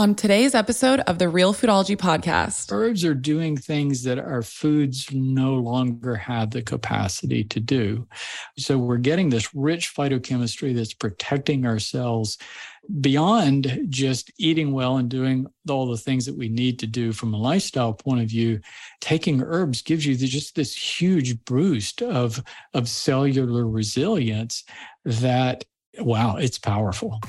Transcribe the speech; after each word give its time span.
On 0.00 0.14
today's 0.14 0.54
episode 0.54 1.00
of 1.00 1.18
the 1.18 1.28
Real 1.28 1.52
Foodology 1.52 1.94
podcast, 1.94 2.72
herbs 2.72 3.04
are 3.04 3.12
doing 3.12 3.54
things 3.54 4.02
that 4.04 4.18
our 4.18 4.40
foods 4.40 5.12
no 5.12 5.56
longer 5.56 6.14
have 6.14 6.52
the 6.52 6.62
capacity 6.62 7.44
to 7.44 7.60
do. 7.60 8.08
So 8.56 8.78
we're 8.78 8.96
getting 8.96 9.28
this 9.28 9.54
rich 9.54 9.94
phytochemistry 9.94 10.74
that's 10.74 10.94
protecting 10.94 11.66
our 11.66 11.78
cells 11.78 12.38
beyond 13.02 13.88
just 13.90 14.32
eating 14.38 14.72
well 14.72 14.96
and 14.96 15.10
doing 15.10 15.46
all 15.68 15.86
the 15.86 15.98
things 15.98 16.24
that 16.24 16.38
we 16.38 16.48
need 16.48 16.78
to 16.78 16.86
do 16.86 17.12
from 17.12 17.34
a 17.34 17.38
lifestyle 17.38 17.92
point 17.92 18.22
of 18.22 18.28
view. 18.30 18.58
Taking 19.02 19.42
herbs 19.42 19.82
gives 19.82 20.06
you 20.06 20.16
just 20.16 20.54
this 20.54 20.74
huge 20.74 21.44
boost 21.44 22.00
of, 22.00 22.42
of 22.72 22.88
cellular 22.88 23.68
resilience 23.68 24.64
that, 25.04 25.66
wow, 25.98 26.36
it's 26.36 26.58
powerful. 26.58 27.20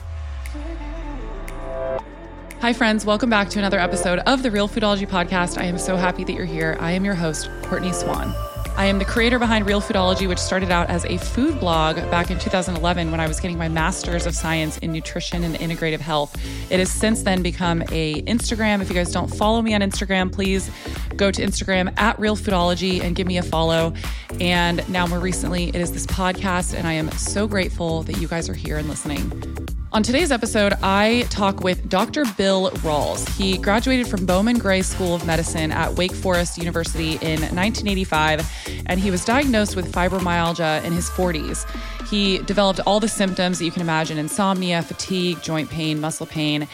Hi, 2.62 2.74
friends. 2.74 3.08
Welcome 3.08 3.32
back 3.32 3.50
to 3.50 3.58
another 3.58 3.80
episode 3.80 4.20
of 4.20 4.44
the 4.44 4.52
Real 4.52 4.70
Foodology 4.70 5.08
Podcast. 5.08 5.60
I 5.60 5.66
am 5.66 5.80
so 5.80 5.98
happy 5.98 6.24
that 6.24 6.34
you're 6.34 6.46
here. 6.46 6.78
I 6.80 6.92
am 6.92 7.04
your 7.04 7.16
host, 7.16 7.50
Courtney 7.64 7.92
Swan. 7.92 8.36
I 8.78 8.86
am 8.86 9.00
the 9.00 9.06
creator 9.06 9.40
behind 9.40 9.66
Real 9.66 9.82
Foodology, 9.82 10.28
which 10.28 10.38
started 10.38 10.70
out 10.70 10.88
as 10.88 11.04
a 11.06 11.18
food 11.18 11.60
blog 11.60 11.96
back 12.12 12.30
in 12.30 12.38
2011 12.38 13.10
when 13.10 13.20
I 13.20 13.28
was 13.28 13.40
getting 13.40 13.58
my 13.58 13.68
master's 13.68 14.28
of 14.28 14.36
science 14.36 14.78
in 14.78 14.92
nutrition 14.92 15.44
and 15.44 15.56
integrative 15.56 16.02
health. 16.02 16.40
It 16.70 16.78
has 16.78 16.92
since 16.92 17.24
then 17.24 17.42
become 17.42 17.82
a 17.92 18.22
Instagram. 18.28 18.80
If 18.80 18.90
you 18.90 18.96
guys 18.96 19.12
don't 19.12 19.36
follow 19.36 19.64
me 19.64 19.74
on 19.74 19.82
Instagram, 19.82 20.32
please 20.32 20.70
go 21.16 21.32
to 21.32 21.42
Instagram 21.42 21.92
at 22.00 22.20
Real 22.20 22.38
Foodology 22.38 23.02
and 23.02 23.16
give 23.16 23.26
me 23.26 23.40
a 23.40 23.44
follow. 23.44 23.92
And 24.40 24.88
now 24.88 25.08
more 25.08 25.20
recently, 25.20 25.70
it 25.70 25.78
is 25.78 25.92
this 25.94 26.06
podcast, 26.06 26.76
and 26.76 26.88
I 26.88 26.94
am 26.94 27.10
so 27.14 27.48
grateful 27.48 28.04
that 28.04 28.18
you 28.18 28.28
guys 28.28 28.50
are 28.50 28.54
here 28.54 28.78
and 28.78 28.88
listening. 28.88 29.81
On 29.94 30.02
today's 30.02 30.32
episode, 30.32 30.72
I 30.82 31.28
talk 31.30 31.66
with 31.66 31.90
Dr. 31.90 32.24
Bill 32.38 32.72
Rawls. 32.76 33.28
He 33.36 33.58
graduated 33.58 34.08
from 34.08 34.26
Bowman 34.26 34.58
Gray 34.58 34.84
School 34.84 35.14
of 35.14 35.26
Medicine 35.26 35.70
at 35.70 35.96
Wake 35.96 36.14
Forest 36.14 36.58
University 36.58 37.16
in 37.16 37.42
1985, 37.42 38.84
and 38.86 39.02
he 39.02 39.12
was 39.12 39.26
diagnosed 39.26 39.76
with 39.76 39.92
fibromyalgia 39.92 40.82
in 40.86 40.94
his 40.94 41.10
40s. 41.10 41.70
He 42.08 42.38
developed 42.38 42.80
all 42.86 43.02
the 43.02 43.10
symptoms 43.10 43.60
that 43.60 43.66
you 43.66 43.72
can 43.72 43.82
imagine 43.82 44.18
insomnia, 44.18 44.82
fatigue, 44.82 45.42
joint 45.42 45.70
pain, 45.70 46.00
muscle 46.00 46.26
pain. 46.26 46.70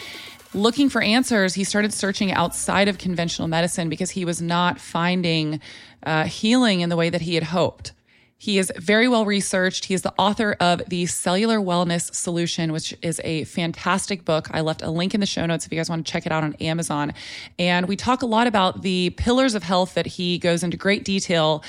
Looking 0.54 0.88
for 0.88 1.02
answers, 1.02 1.54
he 1.54 1.64
started 1.64 1.92
searching 1.92 2.30
outside 2.30 2.86
of 2.86 2.98
conventional 2.98 3.48
medicine 3.48 3.88
because 3.88 4.10
he 4.10 4.24
was 4.24 4.40
not 4.40 4.78
finding 4.78 5.60
uh, 6.04 6.22
healing 6.26 6.82
in 6.82 6.88
the 6.88 6.96
way 6.96 7.10
that 7.10 7.22
he 7.22 7.34
had 7.34 7.42
hoped. 7.42 7.94
He 8.40 8.58
is 8.58 8.72
very 8.76 9.08
well 9.08 9.24
researched. 9.24 9.86
He 9.86 9.94
is 9.94 10.02
the 10.02 10.14
author 10.16 10.56
of 10.60 10.80
The 10.88 11.06
Cellular 11.06 11.58
Wellness 11.58 12.14
Solution, 12.14 12.72
which 12.72 12.96
is 13.02 13.20
a 13.24 13.42
fantastic 13.44 14.24
book. 14.24 14.48
I 14.52 14.60
left 14.60 14.80
a 14.80 14.90
link 14.90 15.12
in 15.12 15.18
the 15.18 15.26
show 15.26 15.44
notes 15.44 15.66
if 15.66 15.72
you 15.72 15.78
guys 15.78 15.90
want 15.90 16.06
to 16.06 16.12
check 16.12 16.24
it 16.24 16.30
out 16.30 16.44
on 16.44 16.54
Amazon. 16.54 17.14
And 17.58 17.88
we 17.88 17.96
talk 17.96 18.22
a 18.22 18.26
lot 18.26 18.46
about 18.46 18.82
the 18.82 19.10
pillars 19.10 19.56
of 19.56 19.64
health 19.64 19.94
that 19.94 20.06
he 20.06 20.38
goes 20.38 20.62
into 20.62 20.76
great 20.76 21.04
detail 21.04 21.64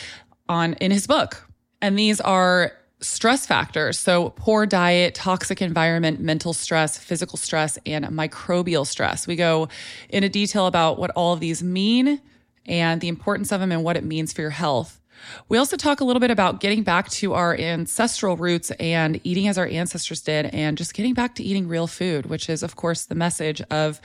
on 0.48 0.74
in 0.74 0.92
his 0.92 1.08
book. 1.08 1.50
And 1.82 1.98
these 1.98 2.22
are 2.22 2.74
stress 3.02 3.48
factors. 3.48 3.98
So, 3.98 4.30
poor 4.36 4.68
diet, 4.68 5.16
toxic 5.16 5.64
environment, 5.64 6.20
mental 6.20 6.54
stress, 6.54 7.00
physical 7.00 7.38
stress, 7.38 7.80
and 7.88 8.06
microbial 8.06 8.86
stress. 8.86 9.26
We 9.26 9.36
go 9.36 9.70
into 10.10 10.30
detail 10.30 10.68
about 10.68 11.00
what 11.00 11.10
all 11.12 11.34
of 11.34 11.40
these 11.40 11.64
mean 11.64 12.22
and 12.68 13.02
the 13.02 13.08
importance 13.08 13.52
of 13.52 13.60
them 13.60 13.72
and 13.72 13.84
what 13.84 13.98
it 13.98 14.04
means 14.04 14.34
for 14.34 14.42
your 14.42 14.52
health. 14.52 14.99
We 15.48 15.58
also 15.58 15.78
talk 15.78 16.02
a 16.02 16.04
little 16.04 16.20
bit 16.20 16.32
about 16.32 16.60
getting 16.60 16.84
back 16.84 17.10
to 17.10 17.34
our 17.34 17.58
ancestral 17.58 18.38
roots 18.38 18.72
and 18.72 19.20
eating 19.24 19.48
as 19.48 19.58
our 19.58 19.68
ancestors 19.68 20.22
did, 20.22 20.48
and 20.48 20.78
just 20.78 20.94
getting 20.94 21.14
back 21.14 21.36
to 21.36 21.44
eating 21.44 21.68
real 21.68 21.88
food, 21.88 22.26
which 22.26 22.50
is, 22.50 22.64
of 22.64 22.76
course, 22.76 23.06
the 23.06 23.16
message 23.16 23.62
of 23.70 24.02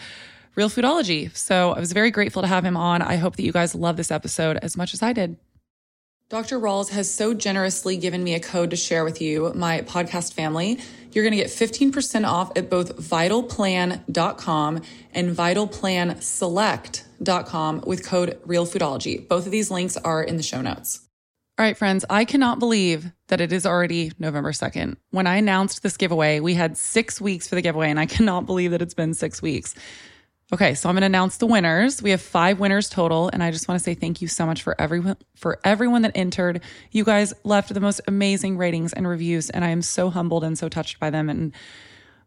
real 0.54 0.68
foodology. 0.68 1.34
So 1.36 1.72
I 1.72 1.80
was 1.80 1.92
very 1.92 2.10
grateful 2.10 2.42
to 2.42 2.48
have 2.48 2.64
him 2.64 2.76
on. 2.76 3.02
I 3.02 3.16
hope 3.16 3.36
that 3.36 3.44
you 3.44 3.52
guys 3.52 3.74
love 3.74 3.96
this 3.96 4.10
episode 4.10 4.56
as 4.58 4.76
much 4.76 4.94
as 4.94 5.02
I 5.02 5.12
did. 5.12 5.36
Dr. 6.30 6.58
Rawls 6.58 6.88
has 6.90 7.12
so 7.12 7.34
generously 7.34 7.98
given 7.98 8.24
me 8.24 8.34
a 8.34 8.40
code 8.40 8.70
to 8.70 8.76
share 8.76 9.04
with 9.04 9.20
you, 9.20 9.52
my 9.54 9.82
podcast 9.82 10.32
family. 10.32 10.80
You're 11.12 11.22
going 11.22 11.32
to 11.32 11.36
get 11.36 11.48
15% 11.48 12.26
off 12.26 12.50
at 12.56 12.70
both 12.70 12.96
vitalplan.com 12.96 14.82
and 15.12 15.36
vitalplanselect.com 15.36 17.80
with 17.86 18.02
code 18.04 18.40
RealFoodology. 18.46 19.28
Both 19.28 19.44
of 19.46 19.52
these 19.52 19.70
links 19.70 19.98
are 19.98 20.22
in 20.22 20.38
the 20.38 20.42
show 20.42 20.62
notes. 20.62 21.03
All 21.56 21.64
right, 21.64 21.78
friends, 21.78 22.04
I 22.10 22.24
cannot 22.24 22.58
believe 22.58 23.12
that 23.28 23.40
it 23.40 23.52
is 23.52 23.64
already 23.64 24.10
November 24.18 24.50
2nd. 24.50 24.96
When 25.12 25.28
I 25.28 25.36
announced 25.36 25.84
this 25.84 25.96
giveaway, 25.96 26.40
we 26.40 26.54
had 26.54 26.76
six 26.76 27.20
weeks 27.20 27.46
for 27.46 27.54
the 27.54 27.62
giveaway, 27.62 27.90
and 27.90 28.00
I 28.00 28.06
cannot 28.14 28.44
believe 28.44 28.72
that 28.72 28.82
it's 28.82 28.92
been 28.92 29.14
six 29.14 29.40
weeks. 29.40 29.76
Okay, 30.52 30.74
so 30.74 30.88
I'm 30.88 30.96
going 30.96 31.02
to 31.02 31.06
announce 31.06 31.36
the 31.36 31.46
winners. 31.46 32.02
We 32.02 32.10
have 32.10 32.20
five 32.20 32.58
winners 32.58 32.88
total, 32.88 33.30
and 33.32 33.40
I 33.40 33.52
just 33.52 33.68
want 33.68 33.78
to 33.78 33.84
say 33.84 33.94
thank 33.94 34.20
you 34.20 34.26
so 34.26 34.44
much 34.44 34.64
for 34.64 34.74
everyone 34.80 35.16
for 35.36 35.60
everyone 35.62 36.02
that 36.02 36.10
entered. 36.16 36.60
You 36.90 37.04
guys 37.04 37.32
left 37.44 37.72
the 37.72 37.80
most 37.80 38.00
amazing 38.08 38.58
ratings 38.58 38.92
and 38.92 39.06
reviews, 39.06 39.48
and 39.48 39.64
I 39.64 39.68
am 39.68 39.80
so 39.80 40.10
humbled 40.10 40.42
and 40.42 40.58
so 40.58 40.68
touched 40.68 40.98
by 40.98 41.10
them. 41.10 41.30
And 41.30 41.54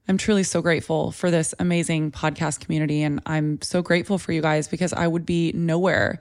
I'm 0.07 0.17
truly 0.17 0.44
so 0.44 0.61
grateful 0.61 1.11
for 1.11 1.29
this 1.29 1.53
amazing 1.59 2.11
podcast 2.11 2.61
community, 2.61 3.03
and 3.03 3.21
I'm 3.25 3.61
so 3.61 3.81
grateful 3.81 4.17
for 4.17 4.31
you 4.31 4.41
guys 4.41 4.69
because 4.69 4.94
I 4.94 5.05
would 5.05 5.25
be 5.25 5.51
nowhere 5.51 6.19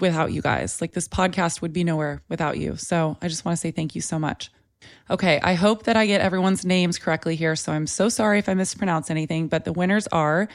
without 0.00 0.32
you 0.32 0.42
guys. 0.42 0.80
Like 0.80 0.92
this 0.92 1.08
podcast 1.08 1.62
would 1.62 1.72
be 1.72 1.84
nowhere 1.84 2.22
without 2.28 2.58
you. 2.58 2.76
So 2.76 3.16
I 3.20 3.28
just 3.28 3.44
want 3.44 3.56
to 3.56 3.60
say 3.60 3.70
thank 3.70 3.94
you 3.94 4.00
so 4.00 4.18
much. 4.18 4.50
Okay, 5.10 5.40
I 5.42 5.54
hope 5.54 5.84
that 5.84 5.96
I 5.96 6.06
get 6.06 6.20
everyone's 6.20 6.64
names 6.64 6.98
correctly 6.98 7.36
here. 7.36 7.56
So 7.56 7.72
I'm 7.72 7.86
so 7.86 8.08
sorry 8.08 8.38
if 8.38 8.48
I 8.48 8.54
mispronounce 8.54 9.10
anything, 9.10 9.48
but 9.48 9.64
the 9.64 9.72
winners 9.72 10.06
are 10.08 10.48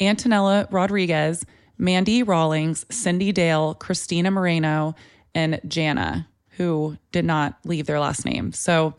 Antonella 0.00 0.66
Rodriguez, 0.70 1.44
Mandy 1.78 2.22
Rawlings, 2.22 2.84
Cindy 2.90 3.32
Dale, 3.32 3.74
Christina 3.74 4.30
Moreno, 4.30 4.94
and 5.34 5.60
Jana, 5.66 6.28
who 6.50 6.96
did 7.12 7.24
not 7.24 7.58
leave 7.64 7.86
their 7.86 8.00
last 8.00 8.24
name. 8.24 8.52
So 8.52 8.94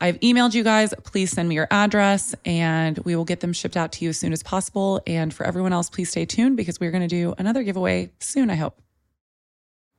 I've 0.00 0.20
emailed 0.20 0.54
you 0.54 0.62
guys. 0.62 0.92
Please 1.04 1.30
send 1.30 1.48
me 1.48 1.54
your 1.54 1.68
address 1.70 2.34
and 2.44 2.98
we 2.98 3.16
will 3.16 3.24
get 3.24 3.40
them 3.40 3.52
shipped 3.52 3.76
out 3.76 3.92
to 3.92 4.04
you 4.04 4.10
as 4.10 4.18
soon 4.18 4.32
as 4.32 4.42
possible. 4.42 5.00
And 5.06 5.32
for 5.32 5.44
everyone 5.44 5.72
else, 5.72 5.88
please 5.88 6.10
stay 6.10 6.26
tuned 6.26 6.56
because 6.56 6.78
we're 6.78 6.90
going 6.90 7.02
to 7.02 7.08
do 7.08 7.34
another 7.38 7.62
giveaway 7.62 8.10
soon, 8.20 8.50
I 8.50 8.56
hope. 8.56 8.80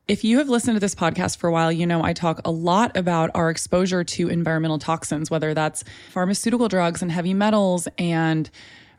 If 0.08 0.24
you 0.24 0.38
have 0.38 0.48
listened 0.48 0.74
to 0.74 0.80
this 0.80 0.94
podcast 0.94 1.36
for 1.36 1.46
a 1.46 1.52
while, 1.52 1.70
you 1.70 1.86
know 1.86 2.02
I 2.02 2.12
talk 2.12 2.40
a 2.44 2.50
lot 2.50 2.96
about 2.96 3.30
our 3.34 3.48
exposure 3.48 4.02
to 4.02 4.28
environmental 4.28 4.78
toxins, 4.78 5.30
whether 5.30 5.54
that's 5.54 5.84
pharmaceutical 6.10 6.68
drugs 6.68 7.00
and 7.00 7.12
heavy 7.12 7.32
metals 7.32 7.86
and 7.96 8.50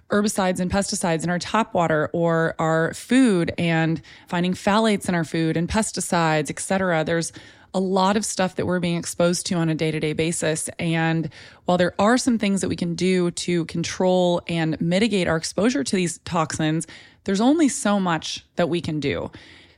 herbicides 0.10 0.60
and 0.62 0.72
pesticides 0.72 1.24
in 1.24 1.30
our 1.30 1.40
tap 1.40 1.74
water 1.74 2.10
or 2.14 2.56
our 2.60 2.94
food 2.94 3.54
and 3.58 4.02
finding 4.28 4.54
phthalates 4.54 5.10
in 5.10 5.16
our 5.16 5.26
food 5.26 5.58
and 5.58 5.68
pesticides, 5.68 6.50
et 6.50 6.60
cetera. 6.60 7.04
There's 7.04 7.34
a 7.74 7.80
lot 7.80 8.16
of 8.16 8.26
stuff 8.26 8.56
that 8.56 8.66
we're 8.66 8.80
being 8.80 8.98
exposed 8.98 9.46
to 9.48 9.56
on 9.56 9.70
a 9.70 9.76
day 9.76 9.92
to 9.92 10.00
day 10.00 10.14
basis. 10.14 10.70
And 10.80 11.30
while 11.66 11.78
there 11.78 11.96
are 12.00 12.18
some 12.18 12.38
things 12.38 12.62
that 12.62 12.70
we 12.70 12.76
can 12.76 12.96
do 12.96 13.32
to 13.32 13.66
control 13.66 14.42
and 14.48 14.80
mitigate 14.80 15.28
our 15.28 15.38
exposure 15.38 15.84
to 15.84 15.96
these 15.96 16.20
toxins, 16.20 16.88
there's 17.26 17.42
only 17.42 17.68
so 17.68 18.00
much 18.00 18.46
that 18.56 18.70
we 18.70 18.82
can 18.82 19.00
do. 19.00 19.32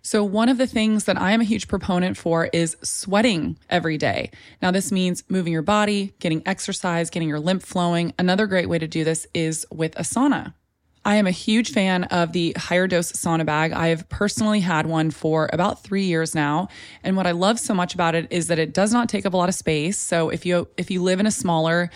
So, 0.05 0.21
one 0.21 0.49
of 0.49 0.57
the 0.57 0.67
things 0.67 1.05
that 1.05 1.19
I 1.19 1.31
am 1.31 1.39
a 1.39 1.45
huge 1.45 1.69
proponent 1.69 2.17
for 2.17 2.49
is 2.51 2.75
sweating 2.83 3.57
every 3.69 3.97
day. 3.97 4.31
Now, 4.61 4.69
this 4.69 4.91
means 4.91 5.23
moving 5.29 5.53
your 5.53 5.61
body, 5.61 6.13
getting 6.19 6.43
exercise, 6.45 7.09
getting 7.09 7.29
your 7.29 7.39
lymph 7.39 7.63
flowing. 7.63 8.13
Another 8.19 8.45
great 8.45 8.67
way 8.67 8.79
to 8.79 8.87
do 8.87 9.05
this 9.05 9.25
is 9.33 9.65
with 9.71 9.97
a 9.97 10.01
sauna. 10.01 10.55
I 11.05 11.15
am 11.15 11.27
a 11.27 11.31
huge 11.31 11.71
fan 11.71 12.03
of 12.05 12.33
the 12.33 12.53
HigherDOSE 12.57 13.13
sauna 13.13 13.45
bag. 13.45 13.71
I 13.71 13.87
have 13.87 14.07
personally 14.09 14.59
had 14.59 14.87
one 14.87 15.09
for 15.09 15.49
about 15.53 15.83
three 15.83 16.05
years 16.05 16.35
now. 16.35 16.67
And 17.03 17.15
what 17.15 17.27
I 17.27 17.31
love 17.31 17.57
so 17.57 17.73
much 17.73 17.93
about 17.93 18.13
it 18.13 18.27
is 18.29 18.47
that 18.47 18.59
it 18.59 18.73
does 18.73 18.91
not 18.91 19.07
take 19.07 19.25
up 19.25 19.33
a 19.33 19.37
lot 19.37 19.49
of 19.49 19.55
space. 19.55 19.97
So 19.97 20.29
if 20.29 20.45
you 20.45 20.67
if 20.77 20.91
you 20.91 21.01
live 21.01 21.21
in 21.21 21.25
a 21.25 21.31
smaller 21.31 21.89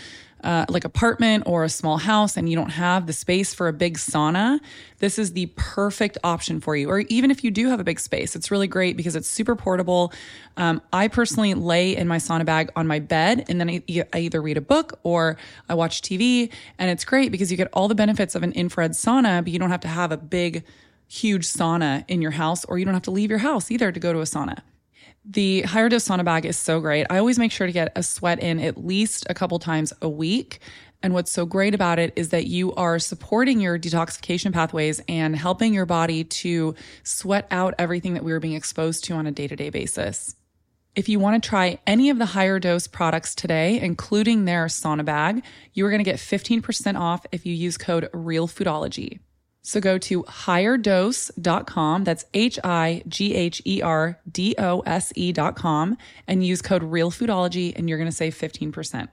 uh, 0.44 0.66
like 0.70 0.86
apartment 0.86 1.44
or 1.46 1.64
a 1.64 1.70
small 1.70 1.98
house 1.98 2.38
and 2.38 2.50
you 2.50 2.56
don't 2.56 2.70
have 2.70 3.08
the 3.08 3.14
space 3.14 3.54
for 3.54 3.68
a 3.68 3.74
big 3.74 3.98
sauna, 3.98 4.60
this 5.00 5.18
is 5.18 5.34
the 5.34 5.48
perfect 5.56 6.18
option 6.24 6.60
for 6.60 6.76
you. 6.76 6.90
Or 6.90 7.00
even 7.00 7.32
if 7.32 7.44
you 7.44 7.52
do 7.52 7.70
have 7.70 7.80
a 7.80 7.84
big 7.84 8.00
space, 8.00 8.36
it's 8.36 8.52
really 8.52 8.68
great 8.68 8.98
because 8.98 9.16
it's 9.16 9.28
super 9.28 9.56
portable. 9.56 10.14
Um, 10.56 10.82
I 10.94 11.08
personally 11.08 11.54
lay 11.54 11.96
in 11.96 12.08
my 12.08 12.18
sauna 12.18 12.46
bag 12.46 12.72
on 12.76 12.88
my 12.88 13.00
bed 13.00 13.46
and 13.50 13.60
then 13.60 13.70
I, 13.70 13.84
I 14.14 14.20
either 14.20 14.42
read 14.42 14.58
a 14.58 14.62
book 14.62 15.00
or 15.04 15.38
I 15.70 15.74
watch 15.74 16.02
TV. 16.02 16.52
And 16.78 16.90
it's 16.92 17.06
great 17.06 17.32
because 17.32 17.52
you 17.52 17.58
get 17.58 17.70
all 17.74 17.88
the 17.88 17.96
benefits 17.96 18.36
of 18.36 18.44
an 18.44 18.52
infrared 18.54 18.92
sauna, 18.92 19.44
but 19.44 19.52
you 19.52 19.60
don't 19.60 19.72
have 19.72 19.82
to 19.82 19.88
have 19.88 20.12
a 20.12 20.18
big, 20.18 20.64
huge 21.08 21.46
sauna 21.46 22.04
in 22.08 22.22
your 22.22 22.32
house 22.32 22.66
or 22.66 22.78
you 22.78 22.86
don't 22.86 22.94
have 22.94 23.04
to 23.04 23.12
leave 23.12 23.30
your 23.30 23.40
house 23.40 23.72
either 23.72 23.92
to 23.92 24.00
go 24.00 24.14
to 24.14 24.20
a 24.20 24.24
sauna. 24.24 24.60
The 25.30 25.64
HigherDOSE 25.64 26.08
sauna 26.08 26.24
bag 26.24 26.46
is 26.46 26.56
so 26.56 26.80
great. 26.80 27.06
I 27.10 27.18
always 27.18 27.38
make 27.38 27.52
sure 27.52 27.68
to 27.68 27.74
get 27.74 27.92
a 27.98 28.02
sweat 28.02 28.42
in 28.42 28.62
at 28.62 28.86
least 28.86 29.28
a 29.30 29.34
couple 29.34 29.60
times 29.60 29.92
a 30.02 30.08
week. 30.08 30.60
And 31.04 31.14
what's 31.14 31.34
so 31.34 31.46
great 31.46 31.76
about 31.76 32.00
it 32.00 32.14
is 32.16 32.30
that 32.30 32.48
you 32.48 32.74
are 32.76 32.98
supporting 32.98 33.60
your 33.60 33.78
detoxification 33.78 34.54
pathways 34.54 35.02
and 35.10 35.36
helping 35.36 35.74
your 35.74 35.86
body 35.86 36.24
to 36.24 36.76
sweat 37.04 37.46
out 37.52 37.76
everything 37.78 38.14
that 38.14 38.24
we 38.24 38.32
are 38.32 38.40
being 38.40 38.54
exposed 38.54 39.04
to 39.06 39.16
on 39.16 39.28
a 39.28 39.32
day 39.34 39.50
to 39.50 39.56
day 39.58 39.70
basis. 39.70 40.34
If 40.96 41.10
you 41.10 41.20
want 41.20 41.44
to 41.44 41.50
try 41.50 41.80
any 41.86 42.10
of 42.10 42.20
the 42.20 42.26
HigherDOSE 42.26 42.90
products 42.94 43.36
today, 43.36 43.82
including 43.82 44.46
their 44.46 44.68
sauna 44.68 45.04
bag, 45.04 45.44
you 45.74 45.86
are 45.86 45.90
going 45.90 46.04
to 46.04 46.10
get 46.10 46.16
15% 46.16 46.98
off 46.98 47.26
if 47.34 47.46
you 47.46 47.54
use 47.54 47.78
code 47.78 48.10
REALFoodology. 48.14 49.20
So 49.68 49.82
go 49.82 49.98
to 49.98 50.24
higherdose.com. 50.24 52.06
That's 52.06 52.24
H 52.34 52.58
I 52.64 53.04
G 53.06 53.36
H 53.36 53.62
E 53.66 53.82
R 53.82 54.18
D 54.32 54.56
O 54.58 54.80
S 54.80 55.12
E.com 55.14 55.98
and 56.26 56.46
use 56.46 56.62
code 56.62 56.84
REALFoodology 56.84 57.74
and 57.76 57.90
you're 57.90 57.98
going 57.98 58.10
to 58.10 58.16
save 58.16 58.34
15%. 58.34 59.10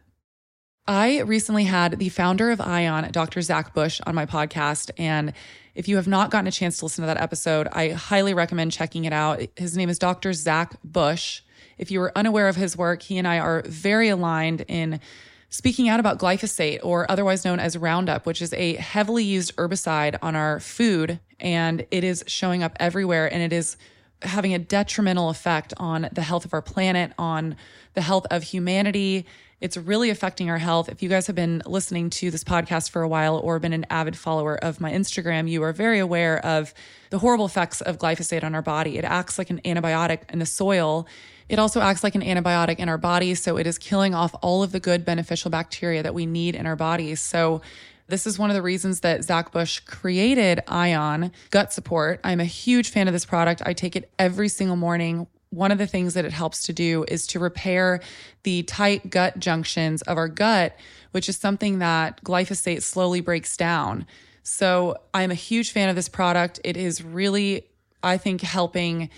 I 0.87 1.23
recently 1.23 1.65
had 1.65 1.99
the 1.99 2.09
founder 2.09 2.53
of 2.53 2.61
Ion, 2.61 3.11
Dr. 3.11 3.43
Zach 3.43 3.75
Bush, 3.75 4.01
on 4.06 4.15
my 4.15 4.27
podcast. 4.27 4.93
And 4.97 5.33
if 5.75 5.89
you 5.89 5.97
have 5.97 6.06
not 6.06 6.31
gotten 6.31 6.47
a 6.47 6.53
chance 6.53 6.79
to 6.79 6.85
listen 6.85 7.03
to 7.03 7.06
that 7.06 7.21
episode, 7.21 7.67
I 7.73 7.89
highly 7.89 8.33
recommend 8.33 8.71
checking 8.71 9.06
it 9.06 9.12
out. 9.12 9.43
His 9.56 9.77
name 9.77 9.89
is 9.89 9.99
Dr. 9.99 10.33
Zach 10.33 10.77
Bush. 10.85 11.43
If 11.79 11.91
you 11.91 12.01
are 12.03 12.17
unaware 12.17 12.47
of 12.47 12.55
his 12.55 12.77
work, 12.77 13.03
he 13.03 13.19
and 13.19 13.27
I 13.27 13.41
are 13.41 13.65
very 13.67 14.09
aligned 14.09 14.65
in 14.69 15.01
speaking 15.55 15.89
out 15.89 16.01
about 16.01 16.19
glyphosate, 16.19 16.81
or 16.83 17.09
otherwise 17.09 17.45
known 17.45 17.61
as 17.61 17.79
Roundup, 17.79 18.27
which 18.27 18.43
is 18.43 18.53
a 18.55 18.75
heavily 18.75 19.23
used 19.23 19.55
herbicide 19.55 20.19
on 20.21 20.35
our 20.35 20.59
food. 20.59 21.21
And 21.39 21.87
it 21.93 22.03
is 22.03 22.25
showing 22.27 22.65
up 22.65 22.77
everywhere 22.81 23.33
and 23.33 23.41
it 23.41 23.53
is 23.53 23.77
having 24.23 24.53
a 24.53 24.59
detrimental 24.59 25.31
effect 25.31 25.73
on 25.77 26.09
the 26.11 26.23
health 26.23 26.45
of 26.45 26.55
our 26.55 26.62
planet, 26.62 27.12
on 27.19 27.55
the 27.93 28.01
health 28.01 28.27
of 28.33 28.43
humanity. 28.43 29.27
It's 29.61 29.77
really 29.77 30.11
affecting 30.11 30.51
our 30.51 30.59
health. 30.59 30.89
If 30.89 31.05
you 31.05 31.09
guys 31.09 31.29
have 31.29 31.37
been 31.37 31.62
listening 31.67 32.11
to 32.11 32.33
this 32.33 32.43
podcast 32.43 32.91
for 32.91 33.03
a 33.03 33.09
while 33.09 33.37
or 33.37 33.61
been 33.61 33.73
an 33.73 33.87
avid 33.91 34.17
follower 34.17 34.56
of 34.56 34.81
my 34.81 34.91
Instagram, 34.91 35.49
you 35.49 35.62
are 35.62 35.73
very 35.73 36.01
aware 36.01 36.45
of 36.45 36.75
the 37.11 37.21
horrible 37.21 37.45
effects 37.45 37.81
of 37.81 37.99
glyphosate 37.99 38.43
on 38.43 38.56
our 38.56 38.62
body. 38.62 38.99
It 38.99 39.05
acts 39.05 39.39
like 39.39 39.51
an 39.51 39.61
antibiotic 39.65 40.33
in 40.33 40.41
the 40.41 40.47
soil 40.47 41.06
it 41.49 41.58
also 41.58 41.81
acts 41.81 42.02
like 42.02 42.14
an 42.14 42.23
antibiotic 42.23 42.76
in 42.79 42.88
our 42.88 42.99
bodies. 42.99 43.43
So 43.43 43.56
it 43.56 43.67
is 43.67 43.79
killing 43.79 44.14
off 44.14 44.35
all 44.43 44.62
of 44.62 44.73
the 44.73 44.81
good 44.81 45.05
beneficial 45.05 45.50
bacteria 45.50 46.02
that 46.02 46.14
we 46.14 46.26
need 46.26 46.55
in 46.55 46.67
our 46.67 46.76
bodies. 46.76 47.20
So 47.20 47.61
this 48.06 48.26
is 48.26 48.38
one 48.38 48.50
of 48.50 48.55
the 48.55 48.62
reasons 48.62 49.00
that 49.00 49.25
Zach 49.25 49.50
Bush 49.50 49.81
created 49.81 50.62
Ion 50.69 51.32
Gut 51.50 51.73
Support. 51.73 52.20
I'm 52.23 52.41
a 52.41 52.44
huge 52.44 52.91
fan 52.91 53.08
of 53.08 53.14
this 53.14 53.25
product. 53.25 53.62
I 53.64 53.73
take 53.73 53.96
it 53.96 54.11
every 54.19 54.49
single 54.49 54.76
morning. 54.76 55.26
One 55.50 55.70
of 55.70 55.79
the 55.79 55.87
things 55.87 56.14
that 56.14 56.25
it 56.25 56.32
helps 56.32 56.64
to 56.64 56.73
do 56.73 57.05
is 57.08 57.26
to 57.29 57.38
repair 57.38 58.00
the 58.43 58.62
tight 58.64 59.08
gut 59.08 59.38
junctions 59.38 60.02
of 60.02 60.19
our 60.19 60.29
gut, 60.29 60.76
which 61.12 61.29
is 61.29 61.37
something 61.37 61.79
that 61.79 62.23
glyphosate 62.25 62.82
slowly 62.82 63.20
breaks 63.20 63.56
down. 63.56 64.06
So 64.43 64.99
I'm 65.14 65.31
a 65.31 65.37
huge 65.37 65.73
fan 65.73 65.88
of 65.88 65.96
this 65.96 66.08
product. 66.08 66.61
It 66.64 66.76
is 66.76 67.02
really, 67.02 67.67
I 68.02 68.19
think, 68.19 68.43
helping 68.43 69.08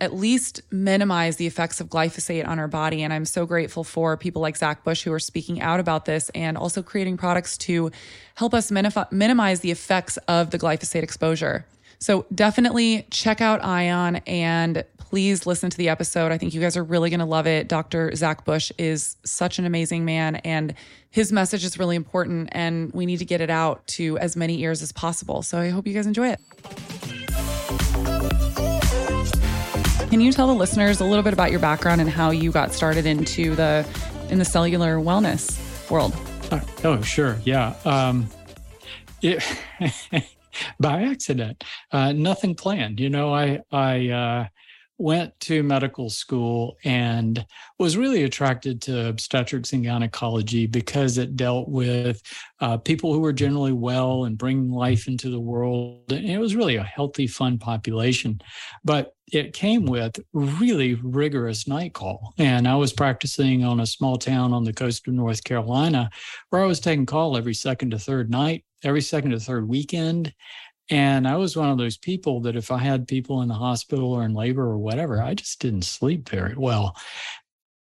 at 0.00 0.14
least 0.14 0.60
minimize 0.70 1.36
the 1.36 1.46
effects 1.46 1.80
of 1.80 1.88
glyphosate 1.88 2.46
on 2.46 2.58
our 2.58 2.68
body. 2.68 3.02
And 3.02 3.12
I'm 3.12 3.24
so 3.24 3.46
grateful 3.46 3.84
for 3.84 4.16
people 4.16 4.42
like 4.42 4.56
Zach 4.56 4.84
Bush 4.84 5.02
who 5.02 5.12
are 5.12 5.18
speaking 5.18 5.60
out 5.60 5.80
about 5.80 6.04
this 6.04 6.30
and 6.34 6.58
also 6.58 6.82
creating 6.82 7.16
products 7.16 7.56
to 7.58 7.90
help 8.34 8.52
us 8.52 8.70
minimize 8.70 9.60
the 9.60 9.70
effects 9.70 10.16
of 10.28 10.50
the 10.50 10.58
glyphosate 10.58 11.02
exposure. 11.02 11.66
So 11.98 12.26
definitely 12.34 13.06
check 13.10 13.40
out 13.40 13.64
Ion 13.64 14.16
and 14.26 14.84
please 14.98 15.46
listen 15.46 15.70
to 15.70 15.78
the 15.78 15.88
episode. 15.88 16.32
I 16.32 16.36
think 16.36 16.52
you 16.52 16.60
guys 16.60 16.76
are 16.76 16.84
really 16.84 17.08
going 17.08 17.20
to 17.20 17.26
love 17.26 17.46
it. 17.46 17.68
Dr. 17.68 18.14
Zach 18.14 18.44
Bush 18.44 18.70
is 18.76 19.16
such 19.24 19.58
an 19.58 19.64
amazing 19.64 20.04
man 20.04 20.36
and 20.36 20.74
his 21.10 21.32
message 21.32 21.64
is 21.64 21.78
really 21.78 21.96
important 21.96 22.50
and 22.52 22.92
we 22.92 23.06
need 23.06 23.16
to 23.18 23.24
get 23.24 23.40
it 23.40 23.48
out 23.48 23.86
to 23.86 24.18
as 24.18 24.36
many 24.36 24.60
ears 24.60 24.82
as 24.82 24.92
possible. 24.92 25.40
So 25.42 25.58
I 25.58 25.70
hope 25.70 25.86
you 25.86 25.94
guys 25.94 26.06
enjoy 26.06 26.28
it. 26.28 28.35
Can 30.10 30.20
you 30.20 30.32
tell 30.32 30.46
the 30.46 30.54
listeners 30.54 31.00
a 31.00 31.04
little 31.04 31.24
bit 31.24 31.32
about 31.32 31.50
your 31.50 31.58
background 31.58 32.00
and 32.00 32.08
how 32.08 32.30
you 32.30 32.52
got 32.52 32.72
started 32.72 33.06
into 33.06 33.56
the 33.56 33.84
in 34.30 34.38
the 34.38 34.44
cellular 34.44 34.96
wellness 34.96 35.90
world? 35.90 36.14
Uh, 36.50 36.60
oh, 36.84 37.02
sure, 37.02 37.38
yeah. 37.44 37.74
Um, 37.84 38.28
it, 39.20 39.42
by 40.80 41.02
accident, 41.02 41.64
uh, 41.90 42.12
nothing 42.12 42.54
planned. 42.54 43.00
You 43.00 43.10
know, 43.10 43.34
I 43.34 43.62
I 43.72 44.08
uh, 44.08 44.46
went 44.98 45.38
to 45.40 45.62
medical 45.62 46.08
school 46.08 46.76
and 46.84 47.44
was 47.78 47.96
really 47.96 48.22
attracted 48.24 48.80
to 48.82 49.08
obstetrics 49.08 49.72
and 49.72 49.84
gynecology 49.84 50.66
because 50.66 51.18
it 51.18 51.36
dealt 51.36 51.68
with 51.68 52.22
uh, 52.60 52.76
people 52.78 53.12
who 53.12 53.20
were 53.20 53.32
generally 53.32 53.72
well 53.72 54.24
and 54.24 54.38
bringing 54.38 54.70
life 54.70 55.06
into 55.06 55.28
the 55.28 55.40
world. 55.40 56.10
And 56.10 56.30
it 56.30 56.38
was 56.38 56.56
really 56.56 56.76
a 56.76 56.82
healthy, 56.82 57.26
fun 57.26 57.58
population. 57.58 58.40
But 58.84 59.12
it 59.32 59.52
came 59.52 59.86
with 59.86 60.20
really 60.32 60.94
rigorous 60.94 61.66
night 61.66 61.92
call. 61.92 62.32
And 62.38 62.66
I 62.66 62.76
was 62.76 62.92
practicing 62.92 63.64
on 63.64 63.80
a 63.80 63.86
small 63.86 64.16
town 64.16 64.52
on 64.52 64.64
the 64.64 64.72
coast 64.72 65.06
of 65.08 65.14
North 65.14 65.42
Carolina 65.44 66.10
where 66.50 66.62
I 66.62 66.66
was 66.66 66.80
taking 66.80 67.06
call 67.06 67.36
every 67.36 67.54
second 67.54 67.90
to 67.90 67.98
third 67.98 68.30
night, 68.30 68.64
every 68.84 69.02
second 69.02 69.32
to 69.32 69.40
third 69.40 69.68
weekend. 69.68 70.32
And 70.90 71.26
I 71.26 71.36
was 71.36 71.56
one 71.56 71.70
of 71.70 71.78
those 71.78 71.96
people 71.96 72.40
that 72.42 72.56
if 72.56 72.70
I 72.70 72.78
had 72.78 73.08
people 73.08 73.42
in 73.42 73.48
the 73.48 73.54
hospital 73.54 74.12
or 74.12 74.24
in 74.24 74.34
labor 74.34 74.62
or 74.62 74.78
whatever, 74.78 75.20
I 75.20 75.34
just 75.34 75.60
didn't 75.60 75.82
sleep 75.82 76.28
very 76.28 76.54
well. 76.56 76.96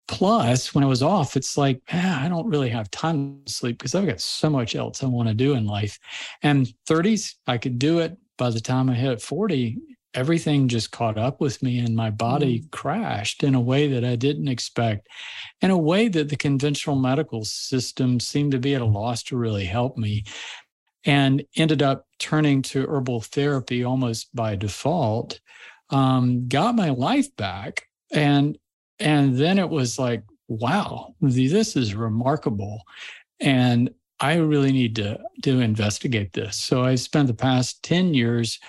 Plus, 0.07 0.73
when 0.73 0.83
I 0.83 0.87
was 0.87 1.01
off, 1.01 1.35
it's 1.35 1.57
like, 1.57 1.81
ah, 1.91 2.23
I 2.23 2.29
don't 2.29 2.47
really 2.47 2.69
have 2.69 2.91
time 2.91 3.41
to 3.45 3.51
sleep 3.51 3.77
because 3.79 3.95
I've 3.95 4.05
got 4.05 4.21
so 4.21 4.49
much 4.49 4.75
else 4.75 5.03
I 5.03 5.07
want 5.07 5.29
to 5.29 5.35
do 5.35 5.53
in 5.53 5.65
life. 5.65 5.99
And 6.43 6.71
30s, 6.87 7.35
I 7.47 7.57
could 7.57 7.79
do 7.79 7.99
it. 7.99 8.17
By 8.37 8.49
the 8.49 8.59
time 8.59 8.89
I 8.89 8.95
hit 8.95 9.21
40, 9.21 9.77
everything 10.15 10.67
just 10.67 10.91
caught 10.91 11.17
up 11.17 11.41
with 11.41 11.61
me 11.61 11.79
and 11.79 11.95
my 11.95 12.09
body 12.09 12.59
mm. 12.59 12.71
crashed 12.71 13.43
in 13.43 13.53
a 13.53 13.61
way 13.61 13.87
that 13.87 14.03
I 14.03 14.15
didn't 14.15 14.47
expect, 14.47 15.07
in 15.61 15.71
a 15.71 15.77
way 15.77 16.07
that 16.07 16.29
the 16.29 16.37
conventional 16.37 16.95
medical 16.95 17.43
system 17.43 18.19
seemed 18.19 18.53
to 18.53 18.59
be 18.59 18.73
at 18.75 18.81
a 18.81 18.85
loss 18.85 19.21
to 19.23 19.37
really 19.37 19.65
help 19.65 19.97
me 19.97 20.23
and 21.05 21.43
ended 21.55 21.81
up 21.81 22.07
turning 22.19 22.61
to 22.61 22.87
herbal 22.87 23.21
therapy 23.21 23.83
almost 23.83 24.33
by 24.35 24.55
default 24.55 25.39
um, 25.91 26.47
got 26.47 26.75
my 26.75 26.89
life 26.89 27.33
back. 27.35 27.87
And 28.11 28.57
and 28.99 29.37
then 29.37 29.59
it 29.59 29.69
was 29.69 29.99
like 29.99 30.23
wow 30.47 31.13
this 31.21 31.75
is 31.75 31.95
remarkable. 31.95 32.81
And 33.39 33.89
i 34.21 34.35
really 34.35 34.71
need 34.71 34.95
to 34.95 35.19
to 35.43 35.59
investigate 35.59 36.33
this. 36.33 36.57
So 36.57 36.83
i 36.83 36.95
spent 36.95 37.27
the 37.27 37.33
past 37.33 37.83
10 37.83 38.13
years 38.13 38.59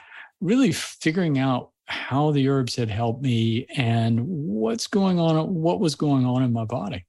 really 0.40 0.72
figuring 0.72 1.38
out 1.38 1.70
how 1.86 2.32
the 2.32 2.48
herbs 2.48 2.74
had 2.74 2.90
helped 2.90 3.22
me 3.22 3.66
and 3.76 4.20
what's 4.26 4.88
going 4.88 5.20
on 5.20 5.54
what 5.54 5.78
was 5.78 5.94
going 5.94 6.26
on 6.26 6.42
in 6.42 6.52
my 6.52 6.64
body 6.64 7.06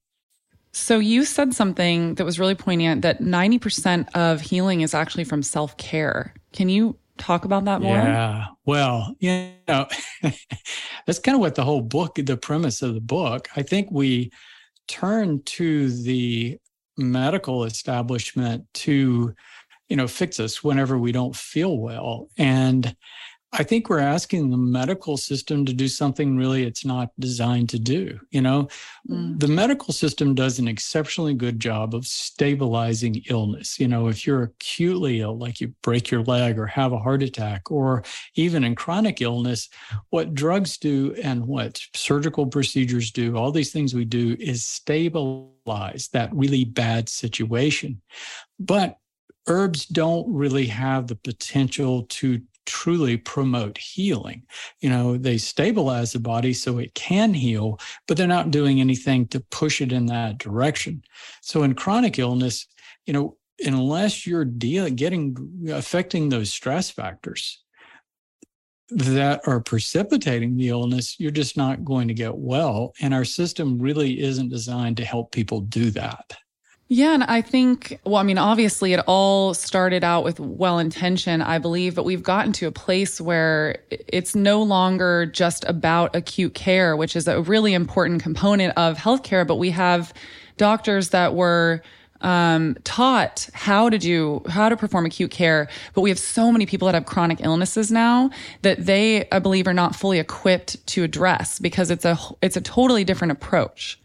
so 0.78 1.00
you 1.00 1.26
said 1.26 1.56
something 1.56 2.14
that 2.16 2.24
was 2.24 2.40
really 2.40 2.54
poignant 2.54 3.02
that 3.02 3.20
90% 3.20 4.08
of 4.14 4.42
healing 4.42 4.82
is 4.82 4.94
actually 4.94 5.24
from 5.24 5.42
self-care. 5.42 6.36
Can 6.54 6.70
you 6.70 6.96
talk 7.18 7.46
about 7.46 7.66
that 7.66 7.82
more? 7.82 7.96
Yeah. 7.96 8.46
Well, 8.64 9.16
you 9.20 9.50
know, 9.68 9.88
that's 11.08 11.18
kind 11.18 11.36
of 11.36 11.42
what 11.42 11.56
the 11.56 11.64
whole 11.64 11.82
book, 11.82 12.20
the 12.22 12.38
premise 12.38 12.84
of 12.84 12.94
the 12.94 13.02
book. 13.02 13.48
I 13.56 13.64
think 13.64 13.90
we 13.90 14.32
turn 14.88 15.42
to 15.44 15.90
the 15.90 16.60
medical 16.96 17.64
establishment 17.64 18.66
to, 18.76 19.34
you 19.90 19.96
know, 19.96 20.08
fix 20.08 20.40
us 20.40 20.64
whenever 20.64 20.96
we 21.00 21.12
don't 21.12 21.36
feel 21.36 21.76
well. 21.80 22.30
And 22.38 22.96
I 23.54 23.64
think 23.64 23.90
we're 23.90 24.00
asking 24.00 24.50
the 24.50 24.58
medical 24.58 25.16
system 25.16 25.66
to 25.66 25.74
do 25.74 25.88
something 25.88 26.36
really 26.36 26.64
it's 26.64 26.84
not 26.84 27.12
designed 27.18 27.70
to 27.70 27.80
do. 27.80 28.20
You 28.30 28.42
know, 28.42 28.68
mm. 29.10 29.40
the 29.40 29.48
medical 29.48 29.94
system 29.94 30.36
does 30.36 30.60
an 30.60 30.68
exceptionally 30.68 31.34
good 31.34 31.60
job 31.60 31.96
of 31.96 32.06
stabilizing 32.06 33.24
illness. 33.30 33.80
You 33.80 33.88
know, 33.88 34.10
if 34.10 34.28
you're 34.28 34.44
acutely 34.44 35.22
ill, 35.22 35.38
like 35.38 35.62
you 35.62 35.74
break 35.82 36.12
your 36.12 36.24
leg 36.24 36.60
or 36.60 36.68
have 36.68 36.92
a 36.92 37.00
heart 37.00 37.24
attack, 37.24 37.72
or 37.72 38.04
even 38.36 38.66
in 38.66 38.76
chronic 38.76 39.22
illness, 39.22 39.70
what 40.10 40.34
drugs 40.34 40.78
do 40.78 41.16
and 41.24 41.48
what 41.48 41.82
surgical 41.96 42.48
procedures 42.48 43.12
do, 43.12 43.38
all 43.38 43.52
these 43.52 43.72
things 43.72 43.96
we 43.96 44.06
do 44.06 44.36
is 44.40 44.66
stabilize 44.66 46.10
that 46.12 46.34
really 46.34 46.66
bad 46.66 47.08
situation. 47.08 48.02
But 48.60 48.98
herbs 49.48 49.86
don't 49.86 50.32
really 50.32 50.68
have 50.68 51.08
the 51.08 51.16
potential 51.16 52.04
to 52.10 52.42
truly 52.68 53.18
promote 53.18 53.78
healing. 53.78 54.44
You 54.80 54.90
know, 54.90 55.18
they 55.18 55.40
stabilize 55.40 56.12
the 56.12 56.20
body 56.20 56.54
so 56.54 56.78
it 56.78 56.94
can 56.94 57.34
heal, 57.34 57.80
but 58.08 58.18
they're 58.18 58.28
not 58.28 58.52
doing 58.52 58.80
anything 58.80 59.28
to 59.30 59.40
push 59.40 59.82
it 59.82 59.92
in 59.92 60.06
that 60.08 60.38
direction. 60.38 61.02
So 61.42 61.64
in 61.64 61.74
chronic 61.74 62.20
illness, 62.20 62.68
you 63.08 63.14
know, 63.14 63.38
unless 63.66 64.28
you're 64.28 64.46
dealing 64.46 64.96
getting 64.96 65.66
affecting 65.72 66.30
those 66.30 66.52
stress 66.52 66.92
factors 66.92 67.64
that 68.90 69.42
are 69.48 69.60
precipitating 69.60 70.56
the 70.56 70.70
illness, 70.70 71.16
you're 71.20 71.32
just 71.32 71.58
not 71.58 71.84
going 71.84 72.08
to 72.08 72.14
get 72.14 72.38
well. 72.38 72.94
And 73.02 73.14
our 73.14 73.26
system 73.26 73.80
really 73.80 74.22
isn't 74.22 74.50
designed 74.50 74.98
to 74.98 75.06
help 75.06 75.32
people 75.32 75.62
do 75.62 75.90
that. 75.92 76.38
Yeah, 76.90 77.14
and 77.14 77.24
I 77.26 77.42
think, 77.42 78.00
well, 78.06 78.16
I 78.16 78.24
mean, 78.24 78.38
obviously 78.38 78.94
it 78.94 79.02
all 79.08 79.54
started 79.54 80.06
out 80.06 80.24
with 80.24 80.40
well 80.40 80.80
intention, 80.80 81.42
I 81.42 81.58
believe, 81.58 81.96
but 81.96 82.06
we've 82.06 82.24
gotten 82.24 82.54
to 82.54 82.68
a 82.68 82.72
place 82.72 83.20
where 83.20 83.80
it's 83.90 84.36
no 84.36 84.64
longer 84.64 85.26
just 85.26 85.66
about 85.66 86.16
acute 86.16 86.54
care, 86.54 86.96
which 86.96 87.18
is 87.18 87.28
a 87.28 87.42
really 87.42 87.74
important 87.74 88.24
component 88.24 88.74
of 88.78 88.98
healthcare, 88.98 89.46
but 89.46 89.56
we 89.56 89.72
have 89.72 90.14
doctors 90.56 91.10
that 91.10 91.36
were 91.36 91.82
um, 92.22 92.78
taught 92.86 93.50
how 93.54 93.90
to 93.90 93.98
do 93.98 94.42
how 94.48 94.70
to 94.70 94.76
perform 94.76 95.06
acute 95.06 95.30
care 95.30 95.70
but 95.94 96.02
we 96.02 96.10
have 96.10 96.18
so 96.18 96.52
many 96.52 96.66
people 96.66 96.88
that 96.88 96.96
have 96.96 97.06
chronic 97.06 97.42
illnesses 97.44 97.92
now 97.92 98.32
that 98.64 98.88
they 98.88 99.30
i 99.30 99.38
believe 99.38 99.68
are 99.68 99.74
not 99.74 99.96
fully 99.96 100.18
equipped 100.18 100.84
to 100.88 101.04
address 101.04 101.60
because 101.60 101.92
it's 101.92 102.06
a 102.06 102.18
it's 102.42 102.58
a 102.58 102.62
totally 102.62 103.04
different 103.04 103.32
approach 103.32 104.00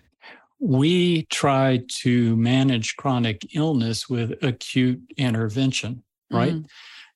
we 0.63 1.25
try 1.25 1.83
to 1.89 2.37
manage 2.37 2.97
chronic 2.97 3.55
illness 3.55 4.09
with 4.09 4.43
acute 4.43 5.01
intervention 5.17 6.03
right 6.31 6.55
mm-hmm. 6.55 6.67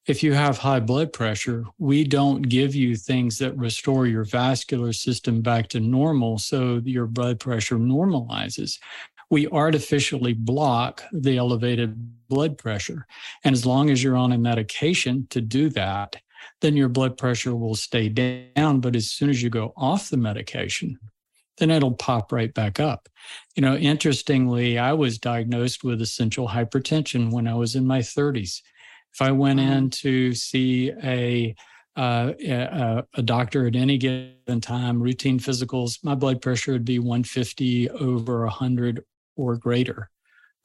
if 0.06 0.22
you 0.22 0.32
have 0.32 0.58
high 0.58 0.80
blood 0.80 1.12
pressure 1.12 1.64
we 1.78 2.02
don't 2.02 2.42
give 2.42 2.74
you 2.74 2.96
things 2.96 3.38
that 3.38 3.56
restore 3.56 4.06
your 4.06 4.24
vascular 4.24 4.92
system 4.92 5.40
back 5.40 5.68
to 5.68 5.80
normal 5.80 6.38
so 6.38 6.80
your 6.84 7.06
blood 7.06 7.38
pressure 7.38 7.76
normalizes 7.76 8.78
we 9.30 9.48
artificially 9.48 10.32
block 10.32 11.02
the 11.12 11.36
elevated 11.36 12.28
blood 12.28 12.58
pressure. 12.58 13.06
And 13.44 13.52
as 13.52 13.66
long 13.66 13.90
as 13.90 14.02
you're 14.02 14.16
on 14.16 14.32
a 14.32 14.38
medication 14.38 15.26
to 15.30 15.40
do 15.40 15.68
that, 15.70 16.16
then 16.60 16.76
your 16.76 16.88
blood 16.88 17.18
pressure 17.18 17.54
will 17.54 17.74
stay 17.74 18.08
down. 18.08 18.80
But 18.80 18.96
as 18.96 19.10
soon 19.10 19.30
as 19.30 19.42
you 19.42 19.50
go 19.50 19.72
off 19.76 20.10
the 20.10 20.16
medication, 20.16 20.98
then 21.58 21.70
it'll 21.70 21.94
pop 21.94 22.32
right 22.32 22.52
back 22.52 22.80
up. 22.80 23.08
You 23.54 23.62
know, 23.62 23.76
interestingly, 23.76 24.78
I 24.78 24.92
was 24.92 25.18
diagnosed 25.18 25.84
with 25.84 26.00
essential 26.00 26.48
hypertension 26.48 27.30
when 27.30 27.46
I 27.46 27.54
was 27.54 27.74
in 27.74 27.86
my 27.86 28.00
30s. 28.00 28.60
If 29.12 29.22
I 29.22 29.32
went 29.32 29.60
in 29.60 29.90
to 29.90 30.34
see 30.34 30.92
a 31.02 31.54
uh, 31.96 32.34
a, 32.44 33.04
a, 33.14 33.22
doctor 33.22 33.66
at 33.66 33.74
any 33.74 33.96
given 33.96 34.60
time, 34.60 35.02
routine 35.02 35.38
physicals, 35.38 35.98
my 36.04 36.14
blood 36.14 36.42
pressure 36.42 36.72
would 36.72 36.84
be 36.84 36.98
150 36.98 37.88
over 37.88 38.44
100 38.44 39.02
or 39.36 39.56
greater. 39.56 40.10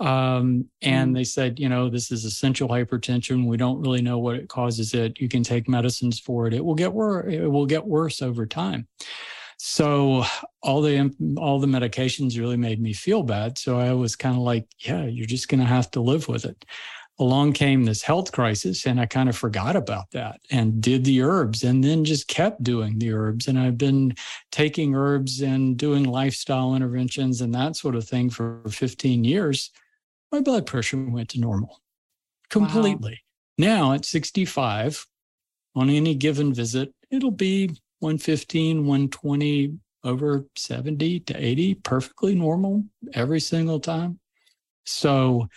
Um, 0.01 0.65
and 0.81 1.11
mm. 1.11 1.15
they 1.15 1.23
said, 1.23 1.59
you 1.59 1.69
know, 1.69 1.89
this 1.89 2.11
is 2.11 2.25
essential 2.25 2.67
hypertension. 2.67 3.45
We 3.45 3.55
don't 3.55 3.79
really 3.79 4.01
know 4.01 4.17
what 4.17 4.35
it 4.35 4.49
causes 4.49 4.93
it. 4.93 5.19
You 5.21 5.29
can 5.29 5.43
take 5.43 5.69
medicines 5.69 6.19
for 6.19 6.47
it. 6.47 6.53
It 6.53 6.65
will 6.65 6.75
get 6.75 6.91
worse. 6.91 7.31
It 7.31 7.47
will 7.47 7.67
get 7.67 7.85
worse 7.85 8.21
over 8.21 8.45
time. 8.45 8.87
So 9.63 10.23
all 10.63 10.81
the 10.81 11.13
all 11.37 11.59
the 11.59 11.67
medications 11.67 12.39
really 12.39 12.57
made 12.57 12.81
me 12.81 12.93
feel 12.93 13.21
bad. 13.21 13.59
So 13.59 13.79
I 13.79 13.93
was 13.93 14.15
kind 14.15 14.35
of 14.35 14.41
like, 14.41 14.65
yeah, 14.79 15.05
you're 15.05 15.27
just 15.27 15.49
going 15.49 15.59
to 15.59 15.67
have 15.67 15.91
to 15.91 16.01
live 16.01 16.27
with 16.27 16.45
it 16.45 16.65
along 17.19 17.53
came 17.53 17.83
this 17.83 18.01
health 18.01 18.31
crisis 18.31 18.87
and 18.87 18.99
I 18.99 19.05
kind 19.05 19.29
of 19.29 19.37
forgot 19.37 19.75
about 19.75 20.09
that 20.11 20.41
and 20.49 20.81
did 20.81 21.05
the 21.05 21.21
herbs 21.21 21.63
and 21.63 21.83
then 21.83 22.03
just 22.03 22.27
kept 22.27 22.63
doing 22.63 22.97
the 22.97 23.13
herbs. 23.13 23.47
And 23.47 23.59
I've 23.59 23.77
been 23.77 24.15
taking 24.51 24.95
herbs 24.95 25.41
and 25.41 25.77
doing 25.77 26.05
lifestyle 26.05 26.73
interventions 26.73 27.39
and 27.39 27.53
that 27.53 27.75
sort 27.75 27.95
of 27.95 28.09
thing 28.09 28.31
for 28.31 28.63
15 28.67 29.23
years. 29.23 29.69
My 30.31 30.41
blood 30.41 30.65
pressure 30.65 30.97
went 30.97 31.29
to 31.29 31.39
normal 31.39 31.81
completely. 32.49 33.21
Wow. 33.59 33.67
Now 33.67 33.93
at 33.93 34.05
65, 34.05 35.05
on 35.75 35.91
any 35.91 36.15
given 36.15 36.51
visit, 36.51 36.95
it'll 37.11 37.29
be 37.29 37.77
115, 38.01 38.85
120 38.85 39.77
over 40.03 40.45
70 40.55 41.19
to 41.21 41.45
80, 41.45 41.75
perfectly 41.75 42.35
normal 42.35 42.83
every 43.13 43.39
single 43.39 43.79
time. 43.79 44.19
So, 44.85 45.47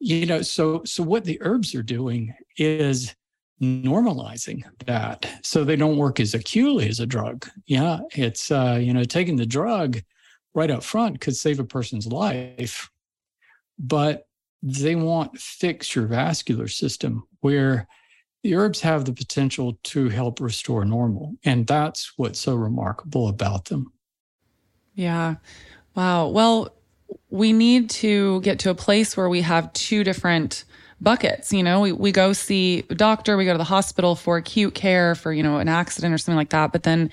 you 0.00 0.24
know 0.26 0.42
so 0.42 0.82
so 0.84 1.02
what 1.02 1.24
the 1.24 1.38
herbs 1.42 1.74
are 1.74 1.82
doing 1.82 2.34
is 2.56 3.14
normalizing 3.62 4.62
that 4.86 5.30
so 5.42 5.62
they 5.62 5.76
don't 5.76 5.98
work 5.98 6.18
as 6.18 6.32
acutely 6.32 6.88
as 6.88 6.98
a 6.98 7.06
drug 7.06 7.46
yeah 7.66 8.00
it's 8.16 8.50
uh 8.50 8.78
you 8.80 8.94
know 8.94 9.04
taking 9.04 9.36
the 9.36 9.44
drug 9.44 10.00
right 10.54 10.70
up 10.70 10.82
front 10.82 11.20
could 11.20 11.36
save 11.36 11.60
a 11.60 11.64
person's 11.64 12.06
life 12.06 12.90
but 13.78 14.26
they 14.62 14.94
won't 14.94 15.38
fix 15.38 15.94
your 15.94 16.06
vascular 16.06 16.68
system 16.68 17.22
where 17.40 17.86
the 18.42 18.54
herbs 18.54 18.80
have 18.80 19.04
the 19.04 19.12
potential 19.12 19.78
to 19.82 20.08
help 20.08 20.40
restore 20.40 20.84
normal 20.84 21.34
and 21.44 21.66
that's 21.66 22.12
what's 22.16 22.40
so 22.40 22.54
remarkable 22.54 23.28
about 23.28 23.66
them 23.66 23.92
yeah 24.94 25.36
wow 25.94 26.28
well 26.28 26.72
we 27.30 27.52
need 27.52 27.90
to 27.90 28.40
get 28.42 28.58
to 28.60 28.70
a 28.70 28.74
place 28.74 29.16
where 29.16 29.28
we 29.28 29.40
have 29.42 29.72
two 29.72 30.04
different 30.04 30.64
buckets. 31.00 31.52
You 31.52 31.62
know, 31.62 31.80
we, 31.80 31.92
we 31.92 32.12
go 32.12 32.32
see 32.32 32.84
a 32.90 32.94
doctor, 32.94 33.36
we 33.36 33.44
go 33.44 33.52
to 33.52 33.58
the 33.58 33.64
hospital 33.64 34.14
for 34.14 34.36
acute 34.36 34.74
care 34.74 35.14
for, 35.14 35.32
you 35.32 35.42
know, 35.42 35.58
an 35.58 35.68
accident 35.68 36.14
or 36.14 36.18
something 36.18 36.36
like 36.36 36.50
that. 36.50 36.72
But 36.72 36.82
then 36.82 37.10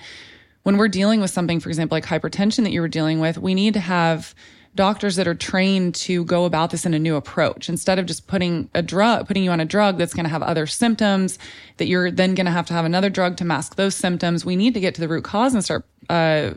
when 0.62 0.76
we're 0.76 0.88
dealing 0.88 1.20
with 1.20 1.30
something, 1.30 1.60
for 1.60 1.68
example, 1.68 1.96
like 1.96 2.04
hypertension 2.04 2.64
that 2.64 2.72
you 2.72 2.80
were 2.80 2.88
dealing 2.88 3.20
with, 3.20 3.38
we 3.38 3.54
need 3.54 3.74
to 3.74 3.80
have 3.80 4.34
doctors 4.78 5.16
that 5.16 5.26
are 5.26 5.34
trained 5.34 5.92
to 5.92 6.24
go 6.26 6.44
about 6.44 6.70
this 6.70 6.86
in 6.86 6.94
a 6.94 7.00
new 7.00 7.16
approach 7.16 7.68
instead 7.68 7.98
of 7.98 8.06
just 8.06 8.28
putting 8.28 8.70
a 8.74 8.80
drug, 8.80 9.26
putting 9.26 9.42
you 9.42 9.50
on 9.50 9.58
a 9.58 9.64
drug 9.64 9.98
that's 9.98 10.14
going 10.14 10.24
to 10.24 10.30
have 10.30 10.40
other 10.40 10.68
symptoms 10.68 11.36
that 11.78 11.88
you're 11.88 12.12
then 12.12 12.32
going 12.36 12.46
to 12.46 12.52
have 12.52 12.64
to 12.64 12.72
have 12.72 12.84
another 12.84 13.10
drug 13.10 13.36
to 13.36 13.44
mask 13.44 13.74
those 13.74 13.96
symptoms. 13.96 14.44
We 14.44 14.54
need 14.54 14.74
to 14.74 14.80
get 14.80 14.94
to 14.94 15.00
the 15.00 15.08
root 15.08 15.24
cause 15.24 15.52
and 15.52 15.64
start, 15.64 15.84
uh, 16.08 16.52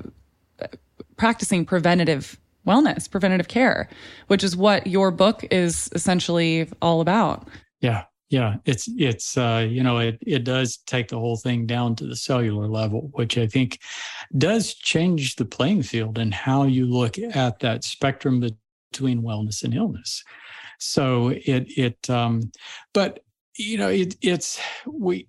practicing 1.17 1.65
preventative 1.65 2.39
wellness, 2.67 3.09
preventative 3.09 3.47
care, 3.47 3.89
which 4.27 4.43
is 4.43 4.55
what 4.55 4.85
your 4.85 5.09
book 5.09 5.43
is 5.49 5.89
essentially 5.93 6.69
all 6.79 7.01
about. 7.01 7.47
Yeah. 7.79 8.03
Yeah, 8.29 8.55
it's 8.63 8.87
it's 8.97 9.37
uh, 9.37 9.67
you 9.69 9.83
know 9.83 9.97
it 9.97 10.17
it 10.25 10.45
does 10.45 10.77
take 10.77 11.09
the 11.09 11.19
whole 11.19 11.35
thing 11.35 11.65
down 11.65 11.97
to 11.97 12.05
the 12.07 12.15
cellular 12.15 12.65
level, 12.65 13.09
which 13.11 13.37
I 13.37 13.45
think 13.45 13.79
does 14.37 14.73
change 14.73 15.35
the 15.35 15.45
playing 15.45 15.83
field 15.83 16.17
and 16.17 16.33
how 16.33 16.63
you 16.63 16.85
look 16.85 17.17
at 17.17 17.59
that 17.59 17.83
spectrum 17.83 18.39
between 18.91 19.21
wellness 19.21 19.63
and 19.63 19.73
illness. 19.73 20.23
So 20.79 21.29
it 21.29 21.67
it 21.77 22.09
um, 22.09 22.51
but 22.93 23.19
you 23.57 23.77
know 23.77 23.89
it 23.89 24.15
it's 24.21 24.59
we 24.87 25.27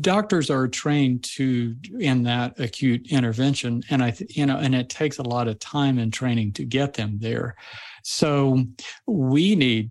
doctors 0.00 0.50
are 0.50 0.68
trained 0.68 1.24
to 1.24 1.74
in 1.98 2.22
that 2.22 2.58
acute 2.60 3.10
intervention 3.10 3.82
and 3.90 4.04
i 4.04 4.16
you 4.28 4.46
know 4.46 4.56
and 4.56 4.72
it 4.72 4.88
takes 4.88 5.18
a 5.18 5.22
lot 5.22 5.48
of 5.48 5.58
time 5.58 5.98
and 5.98 6.12
training 6.12 6.52
to 6.52 6.64
get 6.64 6.94
them 6.94 7.18
there 7.18 7.56
so 8.04 8.64
we 9.08 9.56
need 9.56 9.90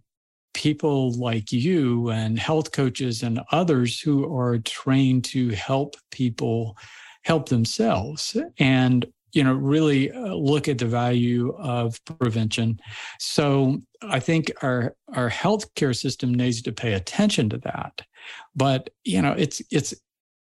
people 0.53 1.11
like 1.13 1.51
you 1.51 2.09
and 2.09 2.39
health 2.39 2.71
coaches 2.71 3.23
and 3.23 3.41
others 3.51 3.99
who 3.99 4.33
are 4.33 4.57
trained 4.59 5.25
to 5.25 5.49
help 5.49 5.95
people 6.11 6.77
help 7.23 7.49
themselves 7.49 8.37
and 8.57 9.05
you 9.31 9.43
know 9.43 9.53
really 9.53 10.11
uh, 10.11 10.33
look 10.33 10.67
at 10.67 10.77
the 10.77 10.85
value 10.85 11.53
of 11.57 11.99
prevention. 12.05 12.79
So 13.19 13.81
i 14.01 14.19
think 14.19 14.51
our 14.61 14.95
our 15.13 15.29
healthcare 15.29 15.95
system 15.95 16.33
needs 16.33 16.61
to 16.63 16.71
pay 16.71 16.93
attention 16.93 17.49
to 17.49 17.57
that. 17.59 18.01
But 18.55 18.89
you 19.03 19.21
know 19.21 19.33
it's 19.33 19.61
it's 19.71 19.93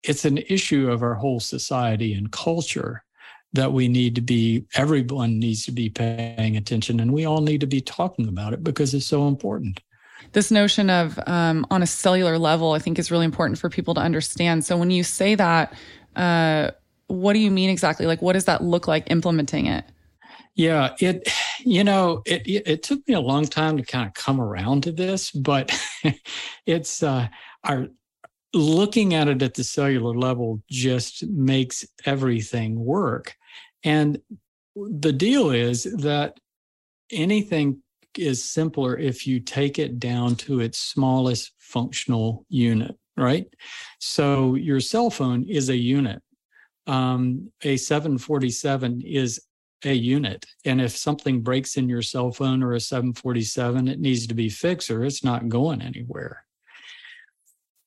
it's 0.03 0.25
an 0.25 0.39
issue 0.39 0.91
of 0.91 1.03
our 1.03 1.15
whole 1.15 1.41
society 1.41 2.15
and 2.15 2.33
culture 2.33 3.05
that 3.53 3.73
we 3.73 3.87
need 3.87 4.15
to 4.15 4.21
be 4.21 4.65
everyone 4.75 5.39
needs 5.39 5.65
to 5.67 5.73
be 5.73 5.91
paying 5.91 6.57
attention 6.57 7.01
and 7.01 7.13
we 7.13 7.27
all 7.27 7.41
need 7.41 7.61
to 7.61 7.67
be 7.67 7.81
talking 7.81 8.29
about 8.29 8.53
it 8.53 8.65
because 8.65 8.95
it's 8.95 9.07
so 9.07 9.29
important. 9.29 9.81
This 10.33 10.51
notion 10.51 10.89
of 10.89 11.19
um, 11.27 11.67
on 11.71 11.83
a 11.83 11.87
cellular 11.87 12.39
level 12.39 12.73
i 12.73 12.79
think 12.79 12.99
is 12.99 13.11
really 13.11 13.25
important 13.27 13.59
for 13.59 13.69
people 13.69 13.95
to 13.95 14.01
understand. 14.01 14.65
So 14.65 14.77
when 14.77 14.91
you 14.91 15.05
say 15.05 15.35
that 15.35 15.75
uh, 16.17 16.71
what 17.07 17.33
do 17.35 17.39
you 17.39 17.51
mean 17.51 17.71
exactly? 17.71 18.07
Like 18.07 18.23
what 18.23 18.35
does 18.35 18.47
that 18.47 18.63
look 18.63 18.89
like 18.89 19.11
implementing 19.11 19.67
it? 19.67 19.85
Yeah 20.55 20.95
it 21.01 21.29
you 21.61 21.85
know 21.85 22.23
it 22.27 22.43
it 22.47 22.83
took 22.83 23.07
me 23.09 23.15
a 23.15 23.21
long 23.21 23.47
time 23.47 23.77
to 23.77 23.83
kind 23.83 24.07
of 24.07 24.15
come 24.15 24.41
around 24.41 24.83
to 24.83 24.93
this 24.93 25.31
but 25.31 25.73
it's 26.67 27.03
uh 27.03 27.29
our 27.65 27.89
looking 28.55 29.15
at 29.15 29.29
it 29.29 29.43
at 29.43 29.55
the 29.55 29.65
cellular 29.65 30.15
level 30.15 30.63
just 30.71 31.27
makes 31.27 31.87
everything 32.05 32.85
work. 32.85 33.35
And 33.85 34.21
the 34.75 35.13
deal 35.13 35.51
is 35.51 35.85
that 35.85 36.39
anything 37.11 37.83
is 38.17 38.45
simpler 38.45 38.97
if 38.97 39.27
you 39.27 39.41
take 39.41 39.79
it 39.79 39.99
down 39.99 40.37
to 40.37 40.61
its 40.61 40.79
smallest 40.79 41.53
functional 41.59 42.45
unit, 42.49 42.97
right? 43.17 43.47
So 43.99 44.55
your 44.55 44.81
cell 44.81 45.11
phone 45.11 45.45
is 45.49 45.69
a 45.69 45.77
unit. 45.77 46.23
Um, 46.87 47.53
a 47.63 47.77
747 47.77 49.03
is 49.03 49.41
a 49.85 49.93
unit. 49.93 50.45
And 50.65 50.81
if 50.81 50.97
something 50.97 51.41
breaks 51.41 51.77
in 51.77 51.89
your 51.89 52.03
cell 52.03 52.33
phone 52.33 52.63
or 52.63 52.75
a 52.75 52.81
747, 52.81 53.89
it 53.89 54.01
needs 54.01 54.27
to 54.27 54.35
be 54.35 54.49
fixed 54.49 54.91
or 54.91 55.05
it's 55.05 55.25
not 55.25 55.49
going 55.49 55.83
anywhere. 55.83 56.45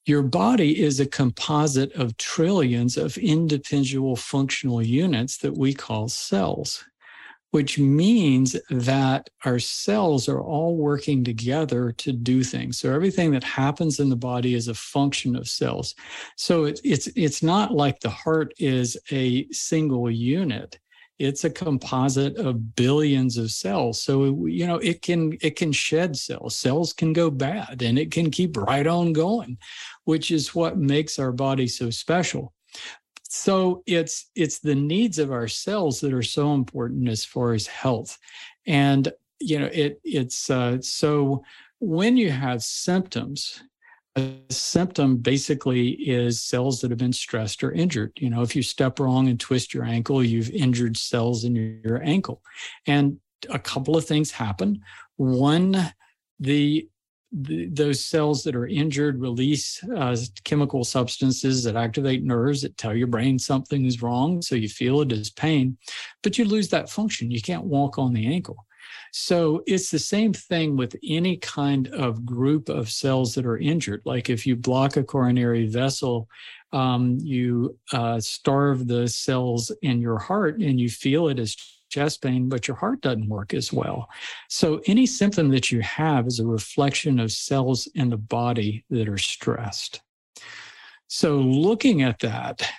Your 0.06 0.22
body 0.22 0.84
is 0.84 1.00
a 1.00 1.08
composite 1.08 1.92
of 1.94 2.16
trillions 2.18 2.96
of 2.96 3.18
individual 3.18 4.16
functional 4.16 4.82
units 4.82 5.38
that 5.38 5.58
we 5.58 5.74
call 5.74 6.08
cells, 6.10 6.86
which 7.56 7.80
means 7.80 8.58
that 8.70 9.30
our 9.46 9.60
cells 9.60 10.28
are 10.28 10.42
all 10.42 10.76
working 10.76 11.24
together 11.24 11.94
to 11.94 12.12
do 12.12 12.44
things. 12.44 12.78
So 12.78 12.94
everything 12.94 13.32
that 13.32 13.46
happens 13.46 14.02
in 14.02 14.10
the 14.10 14.18
body 14.18 14.56
is 14.56 14.68
a 14.68 14.74
function 14.74 15.38
of 15.38 15.48
cells. 15.48 15.96
So 16.36 16.66
it's 16.66 16.82
it's 16.84 17.08
it's 17.16 17.42
not 17.42 17.72
like 17.74 18.02
the 18.02 18.10
heart 18.10 18.54
is 18.60 18.98
a 19.10 19.48
single 19.52 20.12
unit. 20.12 20.78
it's 21.18 21.46
a 21.46 21.50
composite 21.50 22.36
of 22.38 22.76
billions 22.76 23.38
of 23.38 23.50
cells 23.50 23.96
so 24.06 24.14
you 24.48 24.68
know 24.68 24.80
it 24.92 25.02
can 25.02 25.22
it 25.48 25.56
can 25.56 25.72
shed 25.72 26.12
cells 26.16 26.54
cells 26.66 26.90
can 27.00 27.14
go 27.14 27.28
bad 27.32 27.82
and 27.82 27.98
it 27.98 28.10
can 28.12 28.30
keep 28.30 28.58
right 28.58 28.88
on 28.98 29.14
going 29.14 29.58
which 30.04 30.28
is 30.30 30.54
what 30.54 30.78
makes 30.78 31.18
our 31.18 31.32
body 31.32 31.68
so 31.68 31.90
special 31.90 32.54
so 33.36 33.84
it's 33.86 34.30
it's 34.36 34.60
the 34.60 34.76
needs 34.76 35.20
of 35.20 35.32
our 35.32 35.48
cells 35.48 36.00
that 36.00 36.14
are 36.14 36.24
so 36.24 36.54
important 36.54 37.10
as 37.10 37.26
far 37.26 37.54
as 37.54 37.68
health 37.68 38.18
and 38.66 39.12
you 39.40 39.60
know 39.60 39.70
it 39.74 40.00
it's 40.04 40.50
uh, 40.50 40.80
so 40.82 41.44
when 41.80 42.16
you 42.18 42.32
have 42.32 42.64
symptoms 42.64 43.62
a 44.16 44.34
symptom 44.50 45.18
basically 45.18 45.90
is 45.90 46.42
cells 46.42 46.80
that 46.80 46.90
have 46.90 46.98
been 46.98 47.12
stressed 47.12 47.64
or 47.64 47.74
injured. 47.74 48.14
You 48.18 48.30
know, 48.30 48.44
if 48.44 48.56
you 48.56 48.64
step 48.64 49.00
wrong 49.00 49.28
and 49.28 49.38
twist 49.38 49.74
your 49.74 49.84
ankle, 49.84 50.24
you've 50.24 50.52
injured 50.52 50.96
cells 50.96 51.44
in 51.44 51.82
your 51.84 52.02
ankle. 52.02 52.42
And 52.88 53.20
a 53.50 53.60
couple 53.60 53.98
of 53.98 54.06
things 54.06 54.32
happen. 54.32 54.82
One, 55.18 55.94
the, 56.40 56.88
the 57.42 57.68
those 57.68 58.04
cells 58.04 58.44
that 58.44 58.56
are 58.56 58.68
injured 58.68 59.20
release 59.20 59.84
uh, 59.96 60.16
chemical 60.44 60.84
substances 60.84 61.64
that 61.64 61.76
activate 61.76 62.24
nerves 62.24 62.62
that 62.62 62.78
tell 62.78 62.96
your 62.96 63.08
brain 63.08 63.38
something 63.38 63.86
is 63.86 64.02
wrong. 64.02 64.42
So 64.42 64.56
you 64.56 64.70
feel 64.70 65.02
it 65.02 65.12
as 65.12 65.30
pain, 65.30 65.78
but 66.24 66.38
you 66.38 66.46
lose 66.46 66.70
that 66.70 66.90
function. 66.90 67.32
You 67.32 67.42
can't 67.42 67.66
walk 67.66 67.98
on 67.98 68.14
the 68.14 68.28
ankle. 68.28 68.66
So 69.12 69.64
it's 69.66 69.92
the 69.92 70.00
same 70.00 70.34
thing 70.34 70.76
with 70.76 70.96
any 71.08 71.38
kind 71.38 71.88
of 71.90 72.26
group 72.26 72.70
of 72.70 72.90
cells 72.90 73.34
that 73.36 73.46
are 73.46 73.58
injured. 73.58 74.02
Like 74.06 74.30
if 74.30 74.46
you 74.46 74.56
block 74.56 74.98
a 74.98 75.04
coronary 75.04 75.68
vessel, 75.68 76.28
um, 76.74 77.18
you 77.22 77.78
uh, 77.94 78.20
starve 78.20 78.88
the 78.88 79.08
cells 79.08 79.72
in 79.82 80.02
your 80.02 80.20
heart 80.20 80.60
and 80.60 80.80
you 80.80 80.90
feel 80.90 81.30
it 81.30 81.40
as 81.40 81.56
chest 81.96 82.22
pain, 82.22 82.50
but 82.50 82.68
your 82.68 82.76
heart 82.76 83.00
doesn't 83.00 83.30
work 83.30 83.54
as 83.54 83.72
well. 83.72 84.10
So 84.50 84.82
any 84.86 85.06
symptom 85.06 85.50
that 85.50 85.72
you 85.72 85.80
have 85.82 86.28
is 86.28 86.40
a 86.40 86.46
reflection 86.46 87.20
of 87.22 87.32
cells 87.32 87.88
in 87.96 88.10
the 88.10 88.18
body 88.18 88.84
that 88.90 89.08
are 89.08 89.18
stressed. 89.18 90.02
So 91.08 91.38
looking 91.38 92.02
at 92.02 92.20
that, 92.20 92.70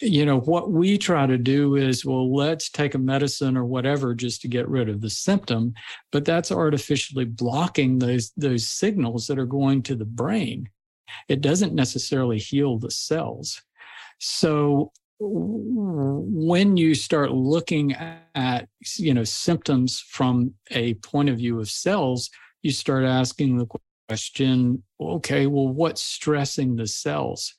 you 0.00 0.24
know 0.24 0.40
what 0.40 0.70
we 0.70 0.96
try 0.96 1.26
to 1.26 1.36
do 1.36 1.76
is 1.76 2.06
well 2.06 2.34
let's 2.34 2.70
take 2.70 2.94
a 2.94 2.98
medicine 2.98 3.54
or 3.54 3.66
whatever 3.66 4.14
just 4.14 4.40
to 4.40 4.48
get 4.48 4.66
rid 4.66 4.88
of 4.88 5.02
the 5.02 5.10
symptom 5.10 5.74
but 6.10 6.24
that's 6.24 6.50
artificially 6.50 7.26
blocking 7.26 7.98
those 7.98 8.32
those 8.34 8.66
signals 8.66 9.26
that 9.26 9.38
are 9.38 9.44
going 9.44 9.82
to 9.82 9.94
the 9.94 10.06
brain 10.06 10.66
it 11.28 11.42
doesn't 11.42 11.74
necessarily 11.74 12.38
heal 12.38 12.78
the 12.78 12.90
cells 12.90 13.60
so 14.18 14.90
when 15.20 16.76
you 16.76 16.94
start 16.94 17.30
looking 17.30 17.94
at 18.34 18.68
you 18.96 19.12
know 19.12 19.24
symptoms 19.24 20.00
from 20.00 20.54
a 20.70 20.94
point 20.94 21.28
of 21.28 21.36
view 21.36 21.60
of 21.60 21.70
cells 21.70 22.30
you 22.62 22.70
start 22.70 23.04
asking 23.04 23.58
the 23.58 23.66
question 24.08 24.82
okay 25.00 25.46
well 25.46 25.68
what's 25.68 26.02
stressing 26.02 26.74
the 26.74 26.86
cells 26.86 27.54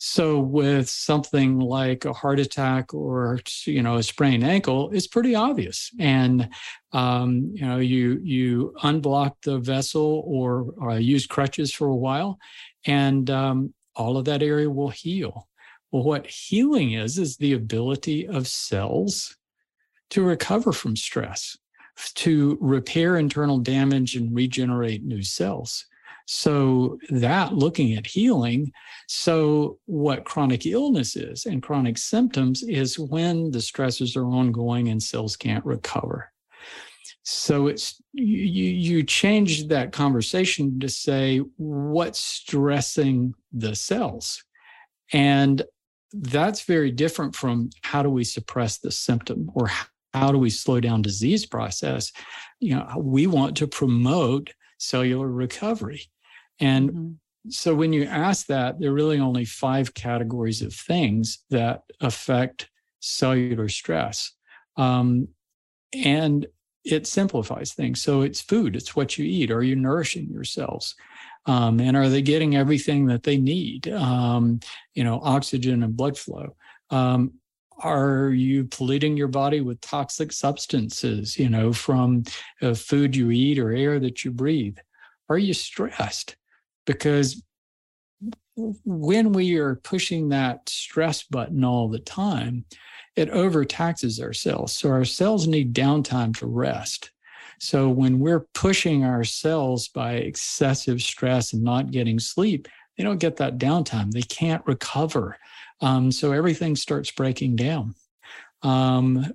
so 0.00 0.38
with 0.38 0.88
something 0.88 1.58
like 1.58 2.04
a 2.04 2.12
heart 2.12 2.38
attack 2.38 2.94
or 2.94 3.40
you 3.64 3.82
know 3.82 3.96
a 3.96 4.02
sprained 4.02 4.44
ankle, 4.44 4.90
it's 4.92 5.08
pretty 5.08 5.34
obvious. 5.34 5.90
And 5.98 6.48
um, 6.92 7.50
you 7.52 7.66
know 7.66 7.78
you 7.78 8.20
you 8.22 8.74
unblock 8.82 9.34
the 9.42 9.58
vessel 9.58 10.22
or, 10.24 10.72
or 10.78 10.98
use 10.98 11.26
crutches 11.26 11.72
for 11.72 11.88
a 11.88 11.96
while, 11.96 12.38
and 12.86 13.28
um, 13.28 13.74
all 13.96 14.16
of 14.16 14.26
that 14.26 14.42
area 14.42 14.70
will 14.70 14.90
heal. 14.90 15.48
Well, 15.90 16.04
what 16.04 16.26
healing 16.26 16.92
is 16.92 17.18
is 17.18 17.36
the 17.36 17.54
ability 17.54 18.28
of 18.28 18.46
cells 18.46 19.36
to 20.10 20.22
recover 20.22 20.72
from 20.72 20.96
stress, 20.96 21.56
to 22.14 22.58
repair 22.60 23.16
internal 23.16 23.58
damage 23.58 24.14
and 24.16 24.34
regenerate 24.34 25.02
new 25.04 25.22
cells. 25.22 25.86
So 26.30 26.98
that 27.08 27.54
looking 27.54 27.94
at 27.94 28.06
healing. 28.06 28.70
So 29.06 29.78
what 29.86 30.26
chronic 30.26 30.66
illness 30.66 31.16
is 31.16 31.46
and 31.46 31.62
chronic 31.62 31.96
symptoms 31.96 32.62
is 32.62 32.98
when 32.98 33.50
the 33.50 33.62
stresses 33.62 34.14
are 34.14 34.26
ongoing 34.26 34.88
and 34.88 35.02
cells 35.02 35.36
can't 35.36 35.64
recover. 35.64 36.30
So 37.22 37.66
it's 37.66 38.00
you 38.12 38.36
you 38.36 39.02
change 39.04 39.68
that 39.68 39.92
conversation 39.92 40.78
to 40.80 40.88
say 40.88 41.38
what's 41.56 42.20
stressing 42.20 43.34
the 43.52 43.74
cells. 43.74 44.44
And 45.12 45.62
that's 46.12 46.64
very 46.64 46.90
different 46.90 47.34
from 47.34 47.70
how 47.82 48.02
do 48.02 48.10
we 48.10 48.24
suppress 48.24 48.78
the 48.78 48.90
symptom 48.90 49.50
or 49.54 49.70
how 50.14 50.32
do 50.32 50.38
we 50.38 50.50
slow 50.50 50.80
down 50.80 51.02
disease 51.02 51.44
process 51.44 52.12
you 52.60 52.74
know 52.74 52.86
we 52.98 53.26
want 53.26 53.56
to 53.56 53.66
promote 53.66 54.52
cellular 54.78 55.28
recovery 55.28 56.08
and 56.60 56.90
mm-hmm. 56.90 57.50
so 57.50 57.74
when 57.74 57.92
you 57.92 58.04
ask 58.04 58.46
that, 58.46 58.78
there 58.78 58.90
are 58.90 58.94
really 58.94 59.18
only 59.18 59.44
five 59.44 59.94
categories 59.94 60.62
of 60.62 60.74
things 60.74 61.44
that 61.50 61.82
affect 62.00 62.70
cellular 63.00 63.68
stress. 63.68 64.32
Um, 64.76 65.28
and 65.92 66.46
it 66.84 67.06
simplifies 67.06 67.74
things. 67.74 68.02
So 68.02 68.22
it's 68.22 68.40
food, 68.40 68.76
it's 68.76 68.96
what 68.96 69.18
you 69.18 69.24
eat. 69.24 69.50
Are 69.50 69.62
you 69.62 69.76
nourishing 69.76 70.30
yourselves? 70.30 70.94
Um, 71.48 71.80
and 71.80 71.96
are 71.96 72.08
they 72.08 72.22
getting 72.22 72.54
everything 72.54 73.06
that 73.06 73.24
they 73.24 73.36
need? 73.36 73.88
Um, 73.88 74.60
you 74.94 75.02
know, 75.02 75.20
oxygen 75.22 75.82
and 75.82 75.96
blood 75.96 76.16
flow. 76.16 76.54
Um, 76.90 77.32
are 77.80 78.30
you 78.30 78.64
polluting 78.66 79.16
your 79.16 79.28
body 79.28 79.60
with 79.60 79.80
toxic 79.80 80.32
substances, 80.32 81.38
you 81.38 81.48
know, 81.48 81.72
from 81.72 82.24
uh, 82.62 82.74
food 82.74 83.16
you 83.16 83.30
eat 83.30 83.58
or 83.58 83.72
air 83.72 83.98
that 83.98 84.24
you 84.24 84.30
breathe? 84.30 84.78
Are 85.28 85.38
you 85.38 85.54
stressed? 85.54 86.36
because 86.88 87.42
when 88.56 89.32
we 89.32 89.58
are 89.58 89.76
pushing 89.76 90.30
that 90.30 90.66
stress 90.68 91.22
button 91.22 91.64
all 91.64 91.88
the 91.88 91.98
time, 91.98 92.64
it 93.14 93.30
overtaxes 93.30 94.20
our 94.22 94.32
cells. 94.32 94.72
So 94.72 94.88
our 94.88 95.04
cells 95.04 95.46
need 95.46 95.74
downtime 95.74 96.34
to 96.38 96.46
rest. 96.46 97.10
So 97.58 97.88
when 97.88 98.18
we're 98.18 98.46
pushing 98.54 99.04
our 99.04 99.24
cells 99.24 99.88
by 99.88 100.14
excessive 100.14 101.02
stress 101.02 101.52
and 101.52 101.62
not 101.62 101.90
getting 101.90 102.18
sleep, 102.18 102.68
they 102.96 103.04
don't 103.04 103.20
get 103.20 103.36
that 103.36 103.58
downtime. 103.58 104.10
They 104.10 104.22
can't 104.22 104.66
recover. 104.66 105.36
Um, 105.80 106.10
so 106.10 106.32
everything 106.32 106.76
starts 106.76 107.10
breaking 107.10 107.56
down. 107.56 107.94
Um, 108.62 109.26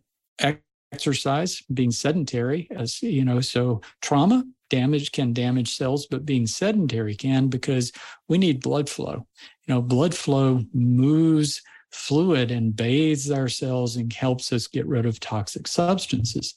exercise, 0.94 1.62
being 1.74 1.92
sedentary, 1.92 2.68
as 2.72 3.02
you 3.02 3.26
know, 3.26 3.42
so 3.42 3.82
trauma 4.02 4.44
damage 4.70 5.12
can 5.12 5.34
damage 5.34 5.76
cells, 5.76 6.08
but 6.08 6.26
being 6.26 6.48
sedentary 6.48 7.16
can 7.16 7.48
because 7.48 7.92
we 8.28 8.38
need 8.38 8.62
blood 8.62 8.90
flow. 8.90 9.26
You 9.66 9.74
know, 9.74 9.82
blood 9.82 10.14
flow 10.14 10.64
moves 10.74 11.62
fluid 11.94 12.52
and 12.52 12.76
bathes 12.76 13.32
our 13.32 13.48
cells 13.48 13.96
and 13.96 14.12
helps 14.12 14.52
us 14.52 14.68
get 14.68 14.86
rid 14.88 15.06
of 15.06 15.20
toxic 15.20 15.68
substances. 15.68 16.56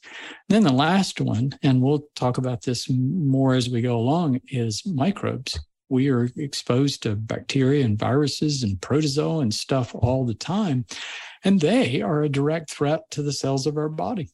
Then 0.49 0.63
the 0.63 0.73
last 0.73 1.21
one, 1.21 1.57
and 1.63 1.81
we'll 1.81 2.07
talk 2.15 2.37
about 2.37 2.61
this 2.63 2.89
more 2.89 3.53
as 3.53 3.69
we 3.69 3.81
go 3.81 3.97
along, 3.97 4.41
is 4.49 4.85
microbes. 4.85 5.59
We 5.89 6.09
are 6.09 6.29
exposed 6.35 7.03
to 7.03 7.15
bacteria 7.15 7.85
and 7.85 7.97
viruses 7.97 8.63
and 8.63 8.81
protozoa 8.81 9.39
and 9.39 9.53
stuff 9.53 9.95
all 9.95 10.25
the 10.25 10.33
time, 10.33 10.85
and 11.43 11.59
they 11.59 12.01
are 12.01 12.23
a 12.23 12.29
direct 12.29 12.71
threat 12.71 13.09
to 13.11 13.21
the 13.21 13.33
cells 13.33 13.67
of 13.67 13.77
our 13.77 13.89
body 13.89 14.29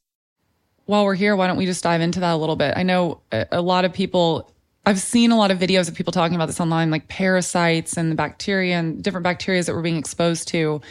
while 0.85 1.05
we're 1.05 1.15
here, 1.15 1.35
why 1.35 1.47
don't 1.47 1.57
we 1.57 1.65
just 1.65 1.83
dive 1.83 2.01
into 2.01 2.19
that 2.19 2.33
a 2.33 2.35
little 2.35 2.55
bit? 2.55 2.73
I 2.75 2.83
know 2.83 3.21
a 3.31 3.61
lot 3.61 3.85
of 3.85 3.93
people, 3.93 4.52
I've 4.85 4.99
seen 4.99 5.31
a 5.31 5.37
lot 5.37 5.49
of 5.49 5.59
videos 5.59 5.87
of 5.87 5.95
people 5.95 6.11
talking 6.11 6.35
about 6.35 6.47
this 6.47 6.59
online, 6.59 6.91
like 6.91 7.07
parasites 7.07 7.95
and 7.95 8.11
the 8.11 8.15
bacteria 8.15 8.77
and 8.77 9.01
different 9.01 9.23
bacteria 9.23 9.63
that 9.63 9.73
we're 9.73 9.81
being 9.81 9.97
exposed 9.97 10.49
to. 10.49 10.81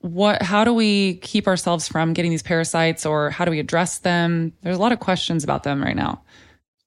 What, 0.00 0.42
how 0.42 0.64
do 0.64 0.72
we 0.72 1.16
keep 1.16 1.48
ourselves 1.48 1.88
from 1.88 2.12
getting 2.12 2.30
these 2.30 2.42
parasites 2.42 3.04
or 3.04 3.30
how 3.30 3.44
do 3.44 3.50
we 3.50 3.58
address 3.58 3.98
them? 3.98 4.52
There's 4.62 4.76
a 4.76 4.80
lot 4.80 4.92
of 4.92 5.00
questions 5.00 5.42
about 5.42 5.64
them 5.64 5.82
right 5.82 5.96
now. 5.96 6.22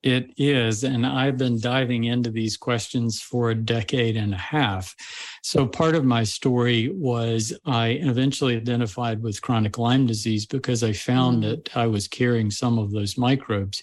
It 0.03 0.31
is. 0.37 0.83
And 0.83 1.05
I've 1.05 1.37
been 1.37 1.59
diving 1.59 2.03
into 2.03 2.29
these 2.29 2.55
questions 2.55 3.19
for 3.19 3.49
a 3.49 3.55
decade 3.55 4.15
and 4.15 4.31
a 4.33 4.37
half. 4.37 4.95
So, 5.41 5.65
part 5.65 5.95
of 5.95 6.05
my 6.05 6.23
story 6.23 6.89
was 6.89 7.51
I 7.65 7.99
eventually 8.01 8.55
identified 8.55 9.23
with 9.23 9.41
chronic 9.41 9.79
Lyme 9.79 10.05
disease 10.05 10.45
because 10.45 10.83
I 10.83 10.93
found 10.93 11.43
mm. 11.43 11.49
that 11.49 11.75
I 11.75 11.87
was 11.87 12.07
carrying 12.07 12.51
some 12.51 12.77
of 12.77 12.91
those 12.91 13.17
microbes. 13.17 13.81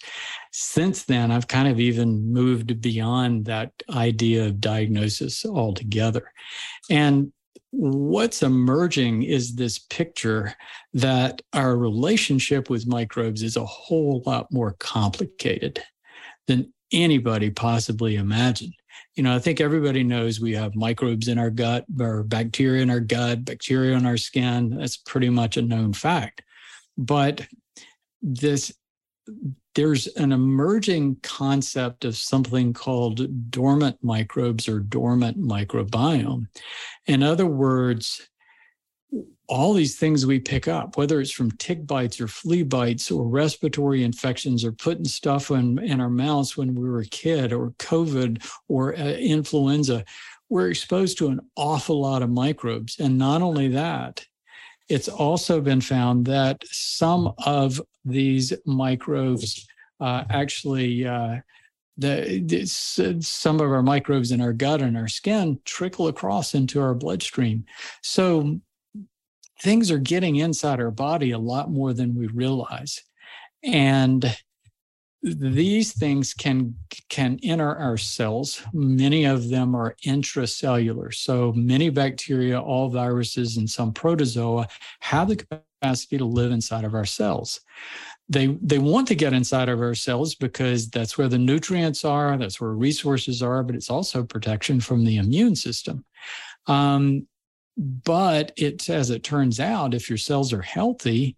Since 0.52 1.04
then, 1.04 1.32
I've 1.32 1.48
kind 1.48 1.66
of 1.66 1.80
even 1.80 2.32
moved 2.32 2.80
beyond 2.80 3.46
that 3.46 3.72
idea 3.90 4.46
of 4.46 4.60
diagnosis 4.60 5.44
altogether. 5.44 6.32
And 6.90 7.32
what's 7.72 8.44
emerging 8.44 9.24
is 9.24 9.56
this 9.56 9.80
picture 9.80 10.54
that 10.92 11.42
our 11.52 11.76
relationship 11.76 12.70
with 12.70 12.86
microbes 12.86 13.42
is 13.42 13.56
a 13.56 13.66
whole 13.66 14.22
lot 14.24 14.46
more 14.52 14.76
complicated 14.78 15.82
than 16.46 16.72
anybody 16.92 17.50
possibly 17.50 18.16
imagined. 18.16 18.74
You 19.16 19.22
know, 19.22 19.34
I 19.34 19.38
think 19.38 19.60
everybody 19.60 20.02
knows 20.02 20.40
we 20.40 20.52
have 20.52 20.74
microbes 20.74 21.28
in 21.28 21.38
our 21.38 21.50
gut 21.50 21.84
or 22.00 22.22
bacteria 22.22 22.82
in 22.82 22.90
our 22.90 23.00
gut, 23.00 23.44
bacteria 23.44 23.96
in 23.96 24.06
our 24.06 24.16
skin. 24.16 24.70
That's 24.70 24.96
pretty 24.96 25.30
much 25.30 25.56
a 25.56 25.62
known 25.62 25.92
fact. 25.92 26.42
But 26.96 27.46
this 28.22 28.72
there's 29.74 30.06
an 30.06 30.32
emerging 30.32 31.16
concept 31.22 32.04
of 32.04 32.16
something 32.16 32.72
called 32.72 33.50
dormant 33.50 33.98
microbes 34.02 34.68
or 34.68 34.78
dormant 34.80 35.40
microbiome. 35.40 36.46
In 37.06 37.22
other 37.22 37.46
words, 37.46 38.28
all 39.46 39.74
these 39.74 39.96
things 39.96 40.24
we 40.24 40.40
pick 40.40 40.68
up, 40.68 40.96
whether 40.96 41.20
it's 41.20 41.30
from 41.30 41.50
tick 41.52 41.86
bites 41.86 42.20
or 42.20 42.28
flea 42.28 42.62
bites 42.62 43.10
or 43.10 43.26
respiratory 43.26 44.02
infections 44.02 44.64
or 44.64 44.72
putting 44.72 45.04
stuff 45.04 45.50
in, 45.50 45.78
in 45.80 46.00
our 46.00 46.10
mouths 46.10 46.56
when 46.56 46.74
we 46.74 46.88
were 46.88 47.00
a 47.00 47.06
kid 47.06 47.52
or 47.52 47.70
COVID 47.72 48.44
or 48.68 48.94
uh, 48.94 48.98
influenza, 48.98 50.04
we're 50.48 50.70
exposed 50.70 51.18
to 51.18 51.28
an 51.28 51.40
awful 51.56 52.00
lot 52.00 52.22
of 52.22 52.30
microbes. 52.30 52.98
And 52.98 53.18
not 53.18 53.42
only 53.42 53.68
that, 53.68 54.26
it's 54.88 55.08
also 55.08 55.60
been 55.60 55.80
found 55.80 56.26
that 56.26 56.62
some 56.70 57.32
of 57.44 57.80
these 58.04 58.52
microbes 58.66 59.66
uh, 60.00 60.24
actually 60.30 61.06
uh, 61.06 61.36
the, 61.96 62.66
some 63.20 63.60
of 63.60 63.70
our 63.70 63.82
microbes 63.82 64.32
in 64.32 64.40
our 64.40 64.52
gut 64.52 64.82
and 64.82 64.96
our 64.96 65.08
skin 65.08 65.58
trickle 65.64 66.08
across 66.08 66.54
into 66.54 66.80
our 66.80 66.94
bloodstream. 66.94 67.64
So 68.02 68.60
things 69.60 69.90
are 69.90 69.98
getting 69.98 70.36
inside 70.36 70.80
our 70.80 70.90
body 70.90 71.30
a 71.30 71.38
lot 71.38 71.70
more 71.70 71.92
than 71.92 72.14
we 72.14 72.26
realize. 72.28 73.02
And 73.62 74.36
these 75.24 75.94
things 75.94 76.34
can 76.34 76.76
can 77.08 77.38
enter 77.42 77.74
our 77.76 77.96
cells. 77.96 78.62
Many 78.74 79.24
of 79.24 79.48
them 79.48 79.74
are 79.74 79.96
intracellular. 80.04 81.14
So 81.14 81.52
many 81.54 81.88
bacteria 81.88 82.60
all 82.60 82.90
viruses 82.90 83.56
and 83.56 83.68
some 83.68 83.94
protozoa 83.94 84.68
have 85.00 85.28
the 85.28 85.36
capacity 85.36 86.18
to 86.18 86.26
live 86.26 86.52
inside 86.52 86.84
of 86.84 86.94
our 86.94 87.06
cells. 87.06 87.60
They 88.28 88.58
they 88.60 88.78
want 88.78 89.08
to 89.08 89.14
get 89.14 89.32
inside 89.32 89.70
of 89.70 89.80
our 89.80 89.94
cells 89.94 90.34
because 90.34 90.90
that's 90.90 91.16
where 91.16 91.28
the 91.28 91.38
nutrients 91.38 92.04
are 92.04 92.36
that's 92.36 92.60
where 92.60 92.72
resources 92.72 93.42
are 93.42 93.62
but 93.62 93.76
it's 93.76 93.90
also 93.90 94.24
protection 94.24 94.78
from 94.78 95.04
the 95.04 95.16
immune 95.16 95.56
system. 95.56 96.04
Um, 96.66 97.26
but 97.76 98.52
it 98.56 98.88
as 98.88 99.10
it 99.10 99.24
turns 99.24 99.58
out 99.58 99.94
if 99.94 100.08
your 100.08 100.18
cells 100.18 100.52
are 100.52 100.62
healthy 100.62 101.36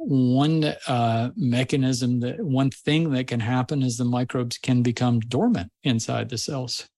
one 0.00 0.64
uh, 0.86 1.30
mechanism 1.36 2.20
that 2.20 2.40
one 2.40 2.70
thing 2.70 3.10
that 3.10 3.26
can 3.26 3.40
happen 3.40 3.82
is 3.82 3.96
the 3.96 4.04
microbes 4.04 4.56
can 4.58 4.82
become 4.82 5.20
dormant 5.20 5.70
inside 5.82 6.28
the 6.28 6.38
cells. 6.38 6.88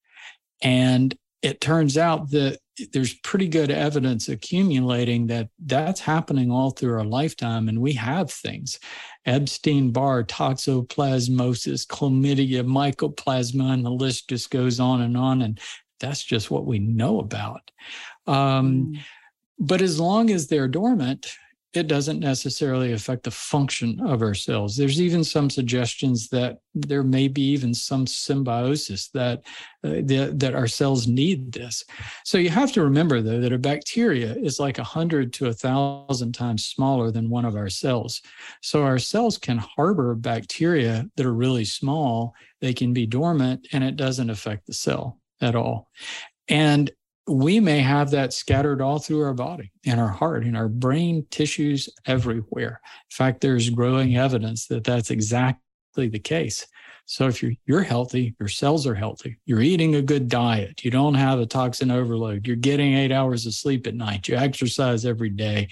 And 0.63 1.17
it 1.43 1.61
turns 1.61 1.97
out 1.97 2.31
that 2.31 2.59
there's 2.93 3.15
pretty 3.15 3.49
good 3.49 3.71
evidence 3.71 4.29
accumulating 4.29 5.27
that 5.29 5.49
that's 5.65 6.01
happening 6.01 6.51
all 6.51 6.71
through 6.71 6.95
our 6.95 7.05
lifetime 7.05 7.69
and 7.69 7.81
we 7.81 7.95
have 7.95 8.31
things. 8.31 8.79
Epstein-barr 9.25 10.25
toxoplasmosis 10.25 11.87
chlamydia 11.87 12.65
mycoplasma 12.65 13.73
and 13.73 13.85
the 13.85 13.91
list 13.91 14.29
just 14.29 14.51
goes 14.51 14.79
on 14.79 15.01
and 15.01 15.17
on 15.17 15.43
and 15.43 15.61
that's 15.99 16.23
just 16.23 16.51
what 16.51 16.67
we 16.67 16.79
know 16.79 17.21
about 17.21 17.71
um, 18.27 18.93
mm. 18.93 19.01
but 19.59 19.83
as 19.83 19.99
long 19.99 20.31
as 20.31 20.47
they're 20.47 20.69
dormant 20.69 21.27
it 21.73 21.87
doesn't 21.87 22.19
necessarily 22.19 22.93
affect 22.93 23.23
the 23.23 23.31
function 23.31 24.01
of 24.01 24.23
our 24.23 24.35
cells. 24.35 24.77
There's 24.77 25.01
even 25.01 25.23
some 25.23 25.49
suggestions 25.49 26.29
that 26.31 26.59
there 26.75 27.05
may 27.05 27.29
be 27.29 27.43
even 27.43 27.75
some 27.75 28.09
symbiosis 28.09 29.09
that 29.11 29.43
uh, 29.85 30.03
the, 30.03 30.33
that 30.35 30.57
our 30.57 30.67
cells 30.67 31.07
need 31.07 31.53
this. 31.53 31.85
So 32.25 32.39
you 32.39 32.51
have 32.51 32.73
to 32.73 32.83
remember 32.83 33.23
though 33.23 33.41
that 33.41 33.53
a 33.53 33.59
bacteria 33.59 34.35
is 34.35 34.59
like 34.59 34.79
a 34.79 34.85
hundred 34.85 35.33
to 35.35 35.47
a 35.47 35.53
thousand 35.53 36.33
times 36.33 36.67
smaller 36.67 37.13
than 37.13 37.31
one 37.31 37.45
of 37.45 37.55
our 37.55 37.71
cells. 37.71 38.21
So 38.63 38.83
our 38.83 38.99
cells 38.99 39.39
can 39.39 39.59
harbor 39.59 40.17
bacteria 40.17 41.09
that 41.17 41.27
are 41.27 41.33
really 41.33 41.65
small. 41.65 42.35
They 42.61 42.75
can 42.75 42.93
be 42.93 43.07
dormant, 43.07 43.69
and 43.73 43.85
it 43.85 43.97
doesn't 43.97 44.29
affect 44.29 44.67
the 44.67 44.75
cell 44.75 45.21
at 45.41 45.55
all. 45.55 45.89
And 46.49 46.91
we 47.31 47.61
may 47.61 47.81
have 47.81 48.11
that 48.11 48.33
scattered 48.33 48.81
all 48.81 48.99
through 48.99 49.23
our 49.23 49.35
body, 49.35 49.71
in 49.85 49.99
our 49.99 50.09
heart, 50.09 50.45
in 50.45 50.57
our 50.57 50.69
brain, 50.69 51.27
tissues, 51.31 51.89
everywhere. 52.07 52.81
In 52.85 53.15
fact, 53.15 53.41
there's 53.41 53.71
growing 53.71 54.17
evidence 54.17 54.67
that 54.67 54.85
that's 54.85 55.11
exactly 55.11 56.09
the 56.09 56.19
case. 56.19 56.67
So 57.07 57.27
if 57.27 57.43
you're 57.43 57.53
you're 57.67 57.83
healthy, 57.83 58.35
your 58.39 58.49
cells 58.49 58.87
are 58.87 58.95
healthy, 58.95 59.39
you're 59.45 59.63
eating 59.63 59.97
a 59.97 60.03
good 60.03 60.29
diet, 60.29 60.85
you 60.85 60.91
don't 60.91 61.15
have 61.15 61.41
a 61.41 61.47
toxin 61.47 61.91
overload, 61.91 62.47
you're 62.47 62.57
getting 62.57 62.95
eight 62.95 63.11
hours 63.11 63.47
of 63.47 63.55
sleep 63.55 63.87
at 63.87 63.95
night, 63.95 64.29
you 64.29 64.37
exercise 64.37 65.05
every 65.05 65.31
day, 65.31 65.69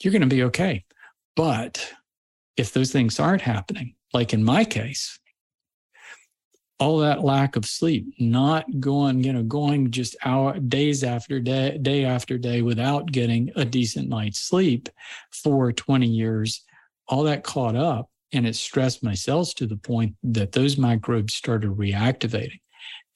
you're 0.00 0.12
going 0.12 0.22
to 0.22 0.28
be 0.28 0.44
okay. 0.44 0.84
But 1.34 1.92
if 2.56 2.72
those 2.72 2.92
things 2.92 3.18
aren't 3.18 3.42
happening, 3.42 3.94
like 4.12 4.32
in 4.32 4.44
my 4.44 4.64
case, 4.64 5.18
all 6.82 6.98
that 6.98 7.22
lack 7.22 7.54
of 7.54 7.64
sleep, 7.64 8.12
not 8.18 8.64
going, 8.80 9.22
you 9.22 9.32
know, 9.32 9.44
going 9.44 9.88
just 9.92 10.16
hour 10.24 10.58
days 10.58 11.04
after 11.04 11.38
day, 11.38 11.78
day 11.80 12.04
after 12.04 12.36
day 12.36 12.60
without 12.60 13.12
getting 13.12 13.52
a 13.54 13.64
decent 13.64 14.08
night's 14.08 14.40
sleep 14.40 14.88
for 15.30 15.72
20 15.72 16.08
years, 16.08 16.64
all 17.06 17.22
that 17.22 17.44
caught 17.44 17.76
up 17.76 18.10
and 18.32 18.48
it 18.48 18.56
stressed 18.56 19.04
my 19.04 19.14
cells 19.14 19.54
to 19.54 19.68
the 19.68 19.76
point 19.76 20.16
that 20.24 20.50
those 20.50 20.76
microbes 20.76 21.34
started 21.34 21.70
reactivating. 21.70 22.60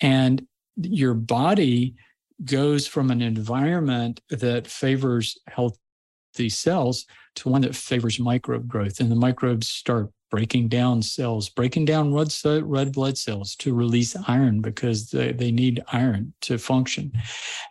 And 0.01 0.47
your 0.77 1.15
body 1.15 1.97
goes 2.45 2.87
from 2.87 3.11
an 3.11 3.21
environment 3.21 4.21
that 4.31 4.69
favors 4.69 5.41
healthy 5.49 6.51
cells 6.51 7.05
to 7.35 7.49
one 7.49 7.63
that 7.63 7.75
favors 7.75 8.21
microbe 8.21 8.69
growth. 8.69 9.01
And 9.01 9.11
the 9.11 9.17
microbes 9.17 9.69
start 9.69 10.13
breaking 10.31 10.69
down 10.69 11.03
cells, 11.03 11.49
breaking 11.49 11.85
down 11.85 12.13
red, 12.13 12.33
red 12.45 12.93
blood 12.93 13.17
cells 13.17 13.55
to 13.57 13.75
release 13.75 14.17
iron 14.27 14.61
because 14.61 15.11
they, 15.11 15.33
they 15.33 15.51
need 15.51 15.83
iron 15.93 16.33
to 16.43 16.59
function. 16.59 17.13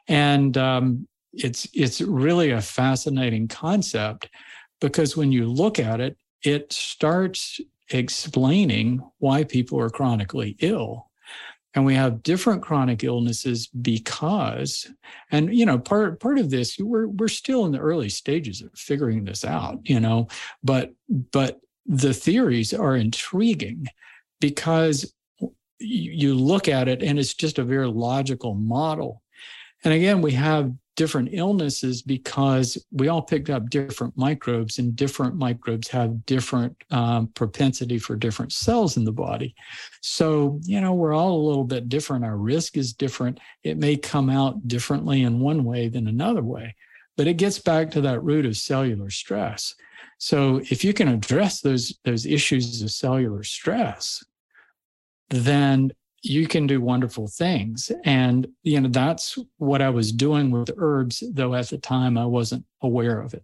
And 0.07 0.57
um, 0.57 1.07
it's 1.33 1.67
it's 1.73 2.01
really 2.01 2.51
a 2.51 2.61
fascinating 2.61 3.47
concept 3.47 4.29
because 4.79 5.17
when 5.17 5.31
you 5.31 5.47
look 5.47 5.79
at 5.79 5.99
it, 5.99 6.17
it 6.43 6.71
starts 6.71 7.59
explaining 7.89 9.01
why 9.19 9.43
people 9.43 9.79
are 9.79 9.89
chronically 9.89 10.55
ill 10.59 11.09
and 11.75 11.85
we 11.85 11.93
have 11.93 12.23
different 12.23 12.63
chronic 12.63 13.03
illnesses 13.03 13.67
because 13.67 14.89
and 15.31 15.55
you 15.55 15.65
know 15.65 15.77
part 15.77 16.19
part 16.19 16.39
of 16.39 16.49
this 16.49 16.79
we're 16.79 17.07
we're 17.07 17.27
still 17.27 17.65
in 17.65 17.71
the 17.71 17.79
early 17.79 18.09
stages 18.09 18.61
of 18.61 18.71
figuring 18.73 19.23
this 19.25 19.45
out 19.45 19.79
you 19.83 19.99
know 19.99 20.27
but 20.63 20.93
but 21.31 21.59
the 21.85 22.13
theories 22.13 22.73
are 22.73 22.95
intriguing 22.95 23.85
because 24.39 25.13
you 25.79 26.33
look 26.33 26.67
at 26.67 26.87
it 26.87 27.03
and 27.03 27.19
it's 27.19 27.33
just 27.33 27.59
a 27.59 27.63
very 27.63 27.87
logical 27.87 28.55
model. 28.55 29.21
And 29.83 29.93
again, 29.93 30.21
we 30.21 30.31
have 30.31 30.73
different 30.95 31.29
illnesses 31.33 32.01
because 32.01 32.83
we 32.91 33.09
all 33.09 33.21
picked 33.21 33.49
up 33.49 33.69
different 33.69 34.17
microbes 34.17 34.79
and 34.79 34.95
different 34.95 35.35
microbes 35.35 35.89
have 35.89 36.25
different 36.25 36.75
um, 36.91 37.27
propensity 37.27 37.99
for 37.99 38.15
different 38.15 38.53
cells 38.53 38.95
in 38.95 39.03
the 39.03 39.11
body. 39.11 39.53
So 40.01 40.59
you 40.63 40.79
know 40.79 40.93
we're 40.93 41.13
all 41.13 41.33
a 41.33 41.47
little 41.47 41.65
bit 41.65 41.89
different. 41.89 42.23
Our 42.23 42.37
risk 42.37 42.77
is 42.77 42.93
different. 42.93 43.39
It 43.63 43.77
may 43.77 43.97
come 43.97 44.29
out 44.29 44.67
differently 44.67 45.23
in 45.23 45.41
one 45.41 45.65
way 45.65 45.89
than 45.89 46.07
another 46.07 46.43
way 46.43 46.75
but 47.17 47.27
it 47.27 47.35
gets 47.35 47.59
back 47.59 47.91
to 47.91 48.01
that 48.01 48.23
root 48.23 48.45
of 48.45 48.57
cellular 48.57 49.09
stress 49.09 49.75
so 50.17 50.61
if 50.69 50.83
you 50.83 50.93
can 50.93 51.07
address 51.07 51.61
those 51.61 51.97
those 52.03 52.25
issues 52.25 52.81
of 52.81 52.91
cellular 52.91 53.43
stress, 53.43 54.23
then 55.29 55.91
you 56.21 56.47
can 56.47 56.65
do 56.65 56.81
wonderful 56.81 57.27
things. 57.27 57.91
And 58.03 58.47
you 58.63 58.79
know 58.79 58.89
that's 58.89 59.37
what 59.57 59.81
I 59.81 59.89
was 59.89 60.11
doing 60.11 60.51
with 60.51 60.71
herbs, 60.77 61.23
though 61.31 61.53
at 61.53 61.69
the 61.69 61.77
time 61.77 62.17
I 62.17 62.25
wasn't 62.25 62.65
aware 62.81 63.19
of 63.19 63.33
it. 63.33 63.43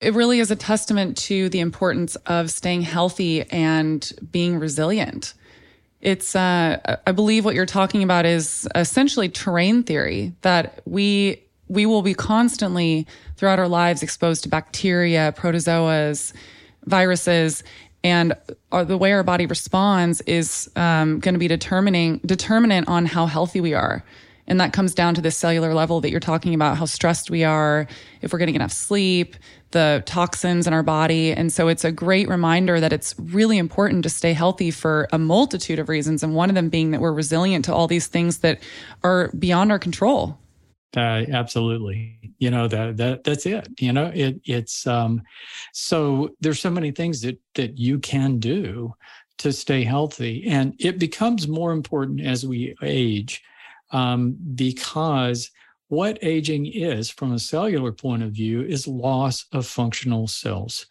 It 0.00 0.14
really 0.14 0.40
is 0.40 0.50
a 0.50 0.56
testament 0.56 1.16
to 1.18 1.48
the 1.48 1.60
importance 1.60 2.16
of 2.26 2.50
staying 2.50 2.82
healthy 2.82 3.48
and 3.50 4.12
being 4.32 4.58
resilient. 4.58 5.34
It's, 6.00 6.34
uh, 6.34 6.96
I 7.06 7.12
believe 7.12 7.44
what 7.44 7.54
you're 7.54 7.66
talking 7.66 8.02
about 8.02 8.26
is 8.26 8.66
essentially 8.74 9.28
terrain 9.28 9.84
theory 9.84 10.32
that 10.40 10.82
we 10.84 11.44
we 11.72 11.86
will 11.86 12.02
be 12.02 12.12
constantly 12.12 13.06
throughout 13.36 13.58
our 13.58 13.68
lives 13.68 14.02
exposed 14.02 14.42
to 14.42 14.48
bacteria, 14.50 15.34
protozoas, 15.36 16.34
viruses, 16.84 17.64
and 18.04 18.34
our, 18.70 18.84
the 18.84 18.98
way 18.98 19.12
our 19.12 19.22
body 19.22 19.46
responds 19.46 20.20
is 20.22 20.70
um, 20.76 21.18
going 21.20 21.34
to 21.34 21.38
be 21.38 21.48
determining 21.48 22.18
determinant 22.26 22.88
on 22.88 23.06
how 23.06 23.26
healthy 23.26 23.60
we 23.60 23.72
are. 23.72 24.04
And 24.46 24.60
that 24.60 24.72
comes 24.72 24.92
down 24.92 25.14
to 25.14 25.20
the 25.22 25.30
cellular 25.30 25.72
level 25.72 26.00
that 26.00 26.10
you're 26.10 26.20
talking 26.20 26.52
about, 26.52 26.76
how 26.76 26.84
stressed 26.84 27.30
we 27.30 27.44
are, 27.44 27.86
if 28.20 28.32
we're 28.32 28.40
getting 28.40 28.56
enough 28.56 28.72
sleep, 28.72 29.36
the 29.70 30.02
toxins 30.04 30.66
in 30.66 30.74
our 30.74 30.82
body. 30.82 31.32
And 31.32 31.50
so 31.50 31.68
it's 31.68 31.84
a 31.84 31.92
great 31.92 32.28
reminder 32.28 32.80
that 32.80 32.92
it's 32.92 33.14
really 33.18 33.56
important 33.56 34.02
to 34.02 34.10
stay 34.10 34.34
healthy 34.34 34.70
for 34.70 35.08
a 35.12 35.18
multitude 35.18 35.78
of 35.78 35.88
reasons. 35.88 36.22
And 36.22 36.34
one 36.34 36.50
of 36.50 36.54
them 36.54 36.68
being 36.68 36.90
that 36.90 37.00
we're 37.00 37.12
resilient 37.12 37.64
to 37.66 37.74
all 37.74 37.86
these 37.86 38.08
things 38.08 38.38
that 38.38 38.60
are 39.02 39.30
beyond 39.38 39.70
our 39.70 39.78
control. 39.78 40.38
Uh, 40.94 41.24
absolutely. 41.32 42.18
You 42.38 42.50
know, 42.50 42.68
that, 42.68 42.96
that, 42.98 43.24
that's 43.24 43.46
it. 43.46 43.68
You 43.80 43.92
know, 43.92 44.10
it, 44.14 44.40
it's, 44.44 44.86
um, 44.86 45.22
so 45.72 46.30
there's 46.40 46.60
so 46.60 46.70
many 46.70 46.90
things 46.90 47.22
that, 47.22 47.40
that 47.54 47.78
you 47.78 47.98
can 47.98 48.38
do 48.38 48.94
to 49.38 49.52
stay 49.52 49.84
healthy. 49.84 50.44
And 50.46 50.74
it 50.78 50.98
becomes 50.98 51.48
more 51.48 51.72
important 51.72 52.20
as 52.20 52.46
we 52.46 52.74
age 52.82 53.42
um, 53.90 54.36
because 54.54 55.50
what 55.88 56.18
aging 56.22 56.66
is 56.66 57.10
from 57.10 57.32
a 57.32 57.38
cellular 57.38 57.92
point 57.92 58.22
of 58.22 58.32
view 58.32 58.62
is 58.62 58.86
loss 58.86 59.46
of 59.52 59.66
functional 59.66 60.26
cells 60.26 60.86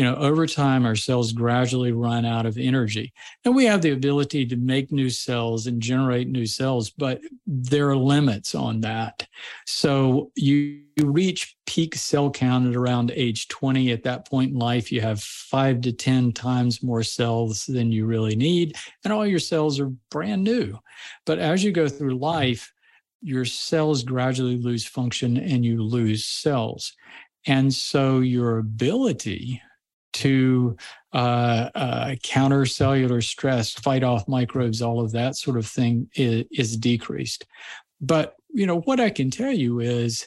you 0.00 0.06
know, 0.06 0.16
over 0.16 0.46
time, 0.46 0.86
our 0.86 0.96
cells 0.96 1.30
gradually 1.34 1.92
run 1.92 2.24
out 2.24 2.46
of 2.46 2.56
energy. 2.56 3.12
And 3.44 3.54
we 3.54 3.66
have 3.66 3.82
the 3.82 3.90
ability 3.90 4.46
to 4.46 4.56
make 4.56 4.90
new 4.90 5.10
cells 5.10 5.66
and 5.66 5.78
generate 5.78 6.26
new 6.26 6.46
cells, 6.46 6.88
but 6.88 7.20
there 7.46 7.90
are 7.90 7.96
limits 7.96 8.54
on 8.54 8.80
that. 8.80 9.28
So 9.66 10.32
you, 10.36 10.84
reach 11.02 11.54
peak 11.66 11.94
cell 11.94 12.30
count 12.30 12.66
at 12.66 12.76
around 12.76 13.10
age 13.14 13.48
20. 13.48 13.92
At 13.92 14.02
that 14.04 14.26
point 14.26 14.52
in 14.52 14.58
life, 14.58 14.90
you 14.90 15.02
have 15.02 15.22
five 15.22 15.82
to 15.82 15.92
10 15.92 16.32
times 16.32 16.82
more 16.82 17.02
cells 17.02 17.66
than 17.66 17.92
you 17.92 18.06
really 18.06 18.36
need, 18.36 18.76
and 19.04 19.12
all 19.12 19.26
your 19.26 19.38
cells 19.38 19.78
are 19.80 19.92
brand 20.10 20.44
new. 20.44 20.78
But 21.26 21.38
as 21.38 21.62
you 21.62 21.72
go 21.72 21.88
through 21.88 22.16
life, 22.16 22.72
your 23.20 23.44
cells 23.44 24.02
gradually 24.02 24.56
lose 24.56 24.86
function 24.86 25.36
and 25.36 25.62
you 25.62 25.82
lose 25.82 26.24
cells. 26.24 26.94
And 27.46 27.72
so 27.72 28.20
your 28.20 28.58
ability 28.58 29.62
to 30.12 30.76
uh, 31.12 31.70
uh, 31.74 32.14
counter 32.22 32.66
cellular 32.66 33.20
stress, 33.20 33.72
fight 33.72 34.02
off 34.02 34.28
microbes, 34.28 34.82
all 34.82 35.00
of 35.00 35.12
that 35.12 35.36
sort 35.36 35.56
of 35.56 35.66
thing 35.66 36.08
is, 36.14 36.44
is 36.50 36.76
decreased. 36.76 37.46
But 38.00 38.36
you 38.52 38.66
know 38.66 38.80
what 38.80 39.00
I 39.00 39.10
can 39.10 39.30
tell 39.30 39.52
you 39.52 39.80
is 39.80 40.26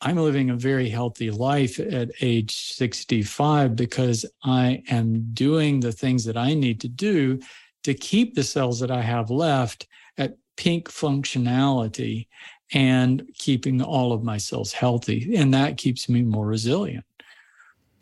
I'm 0.00 0.16
living 0.16 0.50
a 0.50 0.56
very 0.56 0.88
healthy 0.88 1.30
life 1.30 1.80
at 1.80 2.10
age 2.20 2.54
65 2.54 3.76
because 3.76 4.26
I 4.44 4.82
am 4.88 5.32
doing 5.32 5.80
the 5.80 5.92
things 5.92 6.24
that 6.24 6.36
I 6.36 6.54
need 6.54 6.80
to 6.82 6.88
do 6.88 7.40
to 7.84 7.94
keep 7.94 8.34
the 8.34 8.42
cells 8.42 8.80
that 8.80 8.90
I 8.90 9.00
have 9.02 9.30
left 9.30 9.86
at 10.18 10.36
peak 10.56 10.88
functionality 10.88 12.26
and 12.72 13.26
keeping 13.34 13.80
all 13.80 14.12
of 14.12 14.24
my 14.24 14.36
cells 14.36 14.72
healthy. 14.72 15.34
And 15.36 15.54
that 15.54 15.76
keeps 15.76 16.08
me 16.08 16.22
more 16.22 16.46
resilient. 16.46 17.04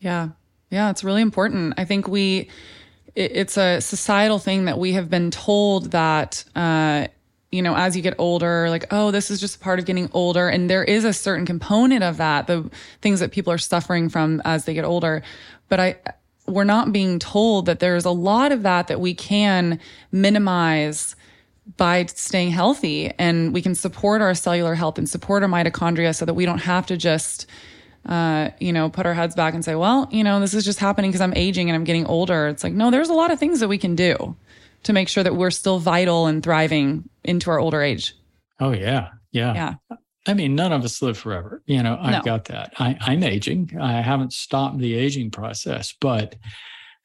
Yeah, 0.00 0.30
yeah, 0.75 0.91
it's 0.91 1.05
really 1.05 1.23
important. 1.23 1.75
I 1.77 1.85
think 1.85 2.09
we, 2.09 2.51
it, 3.15 3.31
it's 3.33 3.57
a 3.57 3.81
societal 3.81 4.41
thing 4.41 4.65
that 4.65 4.77
we 4.77 4.93
have 4.95 5.09
been 5.09 5.31
told 5.31 5.93
that, 5.93 6.45
uh, 6.57 7.07
you 7.53 7.63
know, 7.63 7.77
as 7.77 7.97
you 7.97 8.03
get 8.03 8.17
older, 8.19 8.69
like, 8.69 8.87
oh, 8.91 9.13
this 9.13 9.31
is 9.31 9.41
just 9.41 9.57
a 9.57 9.59
part 9.61 9.79
of 9.79 9.85
getting 9.85 10.11
older. 10.13 10.49
And 10.49 10.69
there 10.69 10.83
is 10.83 11.05
a 11.05 11.13
certain 11.13 11.47
component 11.47 12.03
of 12.03 12.17
that, 12.17 12.49
the 12.49 12.69
things 13.01 13.21
that 13.21 13.31
people 13.31 13.53
are 13.53 13.59
suffering 13.59 14.09
from 14.09 14.43
as 14.45 14.65
they 14.65 14.75
get 14.75 14.85
older. 14.85 15.23
But 15.69 15.79
I, 15.79 15.97
we're 16.49 16.65
not 16.65 16.93
being 16.93 17.21
told 17.21 17.67
that 17.67 17.79
there's 17.79 18.05
a 18.05 18.11
lot 18.11 18.51
of 18.51 18.63
that 18.63 18.89
that 18.89 19.01
we 19.01 19.15
can 19.15 19.79
minimize 20.11 21.15
by 21.77 22.05
staying 22.07 22.51
healthy 22.51 23.13
and 23.17 23.55
we 23.55 23.63
can 23.63 23.77
support 23.77 24.21
our 24.21 24.35
cellular 24.35 24.75
health 24.75 24.99
and 24.99 25.09
support 25.09 25.45
our 25.45 25.49
mitochondria 25.49 26.15
so 26.15 26.25
that 26.25 26.35
we 26.35 26.45
don't 26.45 26.59
have 26.59 26.85
to 26.87 26.97
just, 26.97 27.47
uh, 28.07 28.51
you 28.61 28.73
know, 28.73 28.90
put 28.90 29.07
our 29.07 29.14
heads 29.14 29.35
back 29.35 29.55
and 29.55 29.64
say, 29.64 29.75
well, 29.75 30.09
you 30.11 30.25
know, 30.25 30.40
this 30.40 30.55
is 30.55 30.64
just 30.64 30.79
happening 30.79 31.11
because 31.11 31.21
I'm 31.21 31.35
aging 31.35 31.69
and 31.71 31.77
I'm 31.77 31.85
getting 31.85 32.07
older. 32.07 32.49
It's 32.49 32.62
like, 32.62 32.73
no, 32.73 32.90
there's 32.90 33.09
a 33.09 33.14
lot 33.14 33.31
of 33.31 33.38
things 33.38 33.61
that 33.61 33.69
we 33.69 33.79
can 33.79 33.95
do 33.95 34.37
to 34.85 34.93
make 34.93 35.09
sure 35.09 35.25
that 35.25 35.35
we're 35.35 35.51
still 35.51 35.79
vital 35.79 36.27
and 36.27 36.43
thriving 36.43 37.09
into 37.25 37.51
our 37.51 37.59
older 37.59 37.81
age. 37.81 38.14
Oh, 38.61 38.73
yeah. 38.73 39.11
Yeah. 39.33 39.55
Yeah. 39.90 39.97
I 40.27 40.35
mean, 40.35 40.55
none 40.55 40.73
of 40.73 40.85
us 40.85 41.03
live 41.03 41.19
forever. 41.19 41.62
You 41.67 41.83
know, 41.83 41.99
I've 42.01 42.12
no. 42.12 42.23
got 42.23 42.47
that. 42.47 42.73
I, 42.79 42.97
I'm 43.01 43.23
aging. 43.23 43.77
I 43.81 44.01
haven't 44.01 44.33
stopped 44.33 44.79
the 44.79 44.95
aging 44.95 45.31
process, 45.31 45.95
but 46.01 46.37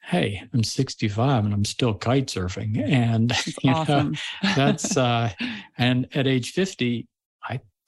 hey, 0.02 0.42
I'm 0.52 0.64
65 0.64 1.44
and 1.44 1.52
I'm 1.52 1.64
still 1.64 1.94
kite 1.94 2.26
surfing. 2.26 2.82
And 2.82 3.32
you 3.62 3.72
awesome. 3.72 4.12
know, 4.12 4.52
that's 4.56 4.96
uh 4.96 5.30
and 5.76 6.08
at 6.14 6.26
age 6.26 6.52
50, 6.52 7.00
I 7.00 7.06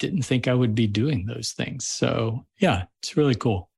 didn't 0.02 0.22
think 0.22 0.48
I 0.48 0.54
would 0.54 0.74
be 0.74 0.88
doing 0.88 1.26
those 1.26 1.52
things. 1.52 1.86
So, 1.86 2.44
yeah, 2.58 2.86
it's 3.00 3.16
really 3.16 3.36
cool. 3.36 3.70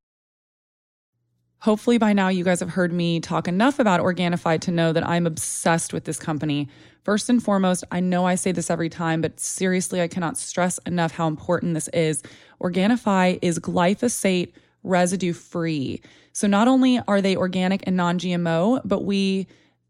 Hopefully, 1.59 1.99
by 1.99 2.15
now, 2.15 2.29
you 2.29 2.45
guys 2.45 2.61
have 2.61 2.71
heard 2.71 2.95
me 2.95 3.21
talk 3.21 3.47
enough 3.47 3.79
about 3.79 4.01
Organifi 4.01 4.59
to 4.63 4.71
know 4.71 4.93
that 4.95 5.07
I'm 5.07 5.27
obsessed 5.27 5.93
with 5.93 6.05
this 6.05 6.19
company. 6.19 6.69
First 7.03 7.29
and 7.29 7.43
foremost, 7.43 7.85
I 7.91 8.01
know 8.01 8.27
I 8.27 8.37
say 8.37 8.53
this 8.53 8.71
every 8.71 8.89
time, 8.89 9.21
but 9.21 9.39
seriously, 9.39 10.01
I 10.01 10.09
cannot 10.09 10.39
stress 10.39 10.79
enough 10.87 11.13
how 11.13 11.27
important 11.27 11.75
this 11.75 11.89
is. 11.89 12.23
Organifi 12.59 13.39
is 13.43 13.59
glyphosate 13.59 14.53
residue 14.83 15.35
free. 15.35 16.01
So, 16.33 16.47
not 16.47 16.69
only 16.69 17.01
are 17.07 17.21
they 17.21 17.37
organic 17.37 17.83
and 17.87 17.99
non 17.99 18.19
GMO, 18.19 18.81
but 18.85 19.05
we 19.05 19.47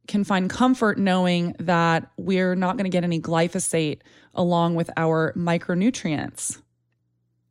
can 0.07 0.25
find 0.25 0.51
comfort 0.51 0.99
knowing 0.99 1.55
that 1.59 2.11
we're 2.17 2.55
not 2.55 2.77
going 2.77 2.85
to 2.85 2.91
get 2.91 3.05
any 3.05 3.21
glyphosate 3.21 4.01
along 4.35 4.75
with 4.75 4.91
our 4.97 5.33
micronutrients. 5.35 6.61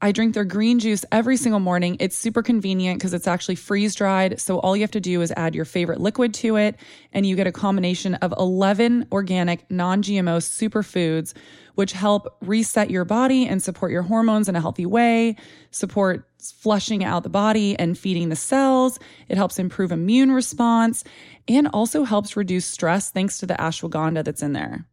I 0.04 0.12
drink 0.12 0.34
their 0.34 0.44
green 0.44 0.80
juice 0.80 1.06
every 1.14 1.38
single 1.38 1.62
morning. 1.62 1.96
It's 2.02 2.18
super 2.18 2.44
convenient 2.44 3.00
because 3.00 3.14
it's 3.14 3.26
actually 3.26 3.56
freeze 3.56 3.96
dried. 3.96 4.42
So 4.42 4.60
all 4.60 4.76
you 4.76 4.82
have 4.82 4.92
to 4.92 5.00
do 5.00 5.22
is 5.22 5.32
add 5.38 5.56
your 5.56 5.64
favorite 5.64 6.02
liquid 6.02 6.34
to 6.36 6.58
it, 6.58 6.76
and 7.14 7.26
you 7.26 7.38
get 7.38 7.48
a 7.48 7.54
combination 7.54 8.16
of 8.16 8.34
11 8.38 9.08
organic, 9.14 9.72
non 9.72 10.04
GMO 10.04 10.40
superfoods, 10.40 11.34
which 11.76 11.94
help 11.94 12.36
reset 12.42 12.92
your 12.92 13.06
body 13.06 13.48
and 13.48 13.64
support 13.64 13.94
your 13.94 14.02
hormones 14.02 14.50
in 14.50 14.58
a 14.58 14.60
healthy 14.60 14.86
way, 14.86 15.38
support 15.72 16.28
flushing 16.38 17.06
out 17.06 17.24
the 17.24 17.30
body 17.30 17.80
and 17.80 17.98
feeding 17.98 18.28
the 18.28 18.36
cells. 18.36 19.00
It 19.30 19.38
helps 19.38 19.58
improve 19.58 19.94
immune 19.94 20.34
response 20.34 21.06
and 21.48 21.68
also 21.74 22.04
helps 22.04 22.38
reduce 22.38 22.66
stress 22.66 23.10
thanks 23.10 23.38
to 23.40 23.46
the 23.46 23.56
ashwagandha 23.56 24.24
that's 24.24 24.42
in 24.42 24.54
there. 24.54 24.86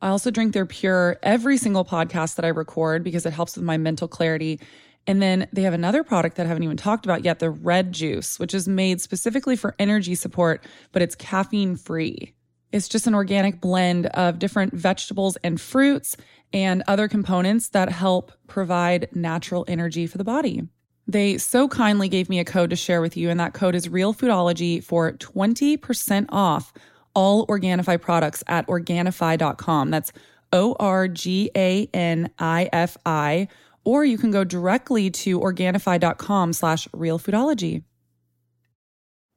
I 0.00 0.08
also 0.08 0.30
drink 0.30 0.52
their 0.52 0.66
pure 0.66 1.18
every 1.22 1.56
single 1.56 1.84
podcast 1.84 2.36
that 2.36 2.44
I 2.44 2.48
record 2.48 3.02
because 3.02 3.26
it 3.26 3.32
helps 3.32 3.56
with 3.56 3.64
my 3.64 3.76
mental 3.76 4.06
clarity. 4.06 4.60
And 5.06 5.20
then 5.20 5.48
they 5.52 5.62
have 5.62 5.74
another 5.74 6.04
product 6.04 6.36
that 6.36 6.46
I 6.46 6.48
haven't 6.48 6.62
even 6.62 6.76
talked 6.76 7.04
about 7.04 7.24
yet, 7.24 7.40
the 7.40 7.50
red 7.50 7.92
juice, 7.92 8.38
which 8.38 8.54
is 8.54 8.68
made 8.68 9.00
specifically 9.00 9.56
for 9.56 9.74
energy 9.78 10.14
support, 10.14 10.64
but 10.92 11.02
it's 11.02 11.14
caffeine 11.14 11.76
free. 11.76 12.34
It's 12.70 12.88
just 12.88 13.06
an 13.06 13.14
organic 13.14 13.60
blend 13.60 14.06
of 14.06 14.38
different 14.38 14.74
vegetables 14.74 15.36
and 15.42 15.60
fruits 15.60 16.16
and 16.52 16.82
other 16.86 17.08
components 17.08 17.70
that 17.70 17.90
help 17.90 18.32
provide 18.46 19.08
natural 19.14 19.64
energy 19.66 20.06
for 20.06 20.18
the 20.18 20.24
body. 20.24 20.62
They 21.08 21.38
so 21.38 21.68
kindly 21.68 22.10
gave 22.10 22.28
me 22.28 22.38
a 22.38 22.44
code 22.44 22.68
to 22.70 22.76
share 22.76 23.00
with 23.00 23.16
you, 23.16 23.30
and 23.30 23.40
that 23.40 23.54
code 23.54 23.74
is 23.74 23.88
Real 23.88 24.12
Foodology 24.12 24.84
for 24.84 25.12
20% 25.12 26.26
off 26.28 26.72
all 27.14 27.46
Organifi 27.46 28.00
products 28.00 28.44
at 28.46 28.66
Organifi.com. 28.66 29.90
That's 29.90 30.12
O 30.52 30.76
R 30.78 31.08
G 31.08 31.50
A 31.56 31.88
N 31.94 32.30
I 32.38 32.68
F 32.72 32.98
I. 33.06 33.48
Or 33.84 34.04
you 34.04 34.18
can 34.18 34.30
go 34.30 34.44
directly 34.44 35.10
to 35.10 35.40
Organifi.com 35.40 36.52
slash 36.52 36.86
Real 36.92 37.18
Foodology. 37.18 37.84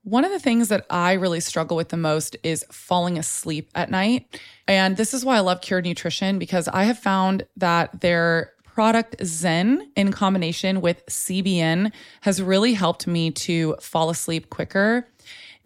One 0.04 0.26
of 0.26 0.32
the 0.32 0.40
things 0.40 0.70
that 0.70 0.86
I 0.90 1.14
really 1.14 1.40
struggle 1.40 1.78
with 1.78 1.90
the 1.90 1.98
most 1.98 2.36
is 2.44 2.66
falling 2.72 3.18
asleep 3.18 3.70
at 3.76 3.92
night. 3.92 4.42
And 4.68 4.98
this 4.98 5.14
is 5.14 5.24
why 5.24 5.38
I 5.38 5.42
love 5.42 5.62
Cured 5.62 5.86
Nutrition 5.86 6.38
because 6.38 6.68
I 6.68 6.84
have 6.84 6.98
found 6.98 7.44
that 7.56 8.02
their 8.02 8.52
product 8.74 9.16
Zen 9.24 9.92
in 9.96 10.12
combination 10.12 10.82
with 10.82 11.06
CBN 11.08 11.92
has 12.22 12.42
really 12.42 12.74
helped 12.74 13.08
me 13.08 13.32
to 13.32 13.76
fall 13.82 14.10
asleep 14.10 14.50
quicker. 14.50 15.08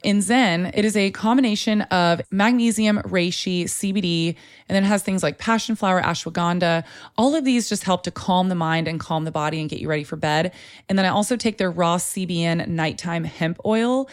In 0.03 0.21
Zen, 0.21 0.71
it 0.75 0.85
is 0.85 0.95
a 0.95 1.09
combination 1.11 1.81
of 1.83 2.21
magnesium, 2.29 2.99
reishi, 2.99 3.63
CBD, 3.63 4.35
and 4.69 4.75
then 4.75 4.83
it 4.83 4.87
has 4.87 5.01
things 5.01 5.23
like 5.23 5.39
passion 5.39 5.75
flower, 5.75 5.99
ashwagandha. 6.01 6.83
All 7.17 7.33
of 7.33 7.43
these 7.43 7.69
just 7.69 7.83
help 7.83 8.03
to 8.03 8.11
calm 8.11 8.49
the 8.49 8.55
mind 8.55 8.87
and 8.87 8.99
calm 8.99 9.23
the 9.25 9.31
body 9.31 9.59
and 9.59 9.69
get 9.69 9.79
you 9.79 9.89
ready 9.89 10.03
for 10.03 10.15
bed. 10.15 10.53
And 10.87 10.97
then 10.97 11.05
I 11.05 11.09
also 11.09 11.35
take 11.35 11.57
their 11.57 11.71
raw 11.71 11.97
CBN 11.97 12.67
nighttime 12.67 13.23
hemp 13.23 13.59
oil. 13.65 14.07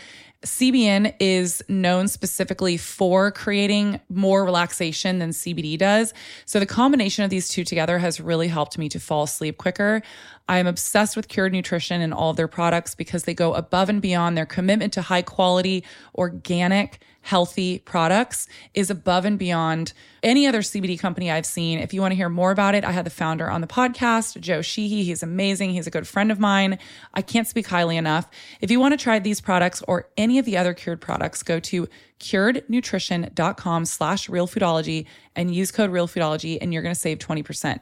CBN 0.45 1.15
is 1.21 1.63
known 1.69 2.09
specifically 2.09 2.77
for 2.77 3.31
creating 3.31 4.01
more 4.09 4.45
relaxation 4.45 5.19
than 5.19 5.31
CBD 5.31 5.79
does. 5.79 6.13
So 6.47 6.59
the 6.59 6.67
combination 6.67 7.25
of 7.25 7.31
these 7.31 7.49
two 7.49 7.65
together 7.65 7.99
has 7.99 8.21
really 8.21 8.49
helped 8.49 8.77
me 8.77 8.89
to 8.89 8.99
fall 8.99 9.23
asleep 9.25 9.59
quicker. 9.59 10.03
I 10.49 10.59
am 10.59 10.67
obsessed 10.67 11.17
with 11.17 11.29
Cured 11.29 11.53
Nutrition 11.53 12.01
and 12.01 12.13
all 12.13 12.31
of 12.31 12.37
their 12.37 12.49
products 12.49 12.95
because 12.95 13.23
they 13.25 13.35
go 13.35 13.55
above 13.55 13.89
and 13.89 14.03
beyond 14.03 14.37
their 14.37 14.47
commitment 14.47 14.93
to 14.95 15.03
high 15.03 15.23
quality, 15.23 15.85
organic, 16.15 17.01
healthy 17.23 17.79
products 17.79 18.49
is 18.75 18.91
above 18.91 19.25
and 19.25 19.39
beyond 19.39 19.93
any 20.23 20.47
other 20.47 20.61
CBD 20.61 20.99
company 20.99 21.31
I've 21.31 21.47
seen. 21.47 21.79
If 21.79 21.95
you 21.95 22.01
want 22.01 22.13
to 22.13 22.17
hear 22.17 22.29
more 22.29 22.51
about 22.51 22.75
it, 22.75 22.85
I 22.85 22.93
had 22.93 23.07
the 23.07 23.11
founder 23.11 23.49
on 23.49 23.61
the 23.61 23.67
podcast, 23.67 24.39
Joe 24.41 24.61
Sheehy. 24.61 25.05
He's 25.05 25.23
amazing. 25.23 25.71
He's 25.71 25.87
a 25.87 25.91
good 25.91 26.07
friend 26.07 26.31
of 26.31 26.39
mine. 26.39 26.79
I 27.15 27.23
can't 27.23 27.47
speak 27.47 27.67
highly 27.67 27.97
enough. 27.97 28.29
If 28.61 28.71
you 28.71 28.79
want 28.79 28.93
to 28.93 29.03
try 29.03 29.19
these 29.19 29.41
products 29.41 29.83
or 29.89 30.09
any 30.17 30.32
of 30.39 30.45
the 30.45 30.57
other 30.57 30.75
cured 30.75 31.01
products, 31.01 31.43
go 31.43 31.61
to 31.61 31.89
curednutrition.com 32.21 33.85
slash 33.85 34.29
realfoodology 34.29 35.07
and 35.35 35.55
use 35.55 35.71
code 35.71 35.91
realfoodology 35.91 36.59
and 36.61 36.73
you're 36.73 36.83
going 36.83 36.95
to 36.95 37.01
save 37.01 37.19
20%. 37.19 37.81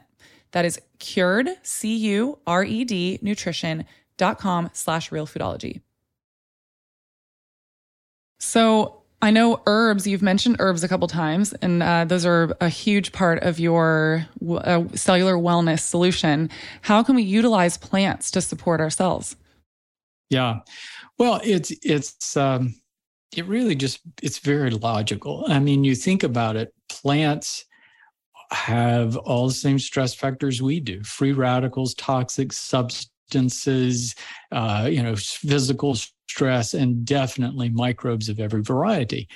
That 0.51 0.65
is 0.65 0.79
cured, 0.99 1.49
C-U-R-E-D, 1.63 3.19
nutrition.com 3.21 4.69
slash 4.73 5.09
realfoodology. 5.09 5.81
So 8.39 9.01
I 9.21 9.29
know 9.29 9.61
herbs, 9.67 10.07
you've 10.07 10.23
mentioned 10.23 10.55
herbs 10.59 10.83
a 10.83 10.87
couple 10.87 11.07
times, 11.07 11.53
and 11.61 11.83
uh, 11.83 12.05
those 12.05 12.25
are 12.25 12.55
a 12.59 12.69
huge 12.69 13.11
part 13.11 13.43
of 13.43 13.59
your 13.59 14.25
uh, 14.49 14.83
cellular 14.95 15.35
wellness 15.35 15.81
solution. 15.81 16.49
How 16.81 17.03
can 17.03 17.15
we 17.15 17.21
utilize 17.21 17.77
plants 17.77 18.31
to 18.31 18.41
support 18.41 18.81
ourselves? 18.81 19.35
Yeah. 20.31 20.59
Well, 21.19 21.41
it's, 21.43 21.71
it's, 21.83 22.35
um, 22.35 22.73
it 23.35 23.45
really 23.45 23.75
just, 23.75 23.99
it's 24.23 24.39
very 24.39 24.71
logical. 24.71 25.45
I 25.47 25.59
mean, 25.59 25.83
you 25.83 25.93
think 25.93 26.23
about 26.23 26.55
it, 26.55 26.73
plants, 26.89 27.65
have 28.51 29.15
all 29.17 29.47
the 29.47 29.53
same 29.53 29.79
stress 29.79 30.13
factors 30.13 30.61
we 30.61 30.79
do 30.79 31.03
free 31.03 31.31
radicals, 31.31 31.93
toxic 31.95 32.51
substances, 32.51 34.15
uh, 34.51 34.87
you 34.91 35.03
know, 35.03 35.15
physical 35.15 35.95
stress, 36.27 36.73
and 36.73 37.05
definitely 37.05 37.69
microbes 37.69 38.29
of 38.29 38.39
every 38.39 38.61
variety. 38.61 39.27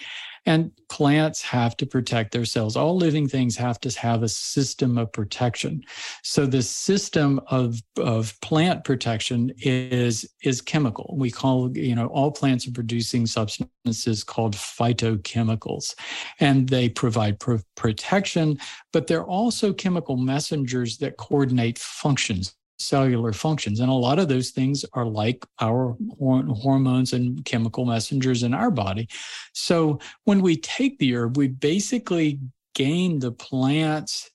And 0.45 0.71
plants 0.89 1.41
have 1.41 1.75
to 1.77 1.85
protect 1.85 2.31
their 2.31 2.45
cells. 2.45 2.75
All 2.75 2.95
living 2.95 3.27
things 3.27 3.55
have 3.57 3.79
to 3.81 3.89
have 3.99 4.23
a 4.23 4.29
system 4.29 4.97
of 4.97 5.11
protection. 5.11 5.83
So 6.23 6.45
the 6.45 6.61
system 6.61 7.41
of, 7.47 7.81
of 7.97 8.39
plant 8.41 8.83
protection 8.83 9.51
is, 9.57 10.29
is 10.43 10.61
chemical. 10.61 11.15
We 11.17 11.31
call, 11.31 11.75
you 11.75 11.95
know, 11.95 12.07
all 12.07 12.31
plants 12.31 12.67
are 12.67 12.71
producing 12.71 13.25
substances 13.25 14.23
called 14.23 14.55
phytochemicals, 14.55 15.95
and 16.39 16.69
they 16.69 16.89
provide 16.89 17.39
protection, 17.75 18.59
but 18.93 19.07
they're 19.07 19.25
also 19.25 19.73
chemical 19.73 20.17
messengers 20.17 20.97
that 20.99 21.17
coordinate 21.17 21.79
functions 21.79 22.55
cellular 22.77 23.33
functions. 23.33 23.79
And 23.79 23.89
a 23.89 23.93
lot 23.93 24.19
of 24.19 24.27
those 24.27 24.51
things 24.51 24.85
are 24.93 25.05
like 25.05 25.45
our 25.59 25.95
hormones 26.19 27.13
and 27.13 27.43
chemical 27.45 27.85
messengers 27.85 28.43
in 28.43 28.53
our 28.53 28.71
body. 28.71 29.07
So 29.53 29.99
when 30.23 30.41
we 30.41 30.57
take 30.57 30.99
the 30.99 31.15
herb, 31.15 31.37
we 31.37 31.47
basically 31.47 32.39
gain 32.73 33.19
the 33.19 33.31
plant's 33.31 34.29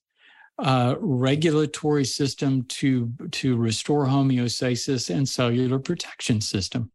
uh, 0.59 0.95
regulatory 1.01 2.05
system 2.05 2.65
to 2.65 3.11
to 3.31 3.57
restore 3.57 4.07
homeostasis 4.07 5.15
and 5.15 5.27
cellular 5.27 5.79
protection 5.79 6.41
system. 6.41 6.91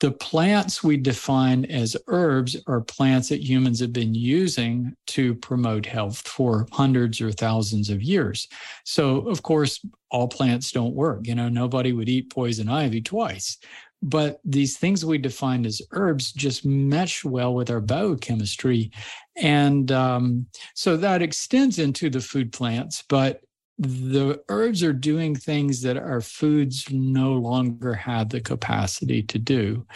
The 0.00 0.12
plants 0.12 0.84
we 0.84 0.96
define 0.96 1.64
as 1.64 1.96
herbs 2.06 2.56
are 2.68 2.80
plants 2.80 3.30
that 3.30 3.42
humans 3.42 3.80
have 3.80 3.92
been 3.92 4.14
using 4.14 4.94
to 5.08 5.34
promote 5.34 5.86
health 5.86 6.18
for 6.26 6.68
hundreds 6.70 7.20
or 7.20 7.32
thousands 7.32 7.90
of 7.90 8.00
years. 8.00 8.46
So, 8.84 9.28
of 9.28 9.42
course, 9.42 9.84
all 10.10 10.28
plants 10.28 10.70
don't 10.70 10.94
work. 10.94 11.26
You 11.26 11.34
know, 11.34 11.48
nobody 11.48 11.92
would 11.92 12.08
eat 12.08 12.30
poison 12.32 12.68
ivy 12.68 13.00
twice. 13.00 13.58
But 14.00 14.40
these 14.44 14.78
things 14.78 15.04
we 15.04 15.18
define 15.18 15.66
as 15.66 15.82
herbs 15.90 16.30
just 16.30 16.64
mesh 16.64 17.24
well 17.24 17.52
with 17.52 17.68
our 17.68 17.80
biochemistry. 17.80 18.92
And 19.36 19.90
um, 19.90 20.46
so 20.74 20.96
that 20.98 21.22
extends 21.22 21.80
into 21.80 22.08
the 22.08 22.20
food 22.20 22.52
plants. 22.52 23.02
But 23.08 23.40
the 23.78 24.42
herbs 24.48 24.82
are 24.82 24.92
doing 24.92 25.36
things 25.36 25.82
that 25.82 25.96
our 25.96 26.20
foods 26.20 26.90
no 26.90 27.34
longer 27.34 27.94
have 27.94 28.28
the 28.28 28.40
capacity 28.40 29.22
to 29.22 29.38
do. 29.38 29.86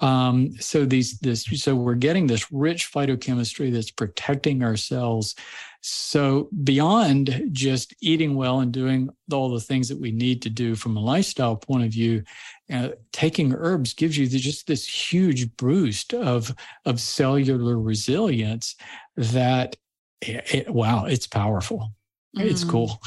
Um, 0.00 0.52
so 0.60 0.84
these 0.84 1.18
this 1.20 1.44
so 1.44 1.74
we're 1.74 1.94
getting 1.94 2.26
this 2.26 2.52
rich 2.52 2.92
phytochemistry 2.92 3.72
that's 3.72 3.90
protecting 3.90 4.62
our 4.62 4.76
cells. 4.76 5.34
So 5.80 6.50
beyond 6.64 7.48
just 7.52 7.94
eating 8.02 8.34
well 8.34 8.60
and 8.60 8.70
doing 8.70 9.08
all 9.32 9.48
the 9.48 9.60
things 9.60 9.88
that 9.88 9.98
we 9.98 10.12
need 10.12 10.42
to 10.42 10.50
do 10.50 10.74
from 10.74 10.98
a 10.98 11.00
lifestyle 11.00 11.56
point 11.56 11.84
of 11.84 11.92
view, 11.92 12.22
uh, 12.70 12.90
taking 13.12 13.54
herbs 13.54 13.94
gives 13.94 14.18
you 14.18 14.26
just 14.28 14.66
this 14.66 14.86
huge 14.86 15.56
boost 15.56 16.12
of 16.12 16.54
of 16.84 17.00
cellular 17.00 17.78
resilience 17.78 18.76
that 19.16 19.76
it, 20.20 20.54
it, 20.54 20.70
wow, 20.70 21.06
it's 21.06 21.26
powerful. 21.26 21.94
Mm. 22.36 22.42
It's 22.42 22.64
cool. 22.64 23.00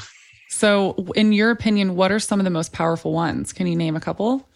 So, 0.54 0.94
in 1.16 1.34
your 1.34 1.50
opinion, 1.50 1.96
what 1.96 2.12
are 2.12 2.20
some 2.20 2.40
of 2.40 2.44
the 2.44 2.52
most 2.52 2.74
powerful 2.74 3.12
ones? 3.12 3.52
Can 3.52 3.66
you 3.66 3.76
name 3.76 3.96
a 3.96 4.00
couple? 4.00 4.48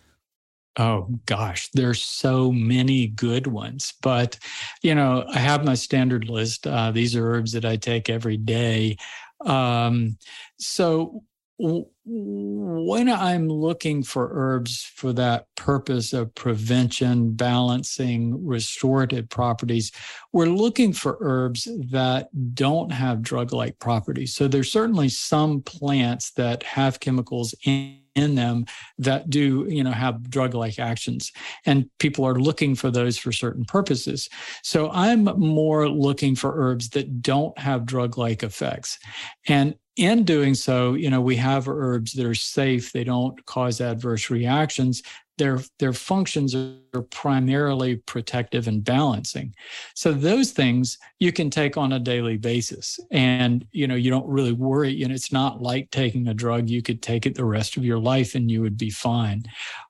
Oh 0.77 1.07
gosh, 1.25 1.69
there's 1.73 2.03
so 2.03 2.51
many 2.51 3.07
good 3.07 3.47
ones. 3.47 3.95
But, 4.03 4.38
you 4.83 4.93
know, 4.93 5.25
I 5.27 5.39
have 5.39 5.65
my 5.65 5.73
standard 5.73 6.29
list. 6.29 6.67
Uh, 6.67 6.91
these 6.91 7.15
are 7.15 7.27
herbs 7.27 7.53
that 7.53 7.65
I 7.65 7.77
take 7.77 8.10
every 8.10 8.38
day. 8.38 8.97
Um, 9.43 10.19
so, 10.60 11.23
when 11.60 13.10
I'm 13.10 13.48
looking 13.48 14.04
for 14.04 14.30
herbs 14.32 14.84
for 14.96 15.12
that 15.13 15.48
purpose 15.56 16.13
of 16.13 16.34
prevention, 16.36 17.32
balancing, 17.34 18.46
restorative 18.46 19.28
properties, 19.30 19.91
we're 20.34 20.46
looking 20.46 20.93
for 20.93 21.17
herbs 21.20 21.67
that 21.89 22.30
don't 22.54 22.91
have 22.91 23.24
drug 23.24 23.54
like 23.54 23.80
properties. 23.80 24.36
So 24.36 24.48
there's 24.48 24.72
certainly 24.72 25.10
some 25.10 25.62
plants 25.62 26.32
that 26.32 26.62
have 26.63 27.00
chemicals 27.00 27.56
in 27.65 28.00
in 28.17 28.36
them 28.36 28.65
that 28.97 29.30
do 29.30 29.65
you 29.69 29.84
know 29.84 29.91
have 29.91 30.30
drug 30.30 30.53
like 30.53 30.80
actions. 30.80 31.32
And 31.65 31.89
people 31.99 32.25
are 32.25 32.39
looking 32.39 32.75
for 32.75 32.91
those 32.91 33.17
for 33.17 33.32
certain 33.32 33.65
purposes. 33.65 34.30
So 34.63 34.89
i'm 34.91 35.23
more 35.23 35.89
looking 35.89 36.36
for 36.36 36.53
herbs 36.56 36.89
that 36.89 37.21
don't 37.21 37.58
have 37.58 37.86
drug 37.86 38.17
like 38.17 38.43
effects. 38.43 38.99
And 39.47 39.75
in 39.97 40.23
doing 40.23 40.53
so, 40.53 40.93
you 40.93 41.10
know, 41.10 41.21
we 41.21 41.36
have 41.38 41.67
herbs 41.67 42.13
that 42.13 42.25
are 42.25 42.36
safe, 42.36 42.91
they 42.91 43.03
don't 43.03 43.43
cause 43.45 43.82
adverse 43.82 44.30
reactions, 44.30 45.01
their 45.38 45.60
their 45.80 45.93
functions 45.93 46.56
are 46.56 46.75
primarily 47.10 47.97
protective 47.97 48.67
and 48.67 48.84
balancing. 48.84 49.54
So 49.95 50.12
those 50.12 50.52
things 50.52 50.97
you 51.19 51.32
can 51.32 51.50
take 51.50 51.78
on 51.78 51.93
a 51.93 52.00
daily 52.00 52.38
basis. 52.38 53.00
And 53.12 53.65
you 53.71 53.88
know 53.88 53.95
you 53.95 54.10
don't 54.10 54.28
really 54.28 54.54
worry 54.54 54.91
you 54.91 55.08
know 55.08 55.13
it's 55.13 55.32
not 55.32 55.62
like 55.62 55.91
taking 55.91 56.28
a 56.28 56.34
drug. 56.34 56.69
You 56.69 56.82
could 56.82 57.02
take 57.02 57.26
it 57.26 57.36
the 57.36 57.45
rest 57.45 57.78
of 57.78 57.86
your 57.86 58.00
life 58.00 58.36
and 58.36 58.50
you 58.50 58.62
would 58.62 58.78
be 58.78 58.89
fine. 58.89 59.43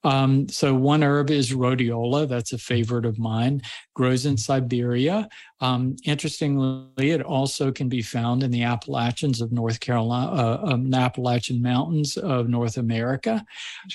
Um, 0.04 0.48
so 0.50 0.74
one 0.74 1.04
herb 1.04 1.30
is 1.30 1.52
rhodiola. 1.52 2.28
That's 2.28 2.54
a 2.54 2.58
favorite 2.58 3.06
of 3.06 3.20
mine. 3.20 3.62
Grows 3.94 4.26
in 4.26 4.38
siberia. 4.38 5.28
Um, 5.60 5.96
interestingly 6.06 6.86
it 6.98 7.22
also 7.22 7.72
can 7.72 7.90
be 7.90 8.02
found 8.02 8.44
in 8.44 8.52
the 8.52 8.62
appalachians 8.62 9.42
of 9.42 9.52
north 9.52 9.80
carolina 9.80 10.32
uh, 10.32 10.60
um, 10.72 10.92
the 10.92 10.98
appalachian 10.98 11.64
mountains 11.64 12.16
of 12.16 12.48
north 12.48 12.78
america. 12.78 13.44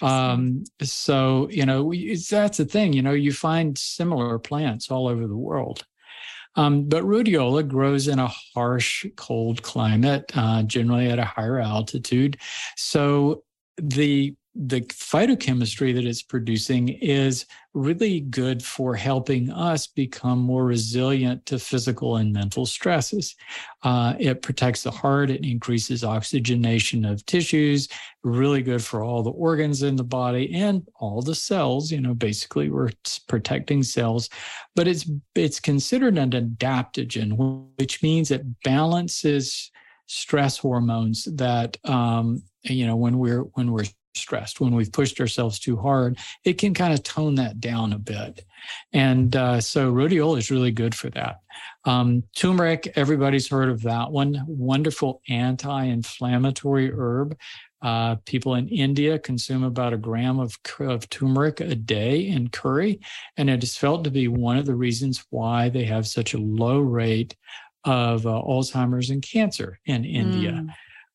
Um, 0.00 0.64
so 0.82 1.48
you 1.50 1.66
know, 1.66 1.92
that's 2.30 2.58
the 2.58 2.64
thing, 2.64 2.92
you 2.92 3.01
know, 3.02 3.12
you 3.12 3.32
find 3.32 3.76
similar 3.76 4.38
plants 4.38 4.90
all 4.90 5.08
over 5.08 5.26
the 5.26 5.36
world. 5.36 5.84
Um, 6.54 6.84
but 6.88 7.04
rhodiola 7.04 7.66
grows 7.66 8.08
in 8.08 8.18
a 8.18 8.30
harsh, 8.54 9.06
cold 9.16 9.62
climate, 9.62 10.30
uh, 10.34 10.62
generally 10.64 11.08
at 11.08 11.18
a 11.18 11.24
higher 11.24 11.58
altitude. 11.58 12.38
So 12.76 13.44
the 13.78 14.34
the 14.54 14.82
phytochemistry 14.82 15.94
that 15.94 16.04
it's 16.04 16.22
producing 16.22 16.88
is 16.88 17.46
really 17.72 18.20
good 18.20 18.62
for 18.62 18.94
helping 18.94 19.50
us 19.50 19.86
become 19.86 20.38
more 20.38 20.66
resilient 20.66 21.46
to 21.46 21.58
physical 21.58 22.16
and 22.16 22.34
mental 22.34 22.66
stresses. 22.66 23.34
Uh, 23.82 24.14
it 24.18 24.42
protects 24.42 24.82
the 24.82 24.90
heart, 24.90 25.30
it 25.30 25.42
increases 25.42 26.04
oxygenation 26.04 27.06
of 27.06 27.24
tissues, 27.24 27.88
really 28.24 28.60
good 28.60 28.84
for 28.84 29.02
all 29.02 29.22
the 29.22 29.30
organs 29.30 29.82
in 29.82 29.96
the 29.96 30.04
body 30.04 30.54
and 30.54 30.86
all 30.96 31.22
the 31.22 31.34
cells. 31.34 31.90
You 31.90 32.02
know, 32.02 32.14
basically, 32.14 32.68
we're 32.68 32.90
protecting 33.28 33.82
cells, 33.82 34.28
but 34.76 34.86
it's 34.86 35.10
it's 35.34 35.60
considered 35.60 36.18
an 36.18 36.30
adaptogen, 36.30 37.70
which 37.78 38.02
means 38.02 38.30
it 38.30 38.44
balances 38.62 39.70
stress 40.06 40.58
hormones 40.58 41.24
that 41.24 41.78
um, 41.84 42.42
you 42.64 42.86
know 42.86 42.96
when 42.96 43.18
we're 43.18 43.44
when 43.54 43.72
we're 43.72 43.86
stressed, 44.14 44.60
when 44.60 44.74
we've 44.74 44.92
pushed 44.92 45.20
ourselves 45.20 45.58
too 45.58 45.76
hard, 45.76 46.18
it 46.44 46.58
can 46.58 46.74
kind 46.74 46.92
of 46.92 47.02
tone 47.02 47.36
that 47.36 47.60
down 47.60 47.92
a 47.92 47.98
bit. 47.98 48.44
And 48.92 49.34
uh, 49.34 49.60
so 49.60 49.92
rhodiola 49.92 50.38
is 50.38 50.50
really 50.50 50.70
good 50.70 50.94
for 50.94 51.10
that. 51.10 51.40
Um, 51.84 52.22
turmeric, 52.36 52.92
everybody's 52.94 53.48
heard 53.48 53.68
of 53.68 53.82
that 53.82 54.10
one. 54.10 54.44
Wonderful 54.46 55.20
anti 55.28 55.84
inflammatory 55.84 56.92
herb. 56.92 57.36
Uh, 57.80 58.14
people 58.26 58.54
in 58.54 58.68
India 58.68 59.18
consume 59.18 59.64
about 59.64 59.92
a 59.92 59.96
gram 59.96 60.38
of, 60.38 60.56
of 60.78 61.08
turmeric 61.10 61.60
a 61.60 61.74
day 61.74 62.28
in 62.28 62.48
curry, 62.48 63.00
and 63.36 63.50
it 63.50 63.62
is 63.64 63.76
felt 63.76 64.04
to 64.04 64.10
be 64.10 64.28
one 64.28 64.56
of 64.56 64.66
the 64.66 64.74
reasons 64.74 65.24
why 65.30 65.68
they 65.68 65.84
have 65.84 66.06
such 66.06 66.32
a 66.32 66.38
low 66.38 66.78
rate 66.78 67.34
of 67.84 68.24
uh, 68.24 68.30
Alzheimer's 68.30 69.10
and 69.10 69.20
cancer 69.20 69.80
in 69.84 70.04
India. 70.04 70.64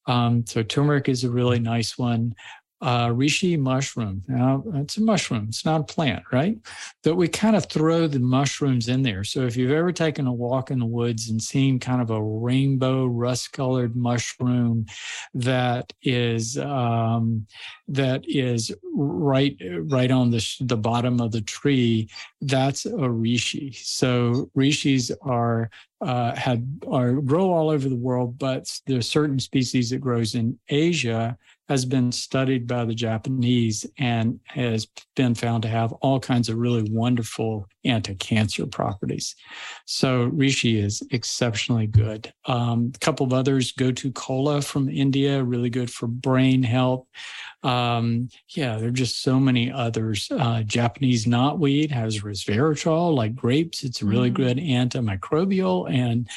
Mm. 0.07 0.13
Um, 0.13 0.45
so 0.45 0.61
turmeric 0.63 1.07
is 1.07 1.23
a 1.23 1.29
really 1.29 1.59
nice 1.59 1.97
one 1.97 2.35
uh, 2.81 3.07
reishi 3.07 3.57
mushroom. 3.57 4.23
Now, 4.27 4.63
it's 4.75 4.97
a 4.97 5.01
mushroom, 5.01 5.47
it's 5.49 5.65
not 5.65 5.81
a 5.81 5.83
plant, 5.83 6.23
right? 6.31 6.57
But 7.03 7.15
we 7.15 7.27
kind 7.27 7.55
of 7.55 7.65
throw 7.65 8.07
the 8.07 8.19
mushrooms 8.19 8.87
in 8.87 9.01
there. 9.01 9.23
So 9.23 9.41
if 9.41 9.57
you've 9.57 9.71
ever 9.71 9.91
taken 9.91 10.27
a 10.27 10.33
walk 10.33 10.69
in 10.69 10.79
the 10.79 10.85
woods 10.85 11.29
and 11.29 11.41
seen 11.41 11.79
kind 11.79 12.01
of 12.01 12.11
a 12.11 12.21
rainbow 12.21 13.07
rust 13.07 13.51
colored 13.51 13.95
mushroom 13.95 14.85
that 15.33 15.91
is, 16.03 16.57
um, 16.59 17.47
that 17.87 18.23
is 18.27 18.71
right, 18.93 19.57
right 19.85 20.11
on 20.11 20.29
the, 20.29 20.45
the 20.61 20.77
bottom 20.77 21.19
of 21.19 21.31
the 21.31 21.41
tree, 21.41 22.09
that's 22.41 22.85
a 22.85 22.91
reishi. 22.91 23.75
So 23.75 24.51
reishis 24.55 25.11
are 25.21 25.69
uh, 25.99 26.35
have 26.35 26.61
are 26.87 27.13
grow 27.13 27.51
all 27.51 27.69
over 27.71 27.89
the 27.89 27.95
world, 27.95 28.37
but 28.37 28.71
there's 28.85 29.09
certain 29.09 29.39
species 29.39 29.89
that 29.89 29.97
grows 29.97 30.35
in 30.35 30.57
Asia 30.69 31.35
has 31.69 31.85
been 31.85 32.11
studied 32.11 32.65
by 32.65 32.85
the 32.85 32.95
Japanese 32.95 33.85
and 33.97 34.39
has 34.45 34.87
been 35.15 35.35
found 35.35 35.63
to 35.63 35.67
have 35.67 35.91
all 35.93 36.19
kinds 36.19 36.47
of 36.49 36.57
really 36.57 36.89
wonderful 36.89 37.67
anti-cancer 37.83 38.65
properties. 38.65 39.35
So 39.85 40.29
reishi 40.29 40.81
is 40.81 41.03
exceptionally 41.11 41.87
good. 41.87 42.31
Um, 42.45 42.91
a 42.95 42.99
couple 42.99 43.25
of 43.25 43.33
others, 43.33 43.73
gotu 43.73 44.13
kola 44.13 44.61
from 44.61 44.89
India, 44.89 45.43
really 45.43 45.69
good 45.69 45.91
for 45.91 46.07
brain 46.07 46.63
health. 46.63 47.05
Um, 47.63 48.29
yeah, 48.49 48.77
there 48.77 48.89
are 48.89 48.91
just 48.91 49.23
so 49.23 49.39
many 49.39 49.71
others. 49.71 50.27
Uh, 50.31 50.61
Japanese 50.63 51.25
knotweed 51.25 51.91
has 51.91 52.21
resveratrol, 52.21 53.15
like 53.15 53.35
grapes. 53.35 53.83
It's 53.83 54.01
a 54.01 54.05
really 54.05 54.29
mm-hmm. 54.31 54.43
good 54.43 54.57
antimicrobial 54.57 55.91
and 55.91 56.29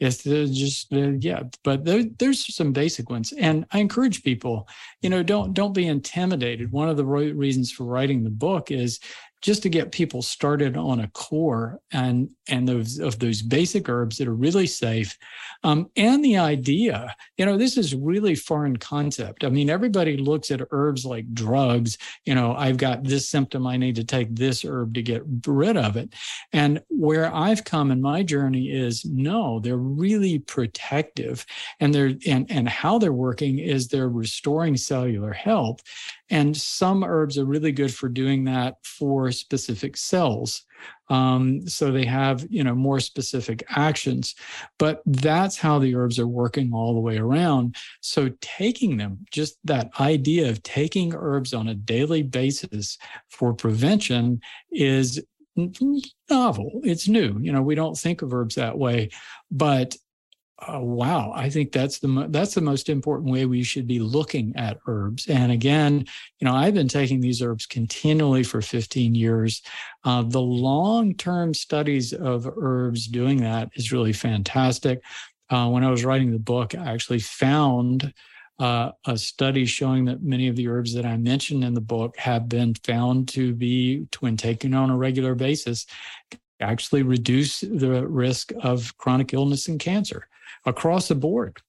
it's 0.00 0.22
just 0.22 0.92
uh, 0.92 1.10
yeah. 1.18 1.42
But 1.64 1.84
there, 1.84 2.04
there's 2.18 2.54
some 2.54 2.72
basic 2.72 3.10
ones, 3.10 3.32
and 3.32 3.66
I 3.72 3.80
encourage 3.80 4.22
people, 4.22 4.68
you 5.02 5.10
know, 5.10 5.22
don't 5.22 5.54
don't 5.54 5.72
be 5.72 5.88
intimidated. 5.88 6.70
One 6.70 6.88
of 6.88 6.96
the 6.96 7.04
reasons 7.04 7.72
for 7.72 7.84
writing 7.84 8.22
the 8.22 8.30
book 8.30 8.70
is 8.70 9.00
just 9.40 9.62
to 9.62 9.68
get 9.68 9.92
people 9.92 10.22
started 10.22 10.76
on 10.76 11.00
a 11.00 11.08
core 11.08 11.80
and 11.92 12.28
and 12.48 12.66
those 12.66 12.98
of 12.98 13.18
those 13.18 13.42
basic 13.42 13.88
herbs 13.88 14.16
that 14.16 14.28
are 14.28 14.34
really 14.34 14.66
safe. 14.66 15.16
Um, 15.62 15.90
and 15.96 16.24
the 16.24 16.38
idea 16.38 17.14
you 17.36 17.46
know 17.46 17.56
this 17.56 17.76
is 17.76 17.94
really 17.94 18.34
foreign 18.34 18.76
concept. 18.76 19.44
I 19.44 19.48
mean 19.48 19.70
everybody 19.70 20.16
looks 20.16 20.50
at 20.50 20.62
herbs 20.70 21.04
like 21.04 21.32
drugs 21.32 21.98
you 22.24 22.34
know 22.34 22.54
i've 22.54 22.76
got 22.76 23.04
this 23.04 23.28
symptom 23.28 23.66
i 23.66 23.76
need 23.76 23.96
to 23.96 24.04
take 24.04 24.34
this 24.34 24.64
herb 24.64 24.94
to 24.94 25.02
get 25.02 25.22
rid 25.46 25.76
of 25.76 25.96
it. 25.96 26.14
And 26.52 26.82
where 26.88 27.34
i've 27.34 27.64
come 27.64 27.90
in 27.90 28.00
my 28.00 28.22
journey 28.22 28.70
is 28.70 29.04
no 29.04 29.60
they're 29.60 29.76
really 29.76 30.38
protective 30.40 31.44
and 31.80 31.94
they're 31.94 32.14
and 32.26 32.50
and 32.50 32.68
how 32.68 32.98
they're 32.98 33.12
working 33.12 33.58
is 33.58 33.88
they're 33.88 34.08
restoring 34.08 34.76
cellular 34.76 35.32
health 35.32 35.82
and 36.30 36.56
some 36.56 37.04
herbs 37.04 37.38
are 37.38 37.44
really 37.44 37.72
good 37.72 37.92
for 37.92 38.08
doing 38.08 38.44
that 38.44 38.76
for 38.84 39.30
specific 39.32 39.96
cells. 39.96 40.64
Um, 41.10 41.66
so 41.66 41.90
they 41.90 42.04
have, 42.04 42.46
you 42.50 42.62
know, 42.62 42.74
more 42.74 43.00
specific 43.00 43.64
actions. 43.70 44.34
But 44.78 45.02
that's 45.06 45.56
how 45.56 45.78
the 45.78 45.94
herbs 45.94 46.18
are 46.18 46.28
working 46.28 46.72
all 46.72 46.94
the 46.94 47.00
way 47.00 47.18
around. 47.18 47.76
So 48.00 48.30
taking 48.40 48.96
them, 48.96 49.24
just 49.30 49.58
that 49.64 49.90
idea 50.00 50.50
of 50.50 50.62
taking 50.62 51.14
herbs 51.14 51.54
on 51.54 51.68
a 51.68 51.74
daily 51.74 52.22
basis 52.22 52.98
for 53.30 53.54
prevention 53.54 54.40
is 54.70 55.20
novel. 56.30 56.80
It's 56.84 57.08
new. 57.08 57.38
You 57.40 57.52
know, 57.52 57.62
we 57.62 57.74
don't 57.74 57.98
think 57.98 58.22
of 58.22 58.32
herbs 58.32 58.54
that 58.56 58.78
way, 58.78 59.10
but 59.50 59.96
uh, 60.60 60.80
wow, 60.80 61.32
I 61.36 61.50
think 61.50 61.70
that's 61.70 62.00
the 62.00 62.08
mo- 62.08 62.26
that's 62.28 62.54
the 62.54 62.60
most 62.60 62.88
important 62.88 63.30
way 63.30 63.46
we 63.46 63.62
should 63.62 63.86
be 63.86 64.00
looking 64.00 64.56
at 64.56 64.78
herbs. 64.88 65.28
And 65.28 65.52
again, 65.52 66.04
you 66.40 66.44
know, 66.44 66.54
I've 66.54 66.74
been 66.74 66.88
taking 66.88 67.20
these 67.20 67.40
herbs 67.40 67.64
continually 67.64 68.42
for 68.42 68.60
15 68.60 69.14
years. 69.14 69.62
Uh, 70.04 70.22
the 70.22 70.40
long 70.40 71.14
term 71.14 71.54
studies 71.54 72.12
of 72.12 72.50
herbs 72.56 73.06
doing 73.06 73.38
that 73.42 73.70
is 73.74 73.92
really 73.92 74.12
fantastic. 74.12 75.00
Uh, 75.48 75.68
when 75.68 75.84
I 75.84 75.90
was 75.90 76.04
writing 76.04 76.32
the 76.32 76.40
book, 76.40 76.74
I 76.74 76.92
actually 76.92 77.20
found 77.20 78.12
uh, 78.58 78.90
a 79.06 79.16
study 79.16 79.64
showing 79.64 80.06
that 80.06 80.24
many 80.24 80.48
of 80.48 80.56
the 80.56 80.66
herbs 80.66 80.92
that 80.94 81.06
I 81.06 81.16
mentioned 81.18 81.62
in 81.62 81.74
the 81.74 81.80
book 81.80 82.16
have 82.18 82.48
been 82.48 82.74
found 82.74 83.28
to 83.28 83.54
be, 83.54 84.08
when 84.18 84.36
taken 84.36 84.74
on 84.74 84.90
a 84.90 84.96
regular 84.96 85.36
basis, 85.36 85.86
actually 86.60 87.04
reduce 87.04 87.60
the 87.60 88.04
risk 88.08 88.52
of 88.60 88.96
chronic 88.98 89.32
illness 89.32 89.68
and 89.68 89.78
cancer 89.78 90.26
across 90.68 91.08
the 91.08 91.14
board. 91.14 91.60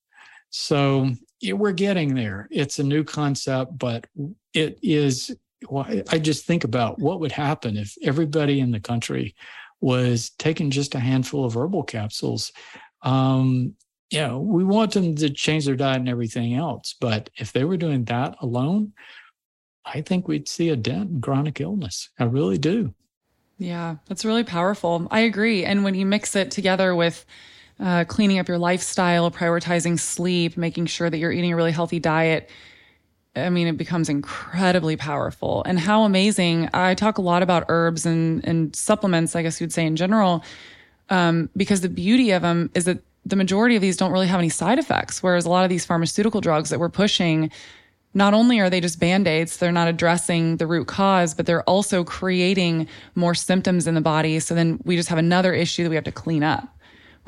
So 0.50 1.10
we're 1.44 1.72
getting 1.72 2.16
there. 2.16 2.48
It's 2.52 2.80
a 2.80 2.84
new 2.84 3.04
concept, 3.04 3.78
but 3.78 4.08
it 4.54 4.80
is. 4.82 5.36
I 5.72 6.20
just 6.20 6.46
think 6.46 6.64
about 6.64 7.00
what 7.00 7.20
would 7.20 7.32
happen 7.32 7.78
if 7.78 7.96
everybody 8.02 8.60
in 8.60 8.72
the 8.72 8.80
country 8.80 9.36
was 9.82 10.32
taking 10.38 10.72
just 10.72 10.96
a 10.96 11.00
handful 11.00 11.46
of 11.46 11.56
herbal 11.56 11.84
capsules. 11.84 12.52
Um, 13.02 13.76
you 14.10 14.20
know, 14.20 14.40
we 14.40 14.64
want 14.64 14.92
them 14.94 15.16
to 15.16 15.30
change 15.30 15.66
their 15.66 15.76
diet 15.76 16.00
and 16.00 16.10
everything 16.10 16.56
else, 16.56 16.96
but 17.00 17.30
if 17.38 17.52
they 17.52 17.64
were 17.64 17.78
doing 17.78 18.06
that 18.06 18.36
alone, 18.42 18.94
I 19.86 20.02
think 20.02 20.28
we'd 20.28 20.48
see 20.48 20.70
a 20.70 20.76
dent 20.76 21.10
in 21.10 21.22
chronic 21.22 21.62
illness. 21.62 22.10
I 22.20 22.24
really 22.24 22.58
do. 22.58 22.94
Yeah, 23.58 23.98
that's 24.08 24.26
really 24.26 24.44
powerful. 24.44 25.08
I 25.12 25.22
agree. 25.22 25.66
And 25.66 25.84
when 25.84 25.94
you 25.94 26.06
mix 26.06 26.36
it 26.36 26.52
together 26.52 26.96
with 26.96 27.26
uh, 27.80 28.06
cleaning 28.06 28.40
up 28.40 28.48
your 28.48 28.58
lifestyle, 28.58 29.32
prioritizing 29.32 30.00
sleep, 30.00 30.58
making 30.58 30.86
sure 30.88 31.10
that 31.10 31.18
you're 31.18 31.32
eating 31.32 31.54
a 31.54 31.56
really 31.56 31.72
healthy 31.72 32.00
diet. 32.00 32.50
I 33.36 33.50
mean, 33.50 33.68
it 33.68 33.78
becomes 33.78 34.10
incredibly 34.10 34.98
powerful. 34.98 35.64
And 35.66 35.80
how 35.80 36.04
amazing! 36.04 36.70
I 36.74 36.96
talk 36.96 37.18
a 37.18 37.22
lot 37.22 37.44
about 37.44 37.66
herbs 37.70 38.06
and 38.06 38.46
and 38.46 38.76
supplements. 38.76 39.36
I 39.36 39.44
guess 39.44 39.62
you'd 39.62 39.74
say 39.74 39.86
in 39.86 39.96
general, 39.96 40.44
um, 41.10 41.50
because 41.56 41.82
the 41.82 41.90
beauty 41.90 42.32
of 42.32 42.42
them 42.42 42.70
is 42.74 42.86
that 42.86 43.00
the 43.26 43.36
majority 43.36 43.76
of 43.76 43.82
these 43.82 43.98
don't 43.98 44.12
really 44.12 44.28
have 44.28 44.40
any 44.40 44.50
side 44.50 44.80
effects. 44.80 45.22
Whereas 45.22 45.46
a 45.46 45.50
lot 45.50 45.64
of 45.64 45.70
these 45.70 45.86
pharmaceutical 45.86 46.42
drugs 46.42 46.70
that 46.70 46.80
we're 46.80 46.90
pushing, 46.90 47.52
not 48.14 48.34
only 48.34 48.60
are 48.60 48.70
they 48.70 48.82
just 48.82 49.00
band 49.00 49.28
aids, 49.28 49.58
they're 49.58 49.72
not 49.72 49.88
addressing 49.88 50.58
the 50.58 50.66
root 50.66 50.88
cause, 50.88 51.34
but 51.34 51.46
they're 51.46 51.64
also 51.64 52.04
creating 52.04 52.88
more 53.16 53.36
symptoms 53.36 53.88
in 53.88 53.94
the 53.94 54.02
body. 54.02 54.40
So 54.40 54.56
then 54.56 54.80
we 54.84 54.96
just 54.96 55.10
have 55.10 55.20
another 55.20 55.54
issue 55.54 55.84
that 55.84 55.90
we 55.90 55.96
have 55.96 56.06
to 56.06 56.12
clean 56.12 56.44
up. 56.44 56.79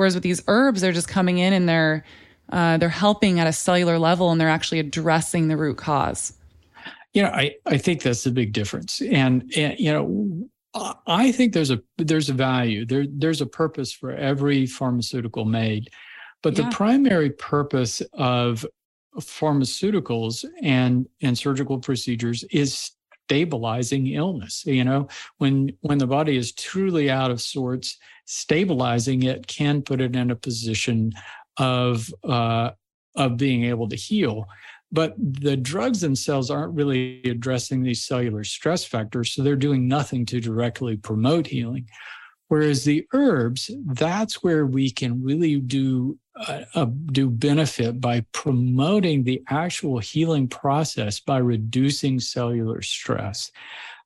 Whereas 0.02 0.16
with 0.16 0.24
these 0.24 0.42
herbs, 0.48 0.82
they're 0.82 0.94
just 0.94 1.08
coming 1.08 1.38
in 1.38 1.54
and 1.54 1.70
they're 1.70 2.04
uh, 2.52 2.78
they're 2.78 2.90
helping 2.90 3.40
at 3.40 3.46
a 3.46 3.54
cellular 3.54 4.00
level 4.00 4.32
and 4.32 4.42
they're 4.42 4.50
actually 4.50 4.80
addressing 4.80 5.48
the 5.48 5.56
root 5.56 5.78
cause. 5.78 6.34
You 7.14 7.22
know, 7.22 7.30
I, 7.30 7.54
I 7.68 7.78
think 7.78 8.02
that's 8.02 8.24
the 8.24 8.32
big 8.32 8.52
difference. 8.52 9.00
And, 9.00 9.54
and 9.56 9.80
you 9.80 9.94
know, 9.94 10.50
I 11.06 11.32
think 11.32 11.54
there's 11.54 11.70
a 11.70 11.84
there's 12.00 12.32
a 12.32 12.34
value. 12.34 12.84
There 12.84 13.06
there's 13.08 13.42
a 13.42 13.46
purpose 13.46 13.94
for 13.94 14.12
every 14.12 14.66
pharmaceutical 14.66 15.46
made. 15.46 15.92
But 16.42 16.58
yeah. 16.58 16.68
the 16.68 16.76
primary 16.76 17.30
purpose 17.30 18.02
of 18.14 18.66
pharmaceuticals 19.20 20.46
and 20.64 21.08
and 21.22 21.38
surgical 21.38 21.78
procedures 21.78 22.44
is 22.46 22.90
stabilizing 23.32 24.08
illness 24.08 24.66
you 24.66 24.84
know? 24.84 25.08
When 25.38 25.72
when 25.82 26.00
the 26.00 26.08
body 26.08 26.36
is 26.36 26.52
truly 26.52 27.10
out 27.10 27.32
of 27.32 27.40
sorts 27.40 27.98
stabilizing 28.26 29.24
it 29.24 29.48
can 29.48 29.82
put 29.82 30.02
it 30.02 30.16
in 30.16 30.32
a 30.32 30.36
position 30.36 31.14
of 31.58 32.14
uh, 32.24 32.72
of 33.16 33.38
being 33.38 33.66
able 33.66 33.88
to 33.90 33.96
heal. 33.96 34.46
But 34.92 35.16
the 35.18 35.56
drugs 35.56 36.02
themselves 36.02 36.50
aren't 36.50 36.76
really 36.76 37.22
addressing 37.24 37.82
these 37.82 38.04
cellular 38.04 38.44
stress 38.44 38.84
factors 38.84 39.32
so 39.32 39.42
they're 39.42 39.56
doing 39.56 39.88
nothing 39.88 40.26
to 40.28 40.42
directly 40.42 40.98
promote 40.98 41.48
healing 41.48 41.88
whereas 42.52 42.84
the 42.84 43.08
herbs 43.14 43.72
that's 43.86 44.44
where 44.44 44.66
we 44.66 44.92
can 44.92 45.24
really 45.24 45.62
do 45.62 46.20
uh, 46.36 46.64
uh, 46.76 46.86
do 47.06 47.30
benefit 47.30 48.02
by 48.02 48.20
promoting 48.34 49.24
the 49.24 49.42
actual 49.48 50.00
healing 50.00 50.50
process 50.50 51.22
by 51.22 51.38
reducing 51.38 52.20
cellular 52.20 52.82
stress. 52.82 53.52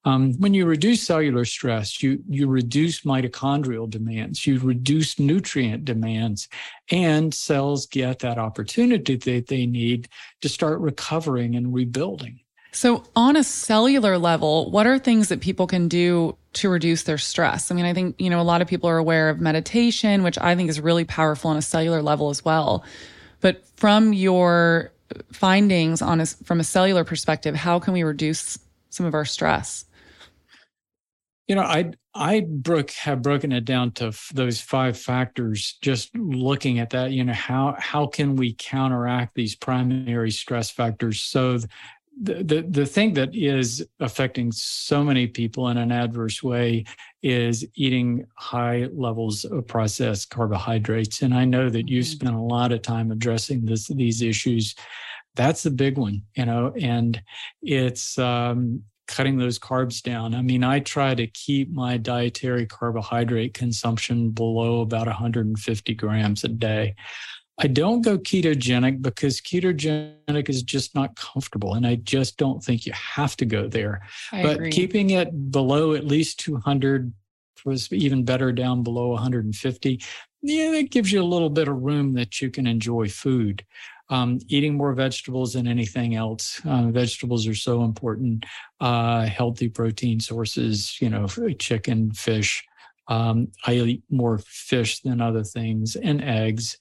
Um, 0.03 0.33
when 0.33 0.53
you 0.53 0.67
reduce 0.67 1.01
cellular 1.01 1.43
stress, 1.45 2.03
you, 2.03 2.21
you 2.29 2.45
reduce 2.47 3.01
mitochondrial 3.01 3.89
demands, 3.89 4.45
you 4.45 4.59
reduce 4.59 5.17
nutrient 5.17 5.83
demands, 5.83 6.47
and 6.91 7.33
cells 7.33 7.87
get 7.87 8.19
that 8.19 8.37
opportunity 8.37 9.15
that 9.15 9.47
they 9.47 9.65
need 9.65 10.07
to 10.41 10.49
start 10.49 10.79
recovering 10.81 11.55
and 11.55 11.73
rebuilding. 11.73 12.41
So, 12.75 13.05
on 13.15 13.37
a 13.37 13.43
cellular 13.43 14.17
level, 14.17 14.69
what 14.69 14.85
are 14.85 14.99
things 14.99 15.29
that 15.29 15.39
people 15.39 15.65
can 15.65 15.87
do 15.87 16.37
to 16.55 16.69
reduce 16.69 17.03
their 17.03 17.17
stress? 17.17 17.71
I 17.71 17.75
mean, 17.75 17.85
I 17.85 17.93
think, 17.93 18.15
you 18.19 18.29
know, 18.29 18.41
a 18.41 18.43
lot 18.43 18.61
of 18.61 18.67
people 18.67 18.89
are 18.89 18.97
aware 18.97 19.29
of 19.29 19.39
meditation, 19.39 20.23
which 20.23 20.37
I 20.39 20.55
think 20.55 20.69
is 20.69 20.79
really 20.79 21.05
powerful 21.05 21.51
on 21.51 21.57
a 21.57 21.61
cellular 21.61 22.01
level 22.01 22.29
as 22.29 22.43
well. 22.43 22.83
But 23.41 23.63
from 23.77 24.13
your 24.13 24.91
findings 25.31 26.01
on 26.01 26.21
a, 26.21 26.25
from 26.25 26.59
a 26.59 26.63
cellular 26.63 27.03
perspective, 27.03 27.55
how 27.55 27.79
can 27.79 27.93
we 27.93 28.03
reduce 28.03 28.57
some 28.89 29.05
of 29.05 29.13
our 29.13 29.25
stress? 29.25 29.85
You 31.47 31.55
know, 31.55 31.61
I 31.61 31.91
I 32.15 32.41
broke 32.47 32.91
have 32.91 33.21
broken 33.21 33.51
it 33.51 33.65
down 33.65 33.91
to 33.93 34.05
f- 34.07 34.31
those 34.33 34.61
five 34.61 34.97
factors. 34.97 35.77
Just 35.81 36.15
looking 36.17 36.79
at 36.79 36.89
that, 36.91 37.11
you 37.11 37.23
know, 37.23 37.33
how 37.33 37.75
how 37.77 38.07
can 38.07 38.35
we 38.35 38.55
counteract 38.57 39.35
these 39.35 39.53
primary 39.53 40.31
stress 40.31 40.71
factors? 40.71 41.21
So, 41.21 41.59
the, 42.21 42.43
the 42.43 42.61
the 42.61 42.85
thing 42.85 43.13
that 43.15 43.35
is 43.35 43.85
affecting 43.99 44.51
so 44.51 45.03
many 45.03 45.27
people 45.27 45.67
in 45.69 45.77
an 45.77 45.91
adverse 45.91 46.41
way 46.41 46.85
is 47.21 47.65
eating 47.75 48.25
high 48.37 48.87
levels 48.93 49.43
of 49.43 49.67
processed 49.67 50.29
carbohydrates. 50.29 51.21
And 51.21 51.33
I 51.33 51.45
know 51.45 51.69
that 51.69 51.89
you 51.89 52.01
mm-hmm. 52.01 52.11
spent 52.11 52.35
a 52.35 52.41
lot 52.41 52.71
of 52.71 52.81
time 52.81 53.11
addressing 53.11 53.65
this 53.65 53.87
these 53.87 54.21
issues. 54.21 54.75
That's 55.35 55.63
the 55.63 55.71
big 55.71 55.97
one, 55.97 56.21
you 56.35 56.45
know, 56.45 56.73
and 56.79 57.21
it's 57.61 58.17
um, 58.17 58.83
cutting 59.07 59.37
those 59.37 59.59
carbs 59.59 60.01
down. 60.01 60.33
I 60.33 60.41
mean, 60.41 60.63
I 60.63 60.79
try 60.79 61.13
to 61.13 61.27
keep 61.27 61.71
my 61.71 61.97
dietary 61.97 62.65
carbohydrate 62.65 63.53
consumption 63.53 64.31
below 64.31 64.81
about 64.81 65.07
150 65.07 65.93
grams 65.95 66.43
a 66.45 66.47
day. 66.47 66.95
I 67.57 67.67
don't 67.67 68.01
go 68.01 68.17
ketogenic 68.17 69.01
because 69.01 69.39
ketogenic 69.39 70.49
is 70.49 70.61
just 70.61 70.93
not 70.93 71.15
comfortable. 71.15 71.75
And 71.75 71.87
I 71.87 71.95
just 71.95 72.37
don't 72.37 72.63
think 72.63 72.85
you 72.85 72.93
have 72.93 73.37
to 73.37 73.45
go 73.45 73.67
there. 73.67 74.01
I 74.31 74.43
but 74.43 74.55
agree. 74.57 74.71
keeping 74.71 75.11
it 75.11 75.51
below 75.51 75.93
at 75.93 76.05
least 76.05 76.39
200 76.39 77.13
was 77.63 77.91
even 77.91 78.25
better 78.25 78.51
down 78.51 78.83
below 78.83 79.09
150. 79.09 80.01
Yeah, 80.41 80.71
that 80.71 80.91
gives 80.91 81.11
you 81.11 81.21
a 81.21 81.23
little 81.23 81.49
bit 81.49 81.67
of 81.67 81.81
room 81.81 82.13
that 82.13 82.41
you 82.41 82.51
can 82.51 82.67
enjoy 82.67 83.09
food 83.09 83.65
um, 84.09 84.39
eating 84.47 84.75
more 84.75 84.93
vegetables 84.93 85.53
than 85.53 85.67
anything 85.67 86.15
else. 86.15 86.61
Uh, 86.65 86.89
vegetables 86.89 87.47
are 87.47 87.55
so 87.55 87.83
important. 87.83 88.45
Uh, 88.79 89.25
healthy 89.25 89.67
protein 89.69 90.19
sources, 90.19 90.99
you 91.01 91.09
know, 91.09 91.27
chicken, 91.57 92.11
fish. 92.11 92.63
Um, 93.07 93.49
I 93.65 93.73
eat 93.75 94.03
more 94.09 94.39
fish 94.39 95.01
than 95.01 95.21
other 95.21 95.43
things 95.43 95.95
and 95.95 96.23
eggs. 96.23 96.77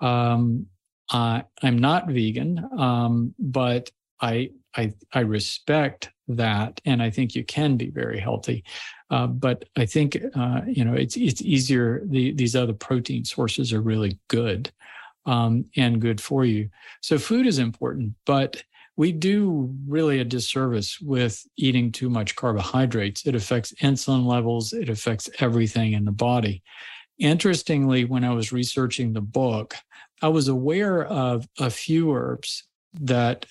Um, 0.00 0.66
uh, 1.10 1.42
I'm 1.62 1.78
not 1.78 2.08
vegan, 2.08 2.68
um, 2.78 3.34
but 3.38 3.90
I, 4.20 4.50
I, 4.76 4.92
I 5.12 5.20
respect 5.20 6.10
that, 6.28 6.80
and 6.84 7.02
I 7.02 7.10
think 7.10 7.34
you 7.34 7.44
can 7.44 7.76
be 7.76 7.90
very 7.90 8.20
healthy. 8.20 8.64
Uh, 9.10 9.26
but 9.26 9.64
I 9.76 9.86
think 9.86 10.18
uh, 10.34 10.60
you 10.66 10.84
know 10.84 10.92
it's 10.92 11.16
it's 11.16 11.40
easier. 11.40 12.02
The, 12.04 12.32
these 12.32 12.54
other 12.54 12.74
protein 12.74 13.24
sources 13.24 13.72
are 13.72 13.80
really 13.80 14.18
good 14.28 14.70
um, 15.24 15.64
and 15.76 16.00
good 16.00 16.20
for 16.20 16.44
you. 16.44 16.68
So 17.00 17.18
food 17.18 17.46
is 17.46 17.58
important, 17.58 18.14
but 18.26 18.62
we 18.96 19.12
do 19.12 19.72
really 19.86 20.18
a 20.18 20.24
disservice 20.24 21.00
with 21.00 21.46
eating 21.56 21.92
too 21.92 22.10
much 22.10 22.34
carbohydrates. 22.34 23.26
It 23.26 23.36
affects 23.36 23.72
insulin 23.80 24.26
levels, 24.26 24.72
it 24.72 24.88
affects 24.88 25.30
everything 25.38 25.92
in 25.92 26.04
the 26.04 26.12
body. 26.12 26.62
Interestingly, 27.18 28.04
when 28.04 28.24
I 28.24 28.32
was 28.32 28.52
researching 28.52 29.12
the 29.12 29.20
book, 29.20 29.74
I 30.22 30.28
was 30.28 30.48
aware 30.48 31.04
of 31.04 31.48
a 31.58 31.70
few 31.70 32.12
herbs 32.14 32.64
that 32.94 33.46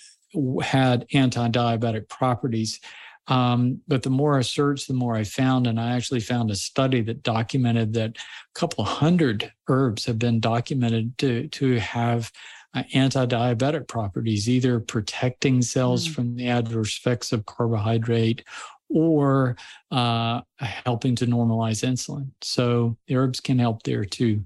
had 0.61 1.05
anti 1.13 1.49
diabetic 1.49 2.09
properties 2.09 2.80
um, 3.28 3.82
but 3.88 4.03
the 4.03 4.09
more 4.09 4.38
I 4.38 4.41
searched, 4.41 4.88
the 4.88 4.93
more 4.93 5.15
I 5.15 5.24
found. 5.24 5.68
And 5.68 5.80
I 5.80 5.95
actually 5.95 6.22
found 6.22 6.49
a 6.49 6.55
study 6.55 7.01
that 7.01 7.24
documented 7.24 7.93
that 7.93 8.18
a 8.18 8.59
couple 8.59 8.84
hundred 8.86 9.51
herbs 9.68 10.05
have 10.05 10.18
been 10.18 10.39
documented 10.39 11.18
to, 11.20 11.47
to 11.49 11.80
have 11.80 12.32
uh, 12.74 12.84
anti-diabetic 12.93 13.88
properties, 13.88 14.49
either 14.49 14.80
protecting 14.80 15.61
cells 15.61 16.07
mm. 16.07 16.13
from 16.13 16.36
the 16.36 16.47
adverse 16.47 16.97
effects 16.97 17.32
of 17.32 17.45
carbohydrate 17.45 18.43
or 18.89 19.55
uh, 19.91 20.41
helping 20.59 21.15
to 21.15 21.25
normalize 21.25 21.83
insulin. 21.83 22.29
So 22.41 22.97
herbs 23.11 23.39
can 23.39 23.59
help 23.59 23.83
there 23.83 24.05
too. 24.05 24.43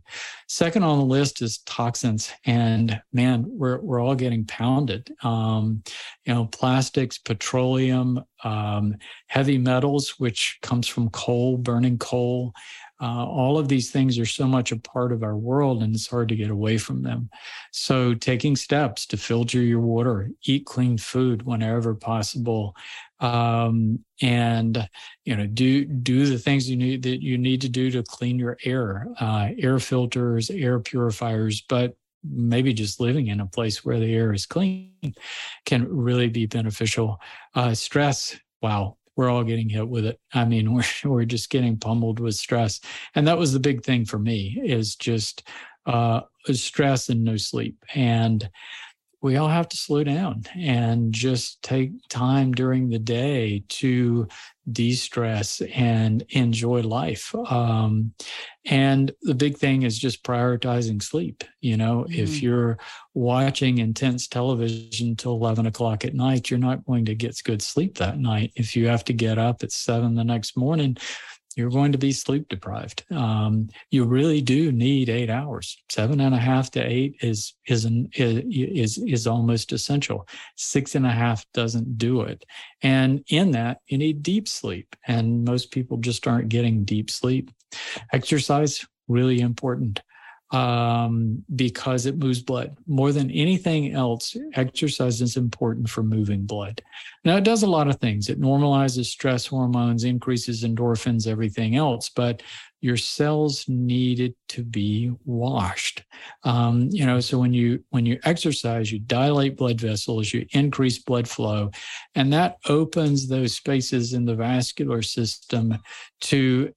Second 0.48 0.84
on 0.84 1.00
the 1.00 1.06
list 1.06 1.42
is 1.42 1.60
toxins, 1.60 2.32
and 2.46 3.02
man, 3.14 3.46
we're 3.48 3.80
we're 3.80 4.02
all 4.02 4.16
getting 4.16 4.46
pounded. 4.46 5.14
Um, 5.24 5.84
you 6.26 6.34
know, 6.34 6.46
plastics, 6.46 7.18
petroleum, 7.18 8.24
um, 8.44 8.96
heavy 9.28 9.58
metals, 9.58 10.16
which 10.20 10.60
comes 10.62 10.88
from 10.88 11.10
coal, 11.10 11.58
burning 11.58 11.98
coal. 11.98 12.54
Uh, 13.02 13.26
all 13.26 13.58
of 13.58 13.68
these 13.68 13.90
things 13.90 14.20
are 14.20 14.26
so 14.26 14.46
much 14.46 14.72
a 14.72 14.78
part 14.78 15.12
of 15.12 15.24
our 15.24 15.36
world 15.36 15.82
and 15.82 15.96
it's 15.96 16.08
hard 16.08 16.30
to 16.30 16.36
get 16.36 16.52
away 16.52 16.78
from 16.78 17.02
them. 17.02 17.30
So, 17.72 18.14
taking 18.14 18.56
steps 18.56 19.06
to 19.08 19.18
filter 19.18 19.62
your 19.62 19.80
water, 19.80 20.30
eat 20.46 20.66
clean 20.66 20.98
food 20.98 21.44
whenever 21.44 21.96
possible, 21.96 22.76
um, 23.20 24.00
and 24.22 24.88
you 25.26 25.36
know 25.36 25.48
do 25.48 25.86
do 25.86 26.26
the 26.28 26.38
things 26.40 26.70
you 26.70 26.78
need 26.78 27.04
that 27.04 27.24
you 27.24 27.38
need 27.38 27.62
to 27.62 27.70
do 27.70 27.92
to 27.92 28.04
clean 28.04 28.38
your 28.40 28.58
air, 28.66 29.08
uh, 29.20 29.50
air 29.58 29.80
filters, 29.80 30.50
air 30.50 30.80
purifiers, 30.80 31.62
but 31.68 31.96
maybe 32.24 32.74
just 32.74 33.00
living 33.00 33.28
in 33.28 33.40
a 33.40 33.48
place 33.48 33.84
where 33.84 34.00
the 34.00 34.14
air 34.14 34.34
is 34.34 34.46
clean 34.46 34.92
can 35.66 35.88
really 35.90 36.30
be 36.30 36.46
beneficial. 36.46 37.20
Uh, 37.56 37.74
stress, 37.74 38.38
wow, 38.62 38.98
we're 39.16 39.30
all 39.30 39.44
getting 39.44 39.70
hit 39.70 39.88
with 39.88 40.06
it. 40.06 40.20
I 40.34 40.46
mean, 40.46 40.74
we're 40.76 40.84
we're 41.04 41.26
just 41.26 41.50
getting 41.50 41.78
pummeled 41.78 42.20
with 42.20 42.36
stress, 42.36 42.80
and 43.16 43.28
that 43.28 43.38
was 43.38 43.54
the 43.54 43.60
big 43.60 43.84
thing 43.84 44.06
for 44.06 44.20
me 44.20 44.62
is 44.64 44.96
just 44.96 45.48
uh, 45.86 46.22
stress 46.52 47.10
and 47.10 47.24
no 47.24 47.38
sleep. 47.38 47.78
And 47.94 48.50
we 49.22 49.38
all 49.38 49.48
have 49.48 49.70
to 49.70 49.78
slow 49.78 50.04
down 50.04 50.44
and 50.56 51.14
just 51.14 51.62
take 51.62 51.92
time 52.10 52.52
during 52.54 52.90
the 52.90 53.00
day 53.00 53.64
to 53.70 54.28
de-stress 54.72 55.62
and 55.74 56.24
enjoy 56.30 56.82
life. 56.82 57.34
Um, 57.50 58.14
and 58.66 59.12
the 59.22 59.36
big 59.36 59.58
thing 59.58 59.84
is 59.84 59.98
just 59.98 60.24
prioritizing 60.24 61.02
sleep 61.02 61.44
you 61.62 61.78
know? 61.78 62.06
Mm-hmm. 62.10 62.20
if 62.20 62.42
you're 62.42 62.78
watching 63.14 63.78
intense 63.78 64.28
television 64.28 65.16
till 65.16 65.34
11 65.34 65.66
o'clock 65.68 66.06
at 66.06 66.14
night 66.14 66.50
you're 66.50 66.60
not 66.60 66.86
going 66.86 67.06
to 67.06 67.16
get 67.16 67.40
good 67.44 67.62
sleep 67.62 67.98
that 67.98 68.20
night. 68.20 68.52
If 68.56 68.76
you 68.76 68.88
have 68.88 69.06
to 69.06 69.14
get 69.14 69.38
up 69.38 69.64
at 69.64 69.72
7 69.72 70.16
the 70.16 70.24
next 70.24 70.58
morning 70.58 70.98
you're 71.56 71.70
going 71.70 71.92
to 71.92 71.98
be 71.98 72.12
sleep 72.12 72.48
deprived. 72.50 73.04
Um, 73.12 73.70
you 73.90 74.06
really 74.06 74.42
do 74.42 74.72
need 74.72 75.10
eight 75.10 75.30
hours. 75.30 75.82
Seven 75.90 76.20
and 76.22 76.34
a 76.34 76.40
half 76.40 76.72
to 76.72 76.82
eight 76.82 77.18
is 77.22 77.54
is 77.68 77.86
an, 77.86 78.10
is 78.16 78.98
is 78.98 79.28
almost 79.28 79.72
essential. 79.72 80.28
Six 80.56 80.96
and 80.96 81.06
a 81.06 81.12
half 81.12 81.46
doesn't 81.54 81.98
do 81.98 82.22
it, 82.22 82.46
and 82.82 83.24
in 83.28 83.52
that 83.52 83.82
you 83.88 83.98
need 83.98 84.24
deep 84.24 84.48
sleep. 84.48 84.96
And 85.08 85.44
most 85.44 85.72
people 85.72 85.98
just 85.98 86.28
aren't 86.28 86.50
getting 86.50 86.84
deep 86.84 87.10
sleep. 87.10 87.52
Exercise 88.12 88.86
really 89.08 89.42
important 89.42 90.02
um, 90.52 91.44
because 91.56 92.06
it 92.06 92.18
moves 92.18 92.42
blood. 92.42 92.78
More 92.88 93.12
than 93.12 93.32
anything 93.32 93.94
else, 93.94 94.36
exercise 94.54 95.22
is 95.22 95.38
important 95.38 95.90
for 95.90 96.04
moving 96.04 96.46
blood. 96.46 96.82
Now, 97.24 97.38
it 97.38 97.44
does 97.44 97.64
a 97.64 97.70
lot 97.70 97.88
of 97.88 98.00
things. 98.00 98.30
It 98.30 98.42
normalizes 98.42 99.06
stress 99.06 99.46
hormones, 99.46 100.04
increases 100.04 100.64
endorphins, 100.64 101.28
everything 101.28 101.76
else. 101.76 102.10
But 102.10 102.42
your 102.82 102.98
cells 102.98 103.66
needed 103.68 104.34
to 104.50 104.64
be 104.64 105.12
washed. 105.24 106.04
Um, 106.44 106.90
you 106.92 107.06
know, 107.06 107.20
so 107.20 107.38
when 107.38 107.54
you 107.54 107.84
when 107.92 108.08
you 108.08 108.20
exercise, 108.24 108.92
you 108.92 109.00
dilate 109.00 109.56
blood 109.56 109.80
vessels, 109.80 110.34
you 110.34 110.48
increase 110.52 110.98
blood 110.98 111.28
flow, 111.28 111.70
and 112.16 112.34
that 112.34 112.58
opens 112.68 113.28
those 113.28 113.56
spaces 113.56 114.14
in 114.14 114.26
the 114.26 114.36
vascular 114.36 115.04
system 115.04 115.78
to 116.22 116.74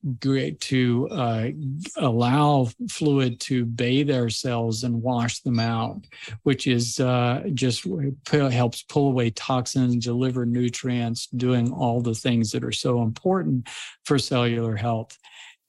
to 0.61 1.09
uh, 1.11 1.49
allow 1.97 2.69
fluid 2.91 3.41
to 3.41 3.65
bathe 3.65 4.11
our 4.11 4.29
cells 4.29 4.85
and 4.85 5.03
wash 5.03 5.41
them 5.41 5.59
out, 5.59 6.07
which 6.43 6.67
is 6.67 7.01
uh, 7.01 7.45
just 7.55 7.87
helps 8.31 8.83
pull 8.83 9.09
away 9.09 9.31
toxins, 9.31 9.97
deliver 9.97 10.34
nutrients, 10.45 11.29
doing 11.29 11.73
all 11.73 12.01
the 12.01 12.15
things 12.15 12.51
that 12.51 12.65
are 12.65 12.73
so 12.73 13.03
important 13.03 13.69
for 14.05 14.19
cellular 14.19 14.77
health. 14.77 15.17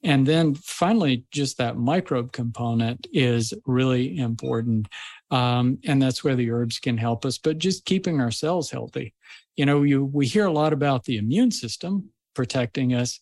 And 0.02 0.26
then 0.26 0.54
finally, 0.54 1.24
just 1.32 1.58
that 1.58 1.78
microbe 1.78 2.32
component 2.32 3.06
is 3.12 3.52
really 3.66 4.18
important. 4.18 4.88
Um, 5.30 5.78
and 5.84 6.00
that's 6.00 6.22
where 6.22 6.36
the 6.36 6.50
herbs 6.50 6.78
can 6.78 6.96
help 6.96 7.24
us, 7.24 7.38
but 7.38 7.58
just 7.58 7.84
keeping 7.84 8.20
our 8.20 8.30
cells 8.30 8.70
healthy. 8.70 9.14
You 9.56 9.66
know, 9.66 9.82
you, 9.82 10.04
we 10.04 10.26
hear 10.26 10.46
a 10.46 10.52
lot 10.52 10.72
about 10.72 11.04
the 11.04 11.16
immune 11.16 11.50
system 11.50 12.10
protecting 12.34 12.94
us. 12.94 13.18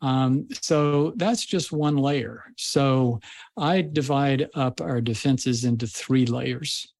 Um, 0.00 0.46
so 0.60 1.12
that's 1.16 1.44
just 1.44 1.72
one 1.72 1.96
layer. 1.96 2.44
So 2.56 3.20
I 3.56 3.80
divide 3.80 4.48
up 4.54 4.80
our 4.80 5.00
defenses 5.00 5.64
into 5.64 5.86
three 5.86 6.26
layers. 6.26 6.92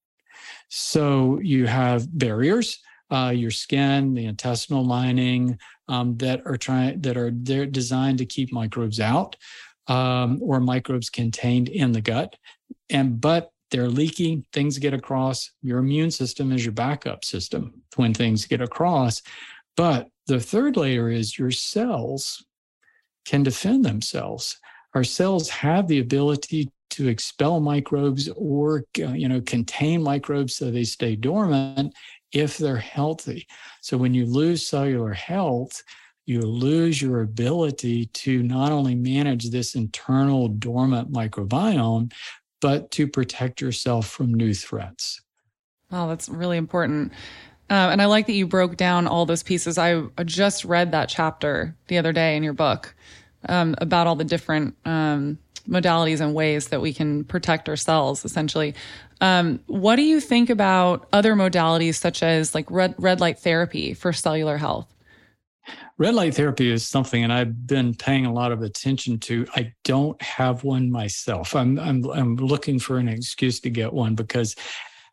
So 0.68 1.38
you 1.42 1.66
have 1.66 2.18
barriers, 2.18 2.80
uh, 3.10 3.32
your 3.34 3.50
skin, 3.50 4.14
the 4.14 4.26
intestinal 4.26 4.84
lining 4.84 5.58
um, 5.88 6.16
that 6.18 6.42
are 6.46 6.56
trying 6.56 7.00
that 7.00 7.16
are 7.16 7.30
they're 7.32 7.66
designed 7.66 8.18
to 8.18 8.26
keep 8.26 8.52
microbes 8.52 9.00
out 9.00 9.36
um, 9.86 10.38
or 10.42 10.60
microbes 10.60 11.10
contained 11.10 11.68
in 11.68 11.92
the 11.92 12.00
gut. 12.00 12.36
And 12.90 13.20
but 13.20 13.50
they're 13.70 13.88
leaky, 13.88 14.44
things 14.52 14.78
get 14.78 14.94
across. 14.94 15.50
Your 15.62 15.78
immune 15.78 16.10
system 16.10 16.52
is 16.52 16.64
your 16.64 16.72
backup 16.72 17.24
system 17.24 17.82
when 17.96 18.14
things 18.14 18.46
get 18.46 18.60
across. 18.60 19.22
But 19.76 20.08
the 20.26 20.40
third 20.40 20.76
layer 20.76 21.10
is 21.10 21.38
your 21.38 21.50
cells 21.50 22.44
can 23.24 23.42
defend 23.42 23.84
themselves. 23.84 24.58
Our 24.94 25.04
cells 25.04 25.48
have 25.50 25.86
the 25.86 26.00
ability 26.00 26.70
to 26.90 27.08
expel 27.08 27.60
microbes 27.60 28.28
or 28.36 28.84
you 28.96 29.28
know 29.28 29.40
contain 29.42 30.02
microbes 30.02 30.56
so 30.56 30.70
they 30.70 30.84
stay 30.84 31.14
dormant 31.14 31.94
if 32.32 32.58
they're 32.58 32.76
healthy. 32.76 33.46
So 33.80 33.96
when 33.96 34.14
you 34.14 34.26
lose 34.26 34.66
cellular 34.66 35.12
health, 35.12 35.82
you 36.26 36.40
lose 36.42 37.00
your 37.00 37.22
ability 37.22 38.06
to 38.06 38.42
not 38.42 38.70
only 38.70 38.94
manage 38.94 39.50
this 39.50 39.74
internal 39.74 40.48
dormant 40.48 41.10
microbiome, 41.10 42.12
but 42.60 42.90
to 42.90 43.06
protect 43.06 43.60
yourself 43.60 44.08
from 44.08 44.34
new 44.34 44.52
threats. 44.52 45.22
Wow, 45.90 46.08
that's 46.08 46.28
really 46.28 46.58
important. 46.58 47.12
Um, 47.70 47.90
and 47.90 48.02
I 48.02 48.06
like 48.06 48.26
that 48.26 48.32
you 48.32 48.46
broke 48.46 48.76
down 48.76 49.06
all 49.06 49.26
those 49.26 49.42
pieces. 49.42 49.78
I 49.78 50.02
just 50.24 50.64
read 50.64 50.92
that 50.92 51.08
chapter 51.08 51.76
the 51.86 51.98
other 51.98 52.12
day 52.12 52.36
in 52.36 52.42
your 52.42 52.52
book 52.52 52.94
um, 53.48 53.74
about 53.78 54.06
all 54.06 54.16
the 54.16 54.24
different 54.24 54.76
um, 54.84 55.38
modalities 55.68 56.20
and 56.20 56.34
ways 56.34 56.68
that 56.68 56.80
we 56.80 56.92
can 56.92 57.24
protect 57.24 57.68
ourselves, 57.68 58.24
essentially. 58.24 58.74
Um, 59.20 59.60
what 59.66 59.96
do 59.96 60.02
you 60.02 60.20
think 60.20 60.50
about 60.50 61.08
other 61.12 61.34
modalities 61.34 61.96
such 61.96 62.22
as 62.22 62.54
like 62.54 62.70
red, 62.70 62.94
red 62.98 63.20
light 63.20 63.38
therapy 63.38 63.94
for 63.94 64.12
cellular 64.12 64.56
health? 64.56 64.94
Red 65.98 66.14
light 66.14 66.34
therapy 66.34 66.70
is 66.70 66.86
something, 66.86 67.24
and 67.24 67.32
I've 67.32 67.66
been 67.66 67.94
paying 67.94 68.24
a 68.24 68.32
lot 68.32 68.52
of 68.52 68.62
attention 68.62 69.18
to. 69.20 69.46
I 69.54 69.72
don't 69.84 70.20
have 70.22 70.64
one 70.64 70.90
myself. 70.90 71.56
I'm 71.56 71.78
I'm 71.78 72.08
I'm 72.10 72.36
looking 72.36 72.78
for 72.78 72.98
an 72.98 73.08
excuse 73.08 73.60
to 73.60 73.70
get 73.70 73.92
one 73.92 74.14
because 74.14 74.54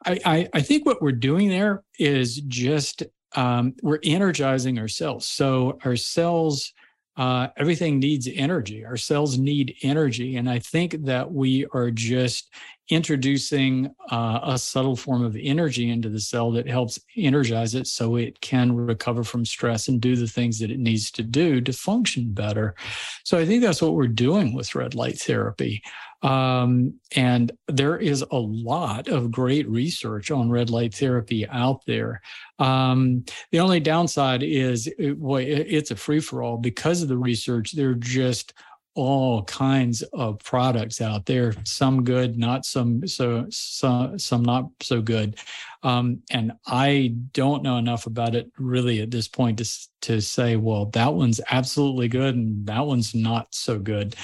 I 0.06 0.20
I, 0.24 0.49
I 0.53 0.62
think 0.62 0.86
what 0.86 1.01
we're 1.01 1.12
doing 1.12 1.49
there 1.49 1.84
is 1.97 2.38
just 2.38 3.03
um, 3.36 3.74
we're 3.82 3.99
energizing 4.03 4.80
ourselves. 4.80 5.26
So 5.26 5.80
our 5.84 5.95
cells 5.95 6.72
uh, 7.18 7.47
everything 7.57 7.99
needs 7.99 8.28
energy. 8.34 8.86
Our 8.86 8.97
cells 8.97 9.38
need 9.38 9.76
energy. 9.82 10.36
And 10.36 10.49
I 10.49 10.59
think 10.59 11.05
that 11.05 11.32
we 11.32 11.66
are 11.74 11.91
just 11.91 12.51
introducing 12.90 13.94
uh, 14.12 14.40
a 14.44 14.58
subtle 14.58 14.96
form 14.96 15.24
of 15.24 15.36
energy 15.40 15.90
into 15.90 16.10
the 16.10 16.20
cell 16.20 16.52
that 16.52 16.68
helps 16.68 17.00
energize 17.18 17.74
it 17.74 17.88
so 17.88 18.16
it 18.16 18.40
can 18.42 18.76
recover 18.76 19.24
from 19.24 19.46
stress 19.46 19.88
and 19.88 20.02
do 20.02 20.16
the 20.16 20.28
things 20.28 20.60
that 20.60 20.70
it 20.70 20.80
needs 20.80 21.10
to 21.12 21.24
do 21.24 21.62
to 21.62 21.74
function 21.74 22.32
better. 22.32 22.76
So 23.24 23.40
I 23.40 23.46
think 23.46 23.64
that's 23.64 23.82
what 23.82 23.96
we're 23.96 24.08
doing 24.08 24.54
with 24.54 24.76
red 24.76 24.94
light 24.94 25.18
therapy. 25.18 25.82
Um, 26.22 26.96
and 27.16 27.52
there 27.68 27.98
is 27.98 28.24
a 28.32 28.38
lot 28.38 29.08
of 29.08 29.32
great 29.32 29.70
research 29.70 30.32
on 30.32 30.50
red 30.50 30.70
light 30.70 30.94
therapy 30.94 31.48
out 31.48 31.86
there. 31.86 32.22
Um, 32.58 33.26
the 33.52 33.60
only 33.60 33.80
downside 33.80 34.42
is 34.42 34.88
it, 34.98 35.20
boy, 35.20 35.44
it's 35.44 35.92
a 35.92 35.96
free 35.96 36.20
for 36.20 36.42
all 36.42 36.58
because 36.58 37.02
of 37.02 37.10
the 37.10 37.18
research. 37.18 37.74
They're 37.74 37.94
just 37.94 38.54
all 38.96 39.43
kinds 39.43 40.02
of 40.14 40.39
products 40.39 41.02
out 41.02 41.26
there 41.26 41.54
some 41.66 42.04
good 42.04 42.38
not 42.38 42.66
some 42.66 43.06
so, 43.06 43.46
so 43.50 44.14
some 44.18 44.43
not 44.43 44.70
so 44.82 45.02
good. 45.02 45.38
Um, 45.84 46.24
and 46.32 46.54
i 46.66 47.14
don't 47.34 47.62
know 47.62 47.78
enough 47.78 48.08
about 48.08 48.34
it 48.34 48.52
really 48.58 49.02
at 49.02 49.12
this 49.12 49.28
point 49.28 49.60
to, 49.60 49.70
to 50.02 50.22
say 50.22 50.56
well 50.56 50.86
that 50.88 51.14
one's 51.14 51.39
absolutely 51.52 52.08
good 52.08 52.36
and 52.36 52.66
that 52.66 52.86
one's 52.86 53.14
not 53.14 53.54
so 53.54 53.78
good. 53.78 54.16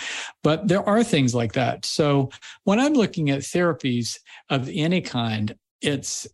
But 0.42 0.68
there 0.68 0.88
are 0.88 1.04
things 1.04 1.36
like 1.36 1.54
that. 1.54 1.86
So 1.86 2.32
when 2.64 2.80
i'm 2.80 2.94
looking 2.94 3.30
at 3.30 3.42
therapies 3.42 4.18
of 4.50 4.70
any 4.74 5.02
kind 5.02 5.56
it's 5.82 6.28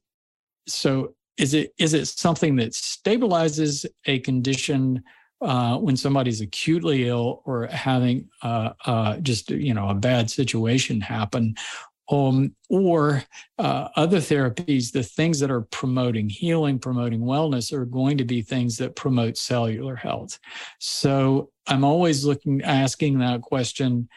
so 0.67 1.13
is 1.37 1.53
it 1.53 1.73
is 1.77 1.93
it 1.93 2.07
something 2.07 2.55
that 2.57 2.71
stabilizes 2.71 3.85
a 4.05 4.19
condition 4.19 5.03
uh, 5.41 5.77
when 5.77 5.95
somebody's 5.95 6.41
acutely 6.41 7.07
ill 7.07 7.41
or 7.45 7.67
having 7.67 8.29
uh, 8.41 8.71
uh, 8.85 9.17
just 9.17 9.51
you 9.51 9.73
know 9.73 9.89
a 9.89 9.95
bad 9.95 10.29
situation 10.29 10.99
happen, 11.01 11.55
um, 12.09 12.55
or 12.69 13.23
uh, 13.59 13.89
other 13.95 14.17
therapies, 14.17 14.91
the 14.91 15.03
things 15.03 15.39
that 15.39 15.51
are 15.51 15.61
promoting 15.61 16.29
healing, 16.29 16.79
promoting 16.79 17.21
wellness, 17.21 17.73
are 17.73 17.85
going 17.85 18.17
to 18.17 18.25
be 18.25 18.41
things 18.41 18.77
that 18.77 18.95
promote 18.95 19.37
cellular 19.37 19.95
health. 19.95 20.39
So 20.79 21.51
I'm 21.67 21.83
always 21.83 22.25
looking, 22.25 22.61
asking 22.63 23.19
that 23.19 23.41
question 23.41 24.07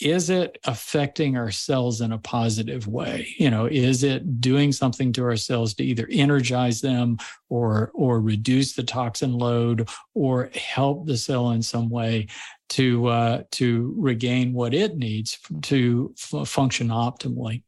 is 0.00 0.30
it 0.30 0.58
affecting 0.64 1.36
our 1.36 1.50
cells 1.50 2.00
in 2.00 2.12
a 2.12 2.18
positive 2.18 2.86
way 2.86 3.26
you 3.36 3.50
know 3.50 3.66
is 3.66 4.02
it 4.02 4.40
doing 4.40 4.70
something 4.72 5.12
to 5.12 5.24
our 5.24 5.36
cells 5.36 5.74
to 5.74 5.84
either 5.84 6.06
energize 6.10 6.80
them 6.80 7.16
or 7.48 7.90
or 7.94 8.20
reduce 8.20 8.74
the 8.74 8.82
toxin 8.82 9.32
load 9.32 9.88
or 10.14 10.50
help 10.54 11.06
the 11.06 11.16
cell 11.16 11.50
in 11.50 11.62
some 11.62 11.88
way 11.88 12.26
to 12.68 13.06
uh, 13.06 13.42
to 13.50 13.94
regain 13.96 14.52
what 14.52 14.74
it 14.74 14.96
needs 14.96 15.38
to 15.62 16.14
f- 16.16 16.48
function 16.48 16.88
optimally 16.88 17.62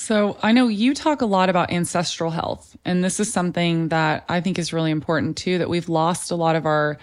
so 0.00 0.38
I 0.42 0.52
know 0.52 0.68
you 0.68 0.94
talk 0.94 1.20
a 1.20 1.26
lot 1.26 1.50
about 1.50 1.70
ancestral 1.70 2.30
health, 2.30 2.74
and 2.86 3.04
this 3.04 3.20
is 3.20 3.30
something 3.30 3.88
that 3.88 4.24
I 4.30 4.40
think 4.40 4.58
is 4.58 4.72
really 4.72 4.90
important 4.90 5.36
too. 5.36 5.58
That 5.58 5.68
we've 5.68 5.90
lost 5.90 6.30
a 6.30 6.36
lot 6.36 6.56
of 6.56 6.64
our 6.64 6.96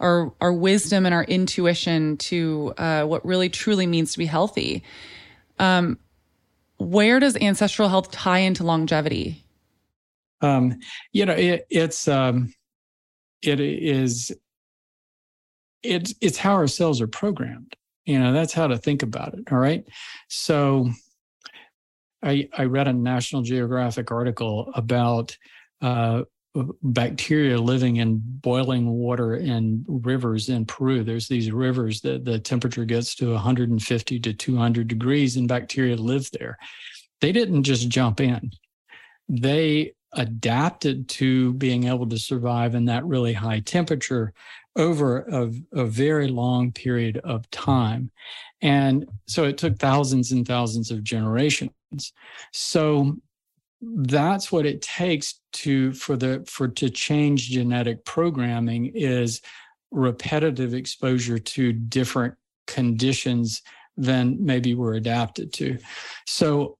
our 0.00 0.32
our 0.40 0.52
wisdom 0.52 1.06
and 1.06 1.14
our 1.14 1.24
intuition 1.24 2.16
to 2.18 2.74
uh, 2.78 3.04
what 3.04 3.24
really 3.24 3.48
truly 3.48 3.86
means 3.86 4.12
to 4.12 4.18
be 4.18 4.26
healthy. 4.26 4.82
Um, 5.58 5.98
where 6.78 7.20
does 7.20 7.36
ancestral 7.36 7.88
health 7.88 8.10
tie 8.10 8.38
into 8.38 8.64
longevity? 8.64 9.44
Um, 10.40 10.80
you 11.12 11.24
know, 11.24 11.34
it, 11.34 11.66
it's 11.70 12.08
um, 12.08 12.52
it 13.42 13.60
is 13.60 14.32
it's 15.82 16.14
it's 16.20 16.38
how 16.38 16.52
our 16.54 16.66
cells 16.66 17.00
are 17.00 17.06
programmed. 17.06 17.76
You 18.04 18.18
know, 18.18 18.32
that's 18.32 18.52
how 18.52 18.66
to 18.66 18.76
think 18.76 19.02
about 19.02 19.34
it. 19.34 19.44
All 19.50 19.58
right, 19.58 19.84
so. 20.28 20.90
I, 22.24 22.48
I 22.56 22.66
read 22.66 22.86
a 22.86 22.92
National 22.92 23.42
Geographic 23.42 24.12
article 24.12 24.70
about 24.76 25.36
uh, 25.80 26.22
bacteria 26.82 27.58
living 27.58 27.96
in 27.96 28.20
boiling 28.22 28.90
water 28.90 29.36
in 29.36 29.84
rivers 29.88 30.48
in 30.48 30.66
Peru. 30.66 31.02
There's 31.02 31.28
these 31.28 31.50
rivers 31.50 32.00
that 32.02 32.24
the 32.24 32.38
temperature 32.38 32.84
gets 32.84 33.14
to 33.16 33.32
150 33.32 34.20
to 34.20 34.32
200 34.32 34.88
degrees, 34.88 35.36
and 35.36 35.48
bacteria 35.48 35.96
live 35.96 36.30
there. 36.32 36.58
They 37.20 37.32
didn't 37.32 37.62
just 37.62 37.88
jump 37.88 38.20
in, 38.20 38.52
they 39.28 39.94
adapted 40.14 41.08
to 41.08 41.54
being 41.54 41.84
able 41.84 42.06
to 42.06 42.18
survive 42.18 42.74
in 42.74 42.84
that 42.84 43.04
really 43.04 43.32
high 43.32 43.60
temperature 43.60 44.34
over 44.76 45.20
a, 45.20 45.50
a 45.72 45.84
very 45.86 46.28
long 46.28 46.72
period 46.72 47.18
of 47.24 47.50
time. 47.50 48.10
And 48.60 49.06
so 49.26 49.44
it 49.44 49.58
took 49.58 49.78
thousands 49.78 50.32
and 50.32 50.46
thousands 50.46 50.90
of 50.90 51.02
generations. 51.02 51.72
So 52.52 53.16
that's 53.82 54.52
what 54.52 54.64
it 54.64 54.80
takes 54.80 55.40
to 55.52 55.92
for 55.92 56.16
the 56.16 56.44
for 56.46 56.68
to 56.68 56.88
change 56.88 57.50
genetic 57.50 58.04
programming 58.04 58.92
is 58.94 59.40
repetitive 59.90 60.72
exposure 60.72 61.38
to 61.38 61.72
different 61.72 62.34
conditions 62.66 63.60
than 63.96 64.36
maybe 64.40 64.74
we're 64.74 64.94
adapted 64.94 65.52
to. 65.52 65.78
So 66.26 66.78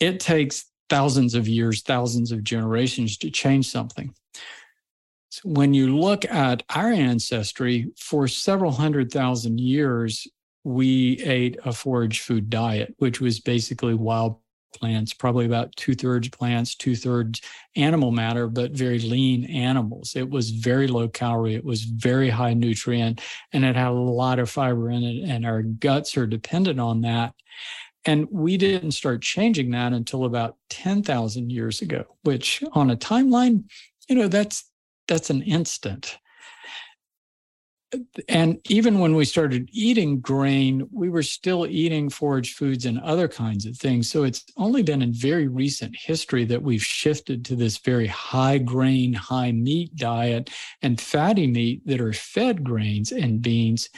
it 0.00 0.18
takes 0.18 0.66
thousands 0.88 1.34
of 1.34 1.46
years 1.46 1.82
thousands 1.82 2.32
of 2.32 2.42
generations 2.42 3.16
to 3.18 3.30
change 3.30 3.68
something. 3.68 4.12
So 5.28 5.42
when 5.44 5.72
you 5.72 5.96
look 5.96 6.24
at 6.24 6.64
our 6.74 6.90
ancestry 6.90 7.92
for 7.96 8.26
several 8.26 8.72
hundred 8.72 9.12
thousand 9.12 9.60
years 9.60 10.26
we 10.64 11.18
ate 11.22 11.56
a 11.64 11.72
forage 11.72 12.20
food 12.20 12.50
diet 12.50 12.94
which 12.98 13.20
was 13.20 13.38
basically 13.38 13.94
wild 13.94 14.38
plants, 14.72 15.12
probably 15.12 15.46
about 15.46 15.74
two 15.76 15.94
thirds 15.94 16.28
plants, 16.28 16.74
two 16.74 16.96
thirds 16.96 17.40
animal 17.76 18.10
matter, 18.10 18.46
but 18.46 18.72
very 18.72 18.98
lean 18.98 19.44
animals. 19.44 20.14
It 20.16 20.28
was 20.28 20.50
very 20.50 20.86
low 20.86 21.08
calorie, 21.08 21.54
it 21.54 21.64
was 21.64 21.84
very 21.84 22.30
high 22.30 22.54
nutrient, 22.54 23.20
and 23.52 23.64
it 23.64 23.76
had 23.76 23.88
a 23.88 23.92
lot 23.92 24.38
of 24.38 24.50
fiber 24.50 24.90
in 24.90 25.02
it. 25.02 25.28
And 25.28 25.46
our 25.46 25.62
guts 25.62 26.16
are 26.16 26.26
dependent 26.26 26.80
on 26.80 27.02
that. 27.02 27.34
And 28.06 28.26
we 28.30 28.56
didn't 28.56 28.92
start 28.92 29.22
changing 29.22 29.70
that 29.72 29.92
until 29.92 30.24
about 30.24 30.56
10,000 30.70 31.50
years 31.50 31.82
ago, 31.82 32.04
which 32.22 32.62
on 32.72 32.90
a 32.90 32.96
timeline, 32.96 33.64
you 34.08 34.16
know, 34.16 34.28
that's 34.28 34.64
that's 35.06 35.28
an 35.30 35.42
instant. 35.42 36.18
And 38.28 38.60
even 38.68 39.00
when 39.00 39.16
we 39.16 39.24
started 39.24 39.68
eating 39.72 40.20
grain, 40.20 40.88
we 40.92 41.08
were 41.08 41.22
still 41.22 41.66
eating 41.66 42.08
forage 42.08 42.54
foods 42.54 42.86
and 42.86 43.00
other 43.00 43.26
kinds 43.26 43.66
of 43.66 43.76
things. 43.76 44.08
So 44.08 44.22
it's 44.22 44.44
only 44.56 44.82
been 44.82 45.02
in 45.02 45.12
very 45.12 45.48
recent 45.48 45.96
history 45.96 46.44
that 46.46 46.62
we've 46.62 46.82
shifted 46.82 47.44
to 47.46 47.56
this 47.56 47.78
very 47.78 48.06
high 48.06 48.58
grain, 48.58 49.12
high 49.12 49.52
meat 49.52 49.94
diet 49.96 50.50
and 50.82 51.00
fatty 51.00 51.46
meat 51.46 51.84
that 51.86 52.00
are 52.00 52.12
fed 52.12 52.62
grains 52.62 53.10
and 53.10 53.42
beans. 53.42 53.88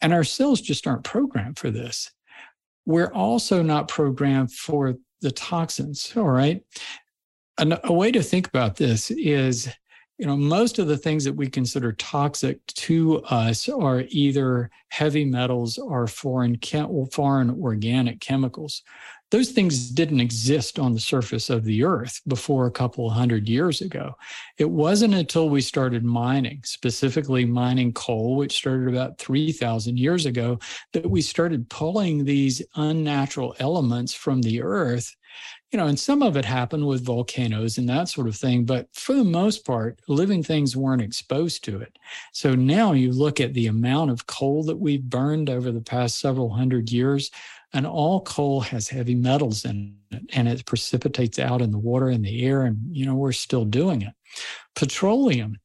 And 0.00 0.12
our 0.12 0.24
cells 0.24 0.60
just 0.60 0.86
aren't 0.86 1.04
programmed 1.04 1.58
for 1.58 1.70
this. 1.70 2.10
We're 2.86 3.12
also 3.12 3.62
not 3.62 3.88
programmed 3.88 4.52
for 4.52 4.96
the 5.20 5.30
toxins. 5.30 6.12
All 6.16 6.24
right. 6.24 6.62
And 7.58 7.78
a 7.84 7.92
way 7.92 8.10
to 8.10 8.22
think 8.22 8.48
about 8.48 8.76
this 8.76 9.10
is 9.10 9.68
you 10.20 10.26
know, 10.26 10.36
most 10.36 10.78
of 10.78 10.86
the 10.86 10.98
things 10.98 11.24
that 11.24 11.32
we 11.32 11.48
consider 11.48 11.92
toxic 11.92 12.64
to 12.66 13.22
us 13.24 13.70
are 13.70 14.04
either 14.08 14.70
heavy 14.90 15.24
metals 15.24 15.78
or 15.78 16.06
foreign 16.06 16.58
foreign 17.10 17.50
organic 17.62 18.20
chemicals. 18.20 18.82
Those 19.30 19.52
things 19.52 19.88
didn't 19.88 20.20
exist 20.20 20.78
on 20.78 20.92
the 20.92 21.00
surface 21.00 21.48
of 21.48 21.64
the 21.64 21.84
earth 21.84 22.20
before 22.28 22.66
a 22.66 22.70
couple 22.70 23.08
hundred 23.08 23.48
years 23.48 23.80
ago. 23.80 24.14
It 24.58 24.68
wasn't 24.68 25.14
until 25.14 25.48
we 25.48 25.62
started 25.62 26.04
mining, 26.04 26.60
specifically 26.64 27.46
mining 27.46 27.94
coal, 27.94 28.36
which 28.36 28.58
started 28.58 28.88
about 28.88 29.16
3,000 29.16 29.98
years 29.98 30.26
ago, 30.26 30.58
that 30.92 31.08
we 31.08 31.22
started 31.22 31.70
pulling 31.70 32.26
these 32.26 32.60
unnatural 32.74 33.56
elements 33.58 34.12
from 34.12 34.42
the 34.42 34.60
earth 34.60 35.16
you 35.70 35.76
know, 35.76 35.86
and 35.86 35.98
some 35.98 36.22
of 36.22 36.36
it 36.36 36.44
happened 36.44 36.86
with 36.86 37.04
volcanoes 37.04 37.78
and 37.78 37.88
that 37.88 38.08
sort 38.08 38.26
of 38.26 38.34
thing. 38.34 38.64
But 38.64 38.88
for 38.92 39.14
the 39.14 39.24
most 39.24 39.64
part, 39.64 40.00
living 40.08 40.42
things 40.42 40.76
weren't 40.76 41.02
exposed 41.02 41.62
to 41.64 41.80
it. 41.80 41.96
So 42.32 42.54
now 42.54 42.92
you 42.92 43.12
look 43.12 43.40
at 43.40 43.54
the 43.54 43.68
amount 43.68 44.10
of 44.10 44.26
coal 44.26 44.64
that 44.64 44.78
we've 44.78 45.02
burned 45.02 45.48
over 45.48 45.70
the 45.70 45.80
past 45.80 46.18
several 46.18 46.50
hundred 46.50 46.90
years, 46.90 47.30
and 47.72 47.86
all 47.86 48.22
coal 48.22 48.60
has 48.62 48.88
heavy 48.88 49.14
metals 49.14 49.64
in 49.64 49.96
it, 50.10 50.22
and 50.32 50.48
it 50.48 50.66
precipitates 50.66 51.38
out 51.38 51.62
in 51.62 51.70
the 51.70 51.78
water 51.78 52.08
and 52.08 52.24
the 52.24 52.44
air. 52.44 52.62
And, 52.62 52.78
you 52.90 53.06
know, 53.06 53.14
we're 53.14 53.32
still 53.32 53.64
doing 53.64 54.02
it. 54.02 54.12
Petroleum. 54.74 55.58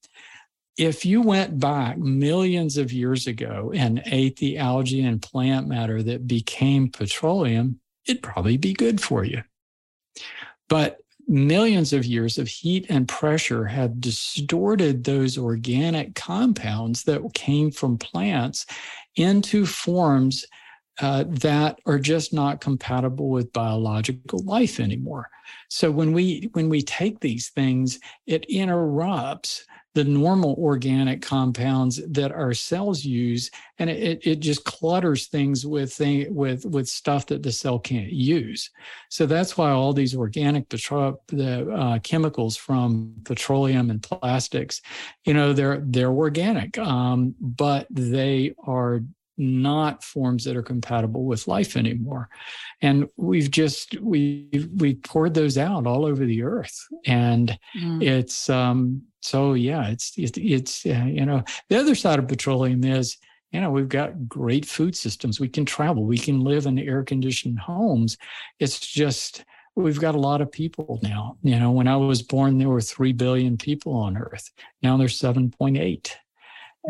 If 0.77 1.05
you 1.05 1.21
went 1.21 1.57
back 1.57 1.97
millions 1.97 2.77
of 2.77 2.91
years 2.91 3.27
ago 3.27 3.71
and 3.73 4.03
ate 4.05 4.35
the 4.37 4.57
algae 4.57 5.05
and 5.05 5.21
plant 5.21 5.67
matter 5.67 6.03
that 6.03 6.27
became 6.27 6.91
petroleum, 6.91 7.79
it'd 8.05 8.21
probably 8.21 8.57
be 8.57 8.73
good 8.73 8.99
for 8.99 9.23
you. 9.23 9.41
But 10.69 10.97
millions 11.27 11.93
of 11.93 12.05
years 12.05 12.37
of 12.37 12.47
heat 12.47 12.85
and 12.89 13.07
pressure 13.07 13.65
have 13.65 13.99
distorted 13.99 15.03
those 15.03 15.37
organic 15.37 16.15
compounds 16.15 17.03
that 17.03 17.21
came 17.33 17.71
from 17.71 17.97
plants 17.97 18.65
into 19.15 19.65
forms 19.65 20.45
uh, 21.01 21.25
that 21.27 21.79
are 21.85 21.99
just 21.99 22.33
not 22.33 22.61
compatible 22.61 23.29
with 23.29 23.51
biological 23.51 24.39
life 24.43 24.79
anymore. 24.79 25.29
So 25.67 25.91
when 25.91 26.13
we 26.13 26.49
when 26.53 26.69
we 26.69 26.81
take 26.81 27.19
these 27.19 27.49
things, 27.49 27.99
it 28.25 28.45
interrupts 28.45 29.65
the 29.95 30.03
normal 30.03 30.55
organic 30.59 31.21
compounds 31.21 32.01
that 32.07 32.31
our 32.33 32.53
cells 32.53 33.05
use, 33.05 33.49
and 33.79 33.89
it, 33.89 34.27
it 34.27 34.41
just 34.41 34.65
clutters 34.65 35.27
things 35.27 35.65
with 35.65 35.91
thing, 35.93 36.35
with 36.35 36.65
with 36.65 36.87
stuff 36.87 37.25
that 37.27 37.41
the 37.41 37.51
cell 37.51 37.79
can't 37.79 38.11
use. 38.11 38.69
So 39.09 39.25
that's 39.25 39.57
why 39.57 39.71
all 39.71 39.93
these 39.93 40.13
organic 40.13 40.67
petro- 40.67 41.19
the 41.27 41.71
uh, 41.71 41.99
chemicals 41.99 42.57
from 42.57 43.15
petroleum 43.23 43.89
and 43.89 44.03
plastics, 44.03 44.81
you 45.23 45.33
know, 45.33 45.53
they're 45.53 45.81
they're 45.85 46.11
organic, 46.11 46.77
um, 46.77 47.33
but 47.39 47.87
they 47.89 48.53
are 48.67 49.01
not 49.37 50.03
forms 50.03 50.43
that 50.45 50.55
are 50.55 50.63
compatible 50.63 51.25
with 51.25 51.47
life 51.47 51.75
anymore. 51.75 52.29
And 52.81 53.07
we've 53.17 53.51
just 53.51 53.99
we 54.01 54.49
we 54.75 54.95
poured 54.95 55.33
those 55.33 55.57
out 55.57 55.87
all 55.87 56.05
over 56.05 56.25
the 56.25 56.43
earth. 56.43 56.77
And 57.05 57.57
mm. 57.77 58.03
it's 58.03 58.49
um 58.49 59.01
so 59.21 59.53
yeah 59.53 59.87
it's 59.87 60.13
it, 60.17 60.37
it's 60.37 60.85
uh, 60.85 61.05
you 61.07 61.25
know 61.25 61.43
the 61.69 61.77
other 61.77 61.95
side 61.95 62.19
of 62.19 62.27
petroleum 62.27 62.83
is 62.83 63.17
you 63.51 63.59
know 63.59 63.71
we've 63.71 63.89
got 63.89 64.27
great 64.27 64.65
food 64.65 64.95
systems. 64.95 65.39
We 65.39 65.49
can 65.49 65.65
travel. 65.65 66.05
We 66.05 66.17
can 66.17 66.41
live 66.41 66.65
in 66.65 66.79
air 66.79 67.03
conditioned 67.03 67.59
homes. 67.59 68.17
It's 68.59 68.79
just 68.79 69.43
we've 69.75 69.99
got 69.99 70.15
a 70.15 70.19
lot 70.19 70.41
of 70.41 70.51
people 70.51 70.99
now. 71.03 71.37
You 71.41 71.59
know 71.59 71.71
when 71.71 71.87
i 71.87 71.97
was 71.97 72.21
born 72.21 72.57
there 72.57 72.69
were 72.69 72.81
3 72.81 73.11
billion 73.13 73.57
people 73.57 73.93
on 73.93 74.17
earth. 74.17 74.49
Now 74.81 74.97
there's 74.97 75.19
7.8 75.19 76.11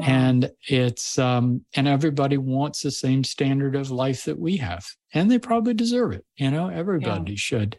and 0.04 0.52
it's 0.68 1.18
um, 1.18 1.64
and 1.76 1.88
everybody 1.88 2.38
wants 2.38 2.82
the 2.82 2.91
same 2.91 3.24
standard 3.24 3.76
of 3.76 3.91
life 3.91 4.26
that 4.26 4.39
we 4.39 4.58
have 4.58 4.86
and 5.14 5.30
they 5.30 5.39
probably 5.39 5.74
deserve 5.74 6.12
it 6.12 6.26
you 6.38 6.52
know 6.52 6.70
everybody 6.70 7.34
yeah. 7.34 7.38
should 7.38 7.78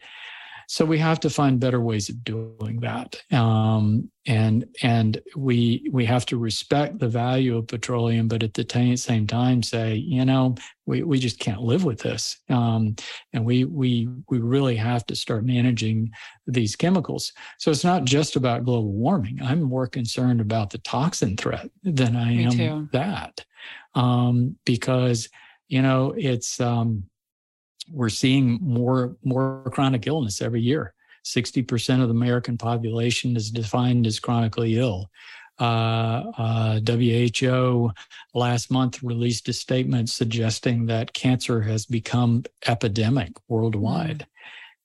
so 0.67 0.85
we 0.85 0.99
have 0.99 1.21
to 1.21 1.31
find 1.31 1.61
better 1.61 1.81
ways 1.81 2.09
of 2.09 2.23
doing 2.25 2.81
that. 2.81 3.21
Um, 3.33 4.11
and 4.27 4.67
and 4.83 5.21
we 5.37 5.89
we 5.93 6.05
have 6.05 6.27
to 6.27 6.39
respect 6.39 6.99
the 6.99 7.09
value 7.09 7.57
of 7.57 7.69
petroleum 7.69 8.27
but 8.27 8.43
at 8.43 8.55
the 8.55 8.64
t- 8.64 8.97
same 8.97 9.25
time 9.25 9.62
say 9.62 9.95
you 9.95 10.25
know 10.25 10.57
we, 10.87 11.03
we 11.03 11.19
just 11.19 11.39
can't 11.41 11.61
live 11.61 11.85
with 11.85 11.99
this. 12.01 12.39
Um, 12.49 12.95
and 13.33 13.45
we 13.45 13.64
we 13.64 14.09
we 14.31 14.39
really 14.39 14.77
have 14.77 15.05
to 15.07 15.17
start 15.17 15.45
managing 15.45 16.12
these 16.47 16.77
chemicals. 16.77 17.33
So 17.59 17.71
it's 17.71 17.85
not 17.85 18.05
just 18.05 18.37
about 18.37 18.64
global 18.64 18.93
warming. 18.93 19.41
I'm 19.43 19.62
more 19.62 19.89
concerned 19.89 20.41
about 20.41 20.71
the 20.71 20.79
toxin 20.79 21.37
threat 21.37 21.69
than 21.83 22.17
i 22.17 22.35
Me 22.35 22.45
am 22.45 22.51
too. 22.51 22.89
that. 22.93 23.45
Um, 23.95 24.57
because 24.64 25.29
you 25.69 25.83
know 25.83 26.14
it's 26.17 26.61
um, 26.61 27.05
we're 27.91 28.09
seeing 28.09 28.59
more 28.61 29.16
more 29.24 29.62
chronic 29.72 30.07
illness 30.07 30.43
every 30.43 30.61
year. 30.61 30.95
60% 31.24 32.03
of 32.03 32.09
the 32.09 32.14
American 32.14 32.57
population 32.57 33.37
is 33.37 33.51
defined 33.51 34.07
as 34.07 34.20
chronically 34.20 34.78
ill. 34.78 35.11
Uh, 35.59 36.22
uh, 36.39 36.80
WHO 36.80 37.91
last 38.34 38.70
month 38.70 39.03
released 39.03 39.49
a 39.49 39.53
statement 39.53 40.09
suggesting 40.09 40.87
that 40.87 41.14
cancer 41.14 41.62
has 41.62 41.87
become 41.87 42.45
epidemic 42.66 43.32
worldwide. 43.49 44.18
Mm. 44.18 44.26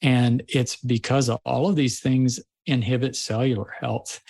And 0.02 0.44
it's 0.48 0.78
because 0.78 1.30
all 1.30 1.70
of 1.70 1.76
these 1.76 2.00
things 2.00 2.40
inhibit 2.66 3.16
cellular 3.16 3.74
health 3.80 4.22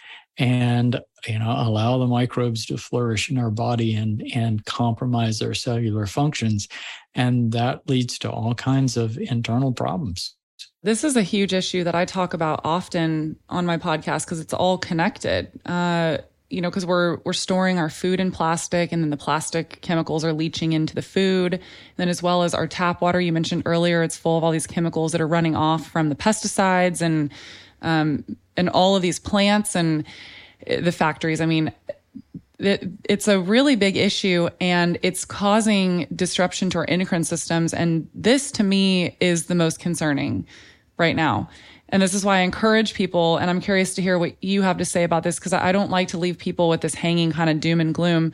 and 0.41 0.99
you 1.27 1.37
know 1.37 1.53
allow 1.55 1.99
the 1.99 2.07
microbes 2.07 2.65
to 2.65 2.75
flourish 2.75 3.29
in 3.29 3.37
our 3.37 3.51
body 3.51 3.93
and 3.93 4.23
and 4.33 4.65
compromise 4.65 5.37
their 5.37 5.53
cellular 5.53 6.07
functions. 6.07 6.67
And 7.13 7.51
that 7.51 7.87
leads 7.87 8.17
to 8.19 8.31
all 8.31 8.55
kinds 8.55 8.97
of 8.97 9.17
internal 9.17 9.71
problems. 9.71 10.35
This 10.81 11.03
is 11.03 11.15
a 11.15 11.21
huge 11.21 11.53
issue 11.53 11.83
that 11.83 11.93
i 11.93 12.05
talk 12.05 12.33
about 12.33 12.61
often 12.63 13.35
on 13.49 13.67
my 13.67 13.77
podcast 13.77 14.25
because 14.25 14.39
it's 14.39 14.53
all 14.53 14.77
connected. 14.77 15.51
Uh, 15.65 16.17
you 16.49 16.59
know 16.59 16.69
because 16.69 16.87
we're 16.87 17.17
we're 17.23 17.33
storing 17.33 17.77
our 17.77 17.89
food 17.89 18.19
in 18.19 18.31
plastic 18.31 18.91
and 18.91 19.03
then 19.03 19.09
the 19.09 19.17
plastic 19.17 19.79
chemicals 19.81 20.25
are 20.25 20.33
leaching 20.33 20.73
into 20.73 20.95
the 20.95 21.03
food. 21.03 21.53
And 21.53 21.61
then 21.97 22.09
as 22.09 22.23
well 22.23 22.41
as 22.41 22.55
our 22.55 22.67
tap 22.67 22.99
water 22.99 23.21
you 23.21 23.31
mentioned 23.31 23.61
earlier 23.67 24.01
it's 24.01 24.17
full 24.17 24.39
of 24.39 24.43
all 24.43 24.51
these 24.51 24.67
chemicals 24.67 25.11
that 25.11 25.21
are 25.21 25.27
running 25.27 25.55
off 25.55 25.87
from 25.87 26.09
the 26.09 26.15
pesticides 26.15 27.01
and 27.03 27.31
um, 27.83 28.25
and 28.58 28.70
all 28.70 28.95
of 28.95 29.02
these 29.02 29.20
plants 29.20 29.76
and 29.76 30.06
the 30.66 30.91
factories. 30.91 31.41
I 31.41 31.45
mean, 31.45 31.72
it, 32.60 32.88
it's 33.06 33.28
a 33.28 33.39
really 33.39 33.76
big 33.76 33.97
issue 33.97 34.49
and 34.60 34.99
it's 35.02 35.26
causing 35.26 36.08
disruption 36.16 36.70
to 36.72 36.80
our 36.80 36.86
endocrine 36.88 37.24
systems. 37.24 37.74
And 37.74 38.08
this 38.14 38.52
to 38.54 38.64
me 38.64 39.18
is 39.20 39.45
the 39.45 39.56
most 39.56 39.80
concerning 39.80 40.45
right 40.97 41.16
now. 41.16 41.49
And 41.89 42.02
this 42.02 42.14
is 42.14 42.24
why 42.24 42.38
I 42.38 42.41
encourage 42.41 42.93
people, 42.93 43.38
and 43.38 43.49
I'm 43.49 43.60
curious 43.60 43.95
to 43.95 44.02
hear 44.02 44.18
what 44.18 44.41
you 44.41 44.62
have 44.62 44.78
to 44.78 44.86
say 44.86 45.04
about 45.04 45.24
this 45.24 45.38
because 45.38 45.52
I 45.52 45.74
don't 45.74 45.91
like 45.91 46.08
to 46.10 46.18
leave 46.18 46.38
people 46.38 46.70
with 46.70 46.82
this 46.82 46.93
hanging 46.93 47.32
kind 47.32 47.49
of 47.49 47.60
doom 47.60 47.82
and 47.82 47.93
gloom 47.93 48.32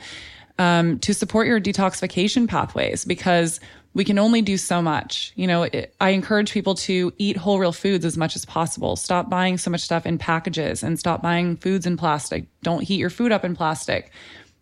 um, 0.60 1.00
to 1.00 1.14
support 1.14 1.48
your 1.48 1.60
detoxification 1.60 2.48
pathways 2.48 3.04
because 3.04 3.60
we 3.98 4.06
can 4.06 4.20
only 4.20 4.44
do 4.44 4.58
so 4.58 4.80
much. 4.80 5.34
You 5.36 5.48
know, 5.48 5.64
it, 5.64 5.96
I 6.00 6.12
encourage 6.12 6.52
people 6.52 6.76
to 6.76 7.12
eat 7.18 7.36
whole 7.36 7.58
real 7.58 7.72
foods 7.72 8.06
as 8.06 8.16
much 8.16 8.36
as 8.36 8.46
possible. 8.46 8.96
Stop 8.96 9.28
buying 9.28 9.58
so 9.58 9.72
much 9.72 9.82
stuff 9.82 10.06
in 10.06 10.20
packages 10.20 10.84
and 10.84 11.00
stop 11.00 11.24
buying 11.24 11.58
foods 11.58 11.88
in 11.88 11.98
plastic. 11.98 12.46
Don't 12.62 12.84
heat 12.84 13.00
your 13.00 13.10
food 13.10 13.32
up 13.32 13.44
in 13.44 13.56
plastic. 13.56 14.12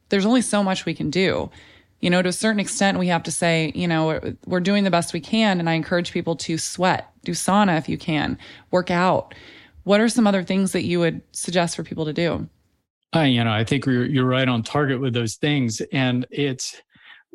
There's 0.07 0.25
only 0.25 0.41
so 0.41 0.63
much 0.63 0.85
we 0.85 0.93
can 0.93 1.09
do. 1.09 1.51
You 1.99 2.09
know, 2.09 2.21
to 2.21 2.29
a 2.29 2.33
certain 2.33 2.61
extent, 2.61 2.97
we 2.97 3.07
have 3.07 3.23
to 3.23 3.31
say, 3.31 3.73
you 3.75 3.89
know, 3.89 4.21
we're 4.45 4.61
doing 4.61 4.85
the 4.85 4.89
best 4.89 5.11
we 5.11 5.19
can. 5.19 5.59
And 5.59 5.69
I 5.69 5.73
encourage 5.73 6.13
people 6.13 6.37
to 6.37 6.57
sweat, 6.57 7.11
do 7.25 7.33
sauna 7.33 7.77
if 7.77 7.89
you 7.89 7.97
can, 7.97 8.37
work 8.71 8.89
out. 8.89 9.35
What 9.83 9.99
are 9.99 10.07
some 10.07 10.27
other 10.27 10.43
things 10.43 10.71
that 10.71 10.85
you 10.85 11.01
would 11.01 11.21
suggest 11.33 11.75
for 11.75 11.83
people 11.83 12.05
to 12.05 12.13
do? 12.13 12.47
I, 13.11 13.25
you 13.25 13.43
know, 13.43 13.51
I 13.51 13.65
think 13.65 13.85
you're, 13.85 14.05
you're 14.05 14.25
right 14.25 14.47
on 14.47 14.63
target 14.63 15.01
with 15.01 15.13
those 15.13 15.35
things. 15.35 15.81
And 15.91 16.25
it's, 16.31 16.81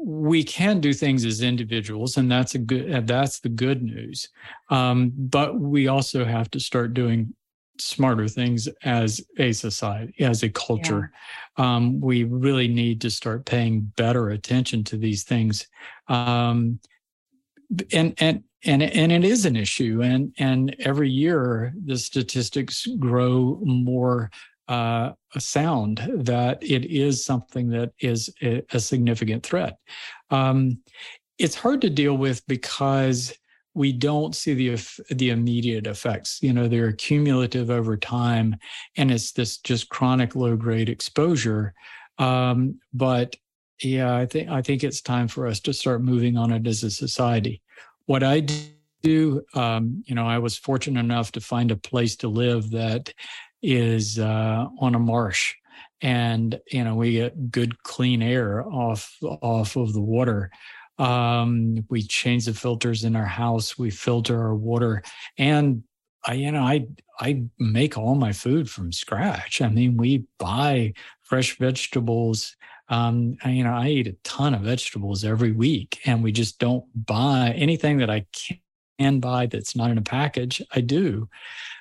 we 0.02 0.42
can 0.42 0.80
do 0.80 0.92
things 0.92 1.24
as 1.24 1.42
individuals 1.42 2.16
and 2.16 2.30
that's 2.30 2.54
a 2.54 2.58
good 2.58 3.06
that's 3.06 3.40
the 3.40 3.48
good 3.48 3.82
news 3.82 4.28
um, 4.70 5.12
but 5.16 5.58
we 5.60 5.88
also 5.88 6.24
have 6.24 6.50
to 6.50 6.58
start 6.58 6.94
doing 6.94 7.34
smarter 7.80 8.28
things 8.28 8.68
as 8.82 9.20
a 9.38 9.52
society, 9.52 10.14
as 10.22 10.42
a 10.42 10.48
culture. 10.48 11.10
Yeah. 11.58 11.76
Um, 11.76 12.00
we 12.00 12.24
really 12.24 12.68
need 12.68 13.00
to 13.02 13.10
start 13.10 13.46
paying 13.46 13.92
better 13.96 14.30
attention 14.30 14.84
to 14.84 14.96
these 14.96 15.24
things. 15.24 15.66
Um, 16.08 16.80
and 17.92 18.14
and 18.18 18.42
and 18.64 18.82
and 18.82 19.12
it 19.12 19.24
is 19.24 19.46
an 19.46 19.56
issue, 19.56 20.02
and 20.02 20.34
and 20.38 20.76
every 20.80 21.08
year 21.08 21.72
the 21.84 21.96
statistics 21.96 22.86
grow 22.98 23.60
more 23.62 24.30
uh, 24.70 25.12
sound 25.36 26.00
that 26.14 26.62
it 26.62 26.84
is 26.84 27.24
something 27.24 27.68
that 27.70 27.92
is 27.98 28.30
a, 28.40 28.62
a 28.72 28.78
significant 28.78 29.42
threat. 29.42 29.76
Um, 30.30 30.78
it's 31.38 31.56
hard 31.56 31.80
to 31.80 31.90
deal 31.90 32.16
with 32.16 32.46
because 32.46 33.34
we 33.74 33.92
don't 33.92 34.34
see 34.34 34.54
the 34.54 35.04
the 35.10 35.30
immediate 35.30 35.86
effects. 35.86 36.38
You 36.40 36.52
know, 36.52 36.68
they're 36.68 36.92
cumulative 36.92 37.70
over 37.70 37.96
time, 37.96 38.56
and 38.96 39.10
it's 39.10 39.32
this 39.32 39.58
just 39.58 39.88
chronic 39.88 40.36
low 40.36 40.56
grade 40.56 40.88
exposure. 40.88 41.74
Um, 42.18 42.78
but 42.94 43.34
yeah, 43.82 44.14
I 44.14 44.26
think 44.26 44.50
I 44.50 44.62
think 44.62 44.84
it's 44.84 45.00
time 45.00 45.26
for 45.26 45.48
us 45.48 45.58
to 45.60 45.72
start 45.72 46.02
moving 46.02 46.36
on 46.36 46.52
it 46.52 46.66
as 46.66 46.84
a 46.84 46.90
society. 46.90 47.60
What 48.06 48.22
I 48.22 48.46
do, 49.02 49.42
um, 49.54 50.04
you 50.06 50.14
know, 50.14 50.26
I 50.26 50.38
was 50.38 50.56
fortunate 50.56 51.00
enough 51.00 51.32
to 51.32 51.40
find 51.40 51.72
a 51.72 51.76
place 51.76 52.14
to 52.16 52.28
live 52.28 52.70
that 52.70 53.12
is 53.62 54.18
uh, 54.18 54.66
on 54.78 54.94
a 54.94 54.98
marsh, 54.98 55.54
and 56.02 56.60
you 56.70 56.84
know, 56.84 56.94
we 56.94 57.12
get 57.12 57.50
good 57.50 57.82
clean 57.82 58.22
air 58.22 58.64
off 58.66 59.16
off 59.22 59.76
of 59.76 59.92
the 59.92 60.00
water. 60.00 60.50
Um, 60.98 61.84
we 61.88 62.02
change 62.02 62.44
the 62.44 62.54
filters 62.54 63.04
in 63.04 63.16
our 63.16 63.26
house. 63.26 63.78
We 63.78 63.90
filter 63.90 64.40
our 64.40 64.54
water, 64.54 65.02
and 65.38 65.82
I, 66.24 66.34
you 66.34 66.52
know, 66.52 66.62
I 66.62 66.86
I 67.20 67.44
make 67.58 67.96
all 67.98 68.14
my 68.14 68.32
food 68.32 68.68
from 68.70 68.92
scratch. 68.92 69.62
I 69.62 69.68
mean, 69.68 69.96
we 69.96 70.24
buy 70.38 70.94
fresh 71.22 71.56
vegetables. 71.58 72.56
Um, 72.88 73.36
I, 73.44 73.50
you 73.50 73.64
know, 73.64 73.72
I 73.72 73.88
eat 73.88 74.08
a 74.08 74.16
ton 74.24 74.54
of 74.54 74.62
vegetables 74.62 75.24
every 75.24 75.52
week, 75.52 76.00
and 76.06 76.22
we 76.22 76.32
just 76.32 76.58
don't 76.58 76.84
buy 77.06 77.54
anything 77.56 77.98
that 77.98 78.10
I 78.10 78.26
can 78.98 79.20
buy 79.20 79.46
that's 79.46 79.76
not 79.76 79.90
in 79.90 79.98
a 79.98 80.02
package. 80.02 80.60
I 80.72 80.80
do. 80.80 81.28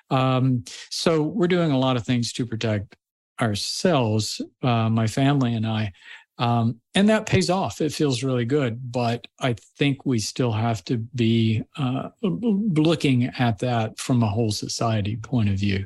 Um, 0.10 0.64
so 0.90 1.22
we're 1.22 1.48
doing 1.48 1.72
a 1.72 1.80
lot 1.80 1.98
of 1.98 2.06
things 2.06 2.34
to 2.34 2.46
protect 2.46 2.96
ourselves, 3.40 4.42
uh, 4.64 4.90
my 4.90 5.08
family 5.08 5.54
and 5.54 5.66
I. 5.66 5.94
Um, 6.38 6.80
and 6.96 7.10
that 7.10 7.26
pays 7.26 7.50
off. 7.50 7.82
It 7.82 7.94
feels 7.94 8.24
really 8.24 8.46
good. 8.46 8.92
But 8.92 9.28
I 9.40 9.56
think 9.78 10.06
we 10.06 10.20
still 10.20 10.54
have 10.54 10.84
to 10.86 10.98
be 10.98 11.64
uh, 11.78 12.10
looking 12.22 13.26
at 13.26 13.60
that 13.60 14.00
from 14.00 14.24
a 14.24 14.28
whole 14.28 14.52
society 14.52 15.18
point 15.18 15.50
of 15.50 15.56
view. 15.56 15.86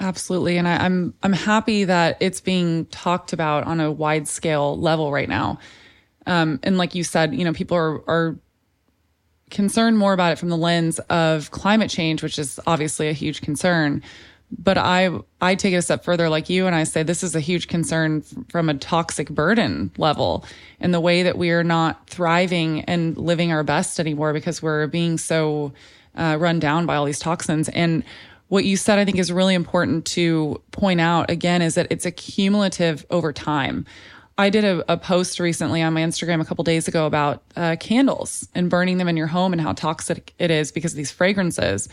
Absolutely, 0.00 0.58
and 0.58 0.66
I, 0.66 0.78
I'm 0.78 1.14
I'm 1.22 1.32
happy 1.32 1.84
that 1.84 2.16
it's 2.18 2.40
being 2.40 2.86
talked 2.86 3.32
about 3.32 3.62
on 3.64 3.78
a 3.78 3.92
wide 3.92 4.26
scale 4.26 4.76
level 4.76 5.12
right 5.12 5.28
now. 5.28 5.60
Um, 6.26 6.58
and 6.64 6.76
like 6.76 6.96
you 6.96 7.04
said, 7.04 7.32
you 7.32 7.44
know, 7.44 7.52
people 7.52 7.76
are 7.76 8.02
are 8.10 8.38
concerned 9.54 9.96
more 9.96 10.12
about 10.12 10.32
it 10.32 10.38
from 10.38 10.50
the 10.50 10.56
lens 10.56 10.98
of 11.08 11.50
climate 11.50 11.90
change, 11.90 12.22
which 12.22 12.38
is 12.38 12.60
obviously 12.66 13.08
a 13.08 13.12
huge 13.12 13.40
concern 13.40 14.02
but 14.58 14.78
I 14.78 15.10
I 15.40 15.54
take 15.54 15.74
it 15.74 15.78
a 15.78 15.82
step 15.82 16.04
further 16.04 16.28
like 16.28 16.48
you 16.48 16.66
and 16.66 16.74
I 16.74 16.84
say 16.84 17.02
this 17.02 17.22
is 17.22 17.34
a 17.34 17.40
huge 17.40 17.68
concern 17.68 18.22
from 18.48 18.68
a 18.68 18.74
toxic 18.74 19.28
burden 19.30 19.90
level 19.96 20.44
in 20.80 20.90
the 20.90 21.00
way 21.00 21.22
that 21.22 21.36
we 21.38 21.50
are 21.50 21.64
not 21.64 22.08
thriving 22.08 22.82
and 22.82 23.16
living 23.16 23.52
our 23.52 23.64
best 23.64 23.98
anymore 23.98 24.32
because 24.32 24.62
we're 24.62 24.86
being 24.86 25.18
so 25.18 25.72
uh, 26.14 26.36
run 26.38 26.60
down 26.60 26.86
by 26.86 26.96
all 26.96 27.04
these 27.04 27.18
toxins 27.18 27.68
and 27.70 28.04
what 28.48 28.64
you 28.64 28.76
said 28.76 28.98
I 28.98 29.04
think 29.04 29.18
is 29.18 29.32
really 29.32 29.54
important 29.54 30.04
to 30.06 30.60
point 30.70 31.00
out 31.00 31.30
again 31.30 31.62
is 31.62 31.74
that 31.74 31.88
it's 31.90 32.06
a 32.06 32.10
cumulative 32.10 33.04
over 33.10 33.32
time. 33.32 33.86
I 34.36 34.50
did 34.50 34.64
a, 34.64 34.92
a 34.92 34.96
post 34.96 35.38
recently 35.38 35.80
on 35.80 35.92
my 35.92 36.00
Instagram 36.00 36.40
a 36.40 36.44
couple 36.44 36.64
days 36.64 36.88
ago 36.88 37.06
about 37.06 37.42
uh, 37.54 37.76
candles 37.78 38.48
and 38.54 38.68
burning 38.68 38.98
them 38.98 39.08
in 39.08 39.16
your 39.16 39.28
home 39.28 39.52
and 39.52 39.62
how 39.62 39.72
toxic 39.72 40.34
it 40.38 40.50
is 40.50 40.72
because 40.72 40.92
of 40.92 40.96
these 40.96 41.12
fragrances 41.12 41.88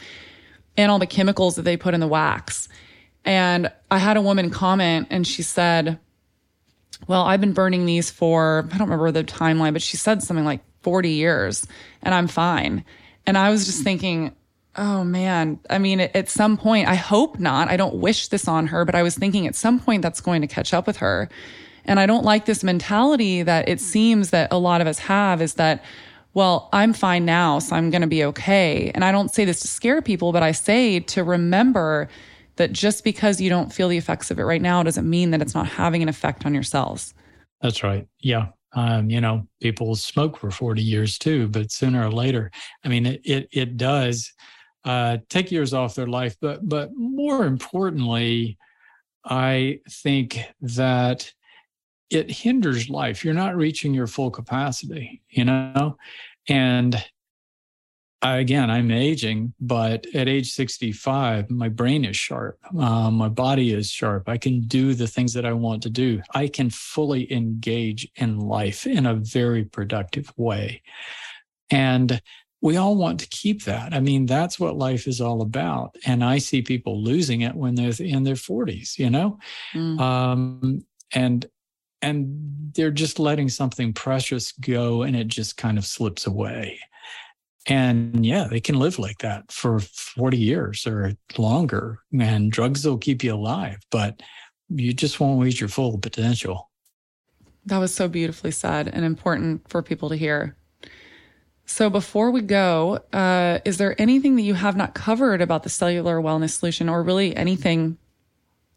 and 0.76 0.92
all 0.92 0.98
the 0.98 1.06
chemicals 1.06 1.56
that 1.56 1.64
they 1.64 1.78
put 1.78 1.94
in 1.94 2.00
the 2.00 2.08
wax. 2.08 2.68
And 3.24 3.72
I 3.92 4.00
had 4.00 4.18
a 4.18 4.22
woman 4.22 4.50
comment 4.50 5.08
and 5.12 5.28
she 5.28 5.44
said, 5.44 6.00
Well, 7.08 7.22
I've 7.22 7.42
been 7.42 7.54
burning 7.54 7.86
these 7.86 8.10
for, 8.10 8.68
I 8.72 8.78
don't 8.78 8.90
remember 8.90 9.12
the 9.12 9.24
timeline, 9.24 9.74
but 9.74 9.84
she 9.84 9.98
said 9.98 10.24
something 10.24 10.46
like 10.46 10.62
40 10.82 11.10
years 11.10 11.68
and 12.02 12.16
I'm 12.16 12.28
fine. 12.28 12.84
And 13.28 13.38
I 13.38 13.52
was 13.52 13.68
just 13.68 13.84
thinking, 13.84 14.36
Oh 14.76 15.04
man. 15.04 15.60
I 15.70 15.78
mean, 15.78 16.00
at 16.00 16.30
some 16.30 16.58
point, 16.58 16.88
I 16.88 16.96
hope 16.96 17.38
not. 17.38 17.68
I 17.68 17.78
don't 17.78 17.96
wish 17.96 18.30
this 18.30 18.48
on 18.48 18.68
her, 18.68 18.84
but 18.86 18.96
I 18.96 19.04
was 19.04 19.16
thinking 19.16 19.46
at 19.46 19.54
some 19.54 19.80
point 19.80 20.02
that's 20.02 20.22
going 20.22 20.42
to 20.42 20.48
catch 20.48 20.74
up 20.74 20.88
with 20.88 20.98
her. 20.98 21.30
And 21.86 22.00
I 22.00 22.06
don't 22.06 22.24
like 22.24 22.46
this 22.46 22.64
mentality 22.64 23.44
that 23.44 23.68
it 23.68 23.82
seems 23.82 24.30
that 24.30 24.52
a 24.52 24.58
lot 24.58 24.82
of 24.82 24.88
us 24.88 25.00
have 25.00 25.42
is 25.42 25.56
that, 25.56 25.84
well, 26.34 26.70
I'm 26.72 26.94
fine 26.94 27.26
now, 27.26 27.60
so 27.60 27.76
I'm 27.76 27.90
going 27.90 28.02
to 28.02 28.08
be 28.08 28.24
okay. 28.26 28.92
And 28.94 29.04
I 29.04 29.12
don't 29.12 29.34
say 29.34 29.46
this 29.46 29.60
to 29.62 29.68
scare 29.68 30.02
people, 30.02 30.32
but 30.32 30.44
I 30.44 30.52
say 30.52 31.00
to 31.00 31.24
remember 31.24 32.08
that 32.56 32.72
just 32.72 33.04
because 33.04 33.42
you 33.42 33.50
don't 33.50 33.74
feel 33.74 33.88
the 33.88 33.98
effects 33.98 34.32
of 34.32 34.40
it 34.40 34.44
right 34.44 34.62
now 34.62 34.84
doesn't 34.84 35.10
mean 35.10 35.32
that 35.32 35.42
it's 35.42 35.56
not 35.56 35.68
having 35.68 36.04
an 36.04 36.10
effect 36.10 36.46
on 36.46 36.54
your 36.54 36.64
cells. 36.64 37.14
That's 37.62 37.84
right. 37.84 38.08
Yeah. 38.20 38.48
Um, 38.74 39.10
you 39.10 39.20
know, 39.20 39.48
people 39.62 39.96
smoke 39.96 40.38
for 40.38 40.52
40 40.52 40.82
years 40.82 41.18
too, 41.18 41.48
but 41.50 41.72
sooner 41.72 42.06
or 42.06 42.12
later, 42.12 42.52
I 42.86 42.88
mean, 42.88 43.06
it, 43.06 43.22
it, 43.24 43.50
it 43.52 43.78
does 43.78 44.32
uh, 44.86 45.18
take 45.30 45.52
years 45.52 45.74
off 45.74 45.96
their 45.96 46.08
life. 46.08 46.36
But, 46.40 46.68
but 46.68 46.92
more 46.96 47.46
importantly, 47.46 48.58
I 49.26 49.80
think 49.90 50.40
that 50.62 51.32
it 52.12 52.30
hinders 52.30 52.90
life. 52.90 53.24
You're 53.24 53.34
not 53.34 53.56
reaching 53.56 53.94
your 53.94 54.08
full 54.08 54.30
capacity, 54.30 55.22
you 55.30 55.46
know? 55.46 55.98
And 56.48 57.04
I, 58.22 58.38
again, 58.38 58.70
I'm 58.70 58.92
aging, 58.92 59.54
but 59.60 60.06
at 60.14 60.28
age 60.28 60.52
65, 60.52 61.50
my 61.50 61.70
brain 61.70 62.06
is 62.06 62.18
sharp. 62.18 62.60
Um, 62.78 63.16
my 63.16 63.30
body 63.30 63.74
is 63.74 63.90
sharp. 63.90 64.30
I 64.30 64.38
can 64.38 64.62
do 64.62 64.94
the 64.94 65.08
things 65.08 65.34
that 65.34 65.46
I 65.46 65.54
want 65.54 65.82
to 65.84 65.90
do. 65.90 66.22
I 66.36 66.48
can 66.48 66.70
fully 66.70 67.32
engage 67.34 68.08
in 68.18 68.40
life 68.40 68.86
in 68.86 69.06
a 69.06 69.16
very 69.16 69.64
productive 69.64 70.32
way. 70.38 70.84
And 71.72 72.22
we 72.62 72.78
all 72.78 72.96
want 72.96 73.22
to 73.22 73.30
keep 73.30 73.64
that. 73.64 73.94
I 73.94 74.02
mean, 74.02 74.28
that's 74.28 74.60
what 74.60 74.78
life 74.78 75.08
is 75.08 75.20
all 75.20 75.42
about. 75.42 75.96
And 76.06 76.24
I 76.24 76.38
see 76.38 76.62
people 76.62 77.02
losing 77.02 77.42
it 77.42 77.56
when 77.56 77.74
they're 77.74 77.94
in 77.98 78.24
their 78.24 78.36
40s, 78.36 79.00
you 79.00 79.10
know? 79.10 79.40
Mm. 79.74 80.00
Um, 80.00 80.86
and 81.12 81.48
and 82.02 82.72
they're 82.76 82.92
just 82.92 83.20
letting 83.20 83.50
something 83.50 83.94
precious 83.94 84.52
go 84.54 85.04
and 85.04 85.16
it 85.16 85.28
just 85.28 85.58
kind 85.58 85.78
of 85.78 85.86
slips 85.86 86.26
away. 86.26 86.80
And 87.68 88.26
yeah 88.26 88.48
they 88.50 88.60
can 88.60 88.80
live 88.80 88.98
like 88.98 89.20
that 89.20 89.52
for 89.52 89.80
40 89.80 90.38
years 90.38 90.88
or 90.88 91.14
longer 91.38 92.00
and 92.20 92.52
drugs 92.52 92.84
will 92.86 92.98
keep 92.98 93.24
you 93.24 93.36
alive 93.36 93.78
but 93.92 94.22
you 94.70 94.94
just 94.94 95.20
won't 95.20 95.42
reach 95.42 95.60
your 95.60 95.70
full 95.70 96.00
potential. 96.00 96.72
That 97.68 97.78
was 97.78 97.94
so 97.94 98.08
beautifully 98.08 98.50
said 98.50 98.88
and 98.88 99.06
important 99.06 99.70
for 99.70 99.84
people 99.84 100.10
to 100.10 100.16
hear. 100.16 100.56
So 101.68 101.92
before 101.92 102.32
we 102.32 102.42
go 102.42 103.04
uh, 103.14 103.60
is 103.64 103.78
there 103.78 104.00
anything 104.02 104.38
that 104.38 104.42
you 104.42 104.56
have 104.56 104.76
not 104.76 104.96
covered 104.96 105.40
about 105.40 105.62
the 105.62 105.70
cellular 105.70 106.20
wellness 106.20 106.58
solution 106.58 106.90
or 106.90 107.04
really 107.04 107.36
anything 107.36 108.00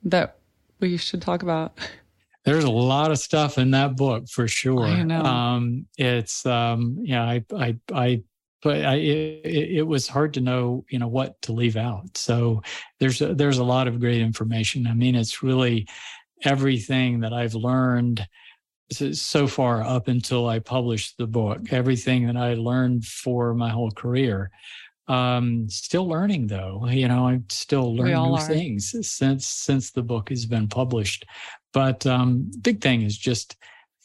that 0.02 0.36
we 0.78 0.98
should 0.98 1.22
talk 1.22 1.42
about 1.42 1.78
there's 2.44 2.64
a 2.64 2.70
lot 2.70 3.10
of 3.10 3.18
stuff 3.18 3.58
in 3.58 3.70
that 3.72 3.96
book 3.96 4.28
for 4.28 4.46
sure. 4.46 4.84
I 4.84 5.02
know. 5.02 5.22
Um, 5.22 5.86
it's 5.96 6.44
um, 6.44 6.98
yeah, 7.00 7.22
I 7.22 7.44
I 7.54 7.76
I 7.92 8.22
but 8.64 8.84
I, 8.84 8.94
it, 8.94 9.76
it, 9.76 9.86
was 9.86 10.08
hard 10.08 10.32
to 10.34 10.40
know, 10.40 10.86
you 10.88 10.98
know, 10.98 11.06
what 11.06 11.40
to 11.42 11.52
leave 11.52 11.76
out. 11.76 12.16
So 12.16 12.62
there's 12.98 13.20
a, 13.20 13.34
there's 13.34 13.58
a 13.58 13.64
lot 13.64 13.86
of 13.86 14.00
great 14.00 14.22
information. 14.22 14.86
I 14.86 14.94
mean, 14.94 15.14
it's 15.14 15.42
really 15.42 15.86
everything 16.42 17.20
that 17.20 17.34
I've 17.34 17.54
learned 17.54 18.26
so 18.90 19.46
far 19.46 19.82
up 19.82 20.08
until 20.08 20.48
I 20.48 20.60
published 20.60 21.18
the 21.18 21.26
book. 21.26 21.72
Everything 21.72 22.26
that 22.26 22.38
I 22.38 22.54
learned 22.54 23.04
for 23.04 23.52
my 23.52 23.68
whole 23.68 23.90
career. 23.90 24.50
Um, 25.08 25.68
still 25.68 26.08
learning 26.08 26.46
though. 26.46 26.86
You 26.88 27.08
know, 27.08 27.28
I'm 27.28 27.44
still 27.50 27.94
learning 27.94 28.14
new 28.14 28.34
are. 28.34 28.40
things 28.40 28.94
since 29.02 29.46
since 29.46 29.90
the 29.90 30.02
book 30.02 30.30
has 30.30 30.46
been 30.46 30.68
published. 30.68 31.26
But 31.74 32.06
um, 32.06 32.50
big 32.62 32.80
thing 32.80 33.02
is 33.02 33.18
just 33.18 33.56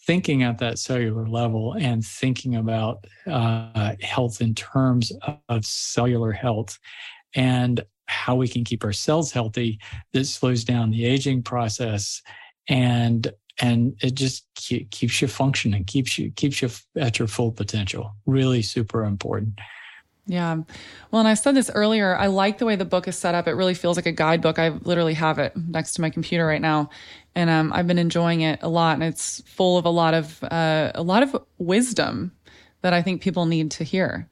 thinking 0.05 0.41
at 0.43 0.57
that 0.57 0.79
cellular 0.79 1.27
level 1.27 1.75
and 1.79 2.03
thinking 2.03 2.55
about 2.55 3.05
uh, 3.27 3.93
health 4.01 4.41
in 4.41 4.55
terms 4.55 5.11
of 5.47 5.63
cellular 5.63 6.31
health 6.31 6.79
and 7.35 7.85
how 8.07 8.35
we 8.35 8.47
can 8.47 8.63
keep 8.63 8.83
our 8.83 8.91
cells 8.91 9.31
healthy 9.31 9.79
that 10.13 10.25
slows 10.25 10.63
down 10.63 10.89
the 10.89 11.05
aging 11.05 11.43
process 11.43 12.23
and 12.67 13.31
and 13.61 13.93
it 14.01 14.15
just 14.15 14.47
keeps 14.55 15.21
you 15.21 15.27
functioning 15.27 15.83
keeps 15.83 16.17
you 16.17 16.31
keeps 16.31 16.61
you 16.61 16.69
at 16.95 17.19
your 17.19 17.27
full 17.27 17.51
potential. 17.51 18.15
Really 18.25 18.63
super 18.63 19.03
important 19.03 19.59
Yeah. 20.29 20.57
Well, 21.09 21.19
and 21.19 21.27
I 21.27 21.33
said 21.33 21.55
this 21.55 21.71
earlier. 21.73 22.15
I 22.15 22.27
like 22.27 22.59
the 22.59 22.65
way 22.65 22.75
the 22.75 22.85
book 22.85 23.07
is 23.07 23.17
set 23.17 23.33
up. 23.33 23.47
It 23.47 23.53
really 23.53 23.73
feels 23.73 23.97
like 23.97 24.05
a 24.05 24.11
guidebook. 24.11 24.59
I 24.59 24.69
literally 24.69 25.15
have 25.15 25.39
it 25.39 25.57
next 25.57 25.93
to 25.93 26.01
my 26.01 26.11
computer 26.11 26.45
right 26.45 26.61
now, 26.61 26.91
and 27.33 27.49
um, 27.49 27.73
I've 27.73 27.87
been 27.87 27.97
enjoying 27.97 28.41
it 28.41 28.59
a 28.61 28.69
lot. 28.69 28.93
And 28.93 29.03
it's 29.03 29.41
full 29.47 29.79
of 29.79 29.85
a 29.85 29.89
lot 29.89 30.13
of 30.13 30.43
uh, 30.43 30.91
a 30.93 31.01
lot 31.01 31.23
of 31.23 31.35
wisdom 31.57 32.31
that 32.81 32.93
I 32.93 33.01
think 33.01 33.23
people 33.23 33.47
need 33.47 33.71
to 33.71 33.83
hear. 33.83 34.29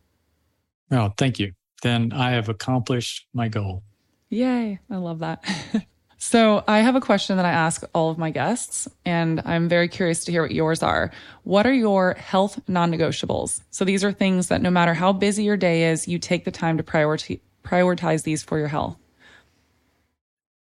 Well, 0.91 1.15
thank 1.17 1.39
you. 1.39 1.53
Then 1.81 2.13
I 2.13 2.31
have 2.31 2.47
accomplished 2.47 3.25
my 3.33 3.47
goal. 3.47 3.81
Yay! 4.29 4.79
I 4.91 4.97
love 4.97 5.19
that. 5.19 5.43
So, 6.19 6.63
I 6.67 6.79
have 6.79 6.95
a 6.95 7.01
question 7.01 7.37
that 7.37 7.45
I 7.45 7.51
ask 7.51 7.83
all 7.93 8.09
of 8.09 8.17
my 8.17 8.31
guests, 8.31 8.87
and 9.05 9.39
I'm 9.45 9.69
very 9.69 9.87
curious 9.87 10.25
to 10.25 10.31
hear 10.31 10.41
what 10.41 10.51
yours 10.51 10.81
are. 10.81 11.11
What 11.43 11.67
are 11.67 11.73
your 11.73 12.15
health 12.15 12.59
non 12.67 12.91
negotiables? 12.91 13.61
So, 13.69 13.85
these 13.85 14.03
are 14.03 14.11
things 14.11 14.47
that 14.47 14.61
no 14.61 14.71
matter 14.71 14.95
how 14.95 15.13
busy 15.13 15.43
your 15.43 15.57
day 15.57 15.83
is, 15.91 16.07
you 16.07 16.17
take 16.17 16.43
the 16.43 16.51
time 16.51 16.75
to 16.77 16.83
prioritize, 16.83 17.39
prioritize 17.63 18.23
these 18.23 18.41
for 18.41 18.57
your 18.57 18.67
health. 18.67 18.97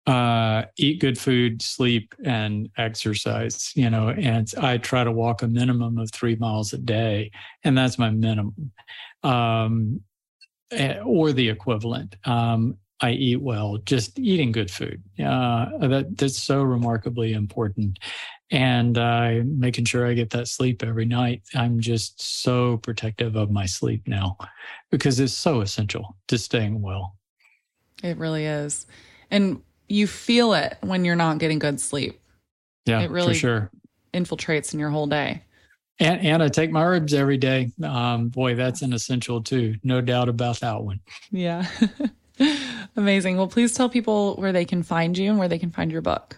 Uh, 0.07 0.63
eat 0.77 0.99
good 0.99 1.17
food, 1.17 1.61
sleep, 1.61 2.15
and 2.23 2.69
exercise. 2.77 3.73
You 3.75 3.89
know, 3.89 4.09
and 4.09 4.51
I 4.57 4.77
try 4.77 5.03
to 5.03 5.11
walk 5.11 5.41
a 5.41 5.47
minimum 5.47 5.97
of 5.97 6.11
three 6.11 6.37
miles 6.37 6.71
a 6.71 6.77
day, 6.77 7.29
and 7.65 7.77
that's 7.77 7.99
my 7.99 8.09
minimum, 8.09 8.71
um, 9.23 10.01
eh, 10.71 10.99
or 10.99 11.33
the 11.33 11.49
equivalent. 11.49 12.15
Um, 12.23 12.77
I 13.01 13.11
eat 13.11 13.41
well, 13.41 13.77
just 13.79 14.19
eating 14.19 14.51
good 14.51 14.69
food. 14.69 15.01
Uh, 15.19 15.87
that 15.87 16.17
that's 16.17 16.37
so 16.37 16.61
remarkably 16.61 17.33
important, 17.33 17.99
and 18.51 18.97
uh, 18.97 19.41
making 19.43 19.85
sure 19.85 20.05
I 20.05 20.13
get 20.13 20.29
that 20.31 20.47
sleep 20.47 20.83
every 20.83 21.05
night. 21.05 21.41
I'm 21.55 21.79
just 21.79 22.21
so 22.43 22.77
protective 22.77 23.35
of 23.35 23.49
my 23.49 23.65
sleep 23.65 24.07
now 24.07 24.37
because 24.91 25.19
it's 25.19 25.33
so 25.33 25.61
essential 25.61 26.15
to 26.27 26.37
staying 26.37 26.81
well. 26.81 27.17
It 28.03 28.17
really 28.17 28.45
is, 28.45 28.85
and 29.31 29.61
you 29.89 30.05
feel 30.05 30.53
it 30.53 30.77
when 30.81 31.03
you're 31.03 31.15
not 31.15 31.39
getting 31.39 31.59
good 31.59 31.81
sleep. 31.81 32.21
Yeah, 32.85 33.01
it 33.01 33.09
really 33.09 33.33
for 33.33 33.39
sure 33.39 33.71
infiltrates 34.13 34.73
in 34.73 34.79
your 34.79 34.89
whole 34.89 35.07
day. 35.07 35.43
And, 35.99 36.21
and 36.25 36.43
I 36.43 36.49
take 36.49 36.71
my 36.71 36.83
herbs 36.83 37.13
every 37.13 37.37
day. 37.37 37.71
Um, 37.83 38.29
boy, 38.29 38.55
that's 38.55 38.81
an 38.81 38.93
essential 38.93 39.41
too. 39.41 39.75
No 39.83 40.01
doubt 40.01 40.29
about 40.29 40.59
that 40.61 40.81
one. 40.81 40.99
Yeah. 41.31 41.67
Amazing. 42.95 43.37
Well, 43.37 43.47
please 43.47 43.73
tell 43.73 43.89
people 43.89 44.35
where 44.35 44.51
they 44.51 44.65
can 44.65 44.83
find 44.83 45.17
you 45.17 45.29
and 45.29 45.39
where 45.39 45.47
they 45.47 45.59
can 45.59 45.71
find 45.71 45.91
your 45.91 46.01
book. 46.01 46.37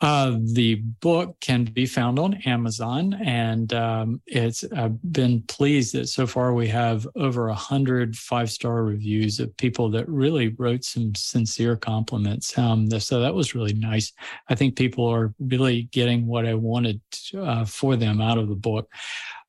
Uh, 0.00 0.36
the 0.52 0.74
book 1.00 1.36
can 1.40 1.62
be 1.62 1.86
found 1.86 2.18
on 2.18 2.34
Amazon, 2.44 3.14
and 3.24 3.72
um, 3.72 4.20
it's 4.26 4.64
I've 4.76 5.00
been 5.12 5.42
pleased 5.42 5.94
that 5.94 6.08
so 6.08 6.26
far 6.26 6.54
we 6.54 6.66
have 6.66 7.06
over 7.14 7.48
a 7.48 7.54
hundred 7.54 8.16
five 8.16 8.50
star 8.50 8.82
reviews 8.82 9.38
of 9.38 9.56
people 9.58 9.88
that 9.90 10.08
really 10.08 10.48
wrote 10.58 10.82
some 10.82 11.14
sincere 11.14 11.76
compliments. 11.76 12.58
Um, 12.58 12.90
so 12.98 13.20
that 13.20 13.32
was 13.32 13.54
really 13.54 13.74
nice. 13.74 14.12
I 14.48 14.56
think 14.56 14.74
people 14.74 15.06
are 15.06 15.32
really 15.38 15.82
getting 15.92 16.26
what 16.26 16.46
I 16.46 16.54
wanted 16.54 17.00
uh, 17.38 17.64
for 17.64 17.94
them 17.94 18.20
out 18.20 18.38
of 18.38 18.48
the 18.48 18.56
book. 18.56 18.90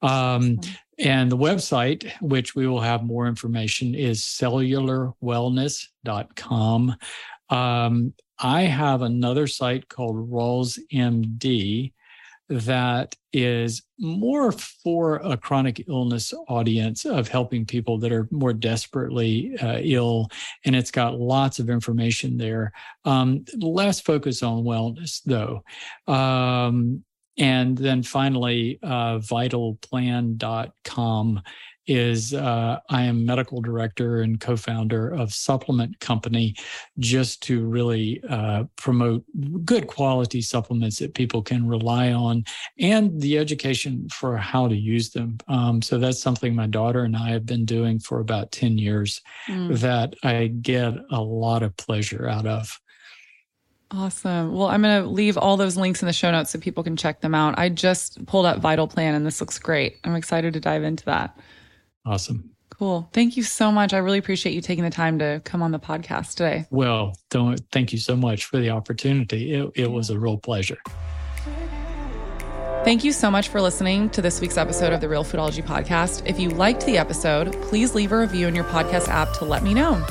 Um, 0.03 0.59
and 0.99 1.31
the 1.31 1.37
website, 1.37 2.11
which 2.21 2.55
we 2.55 2.67
will 2.67 2.81
have 2.81 3.03
more 3.03 3.27
information, 3.27 3.95
is 3.95 4.21
cellularwellness.com. 4.21 6.95
Um, 7.49 8.13
I 8.39 8.61
have 8.63 9.01
another 9.01 9.47
site 9.47 9.89
called 9.89 10.29
Rawls 10.29 10.77
MD 10.91 11.93
that 12.49 13.15
is 13.31 13.83
more 13.97 14.51
for 14.51 15.15
a 15.23 15.37
chronic 15.37 15.85
illness 15.87 16.33
audience 16.47 17.05
of 17.05 17.27
helping 17.27 17.65
people 17.65 17.97
that 17.99 18.11
are 18.11 18.27
more 18.31 18.53
desperately 18.53 19.55
uh, 19.61 19.79
ill. 19.81 20.27
And 20.65 20.75
it's 20.75 20.91
got 20.91 21.19
lots 21.19 21.59
of 21.59 21.69
information 21.69 22.37
there. 22.37 22.73
Um, 23.05 23.45
less 23.57 24.01
focus 24.01 24.43
on 24.43 24.63
wellness, 24.63 25.21
though. 25.25 25.63
Um, 26.11 27.03
and 27.37 27.77
then 27.77 28.03
finally, 28.03 28.79
uh, 28.83 29.19
vitalplan.com 29.19 31.41
is 31.85 32.33
uh, 32.33 32.79
I 32.89 33.03
am 33.03 33.25
medical 33.25 33.61
director 33.61 34.21
and 34.21 34.39
co-founder 34.39 35.09
of 35.09 35.33
Supplement 35.33 35.99
Company, 35.99 36.55
just 36.99 37.43
to 37.43 37.65
really 37.65 38.23
uh, 38.29 38.65
promote 38.77 39.23
good 39.65 39.87
quality 39.87 40.41
supplements 40.41 40.99
that 40.99 41.13
people 41.13 41.41
can 41.41 41.67
rely 41.67 42.13
on, 42.13 42.45
and 42.79 43.19
the 43.19 43.37
education 43.37 44.07
for 44.09 44.37
how 44.37 44.67
to 44.67 44.75
use 44.75 45.09
them. 45.09 45.37
Um, 45.47 45.81
so 45.81 45.97
that's 45.97 46.21
something 46.21 46.55
my 46.55 46.67
daughter 46.67 47.03
and 47.03 47.17
I 47.17 47.31
have 47.31 47.45
been 47.45 47.65
doing 47.65 47.99
for 47.99 48.19
about 48.19 48.51
ten 48.51 48.77
years, 48.77 49.21
mm. 49.49 49.77
that 49.79 50.15
I 50.23 50.47
get 50.47 50.93
a 51.11 51.21
lot 51.21 51.63
of 51.63 51.75
pleasure 51.77 52.27
out 52.27 52.45
of. 52.45 52.79
Awesome. 53.93 54.53
Well, 54.53 54.67
I'm 54.67 54.81
going 54.81 55.03
to 55.03 55.07
leave 55.07 55.37
all 55.37 55.55
those 55.55 55.77
links 55.77 56.01
in 56.01 56.07
the 56.07 56.13
show 56.13 56.31
notes 56.31 56.49
so 56.49 56.59
people 56.59 56.83
can 56.83 56.97
check 56.97 57.21
them 57.21 57.35
out. 57.35 57.59
I 57.59 57.69
just 57.69 58.25
pulled 58.25 58.45
up 58.45 58.57
Vital 58.59 58.87
Plan 58.87 59.13
and 59.13 59.25
this 59.25 59.39
looks 59.39 59.59
great. 59.59 59.99
I'm 60.03 60.15
excited 60.15 60.53
to 60.53 60.59
dive 60.59 60.83
into 60.83 61.05
that. 61.05 61.37
Awesome. 62.05 62.49
Cool. 62.71 63.07
Thank 63.13 63.37
you 63.37 63.43
so 63.43 63.71
much. 63.71 63.93
I 63.93 63.99
really 63.99 64.17
appreciate 64.17 64.53
you 64.53 64.61
taking 64.61 64.83
the 64.83 64.89
time 64.89 65.19
to 65.19 65.41
come 65.45 65.61
on 65.61 65.71
the 65.71 65.79
podcast 65.79 66.35
today. 66.35 66.65
Well, 66.71 67.15
don't 67.29 67.61
thank 67.71 67.93
you 67.93 67.99
so 67.99 68.15
much 68.15 68.45
for 68.45 68.57
the 68.57 68.71
opportunity. 68.71 69.53
It, 69.53 69.71
it 69.75 69.91
was 69.91 70.09
a 70.09 70.17
real 70.17 70.37
pleasure. 70.37 70.79
Thank 72.83 73.03
you 73.03 73.13
so 73.13 73.31
much 73.31 73.47
for 73.47 73.61
listening 73.61 74.09
to 74.09 74.21
this 74.21 74.41
week's 74.41 74.57
episode 74.57 74.91
of 74.91 75.01
the 75.01 75.07
Realfoodology 75.07 75.63
Podcast. 75.63 76.27
If 76.27 76.39
you 76.39 76.49
liked 76.49 76.85
the 76.85 76.97
episode, 76.97 77.53
please 77.61 77.95
leave 77.95 78.11
a 78.11 78.17
review 78.17 78.47
in 78.47 78.55
your 78.55 78.65
podcast 78.65 79.07
app 79.07 79.31
to 79.37 79.45
let 79.45 79.63
me 79.63 79.73
know. 79.73 80.05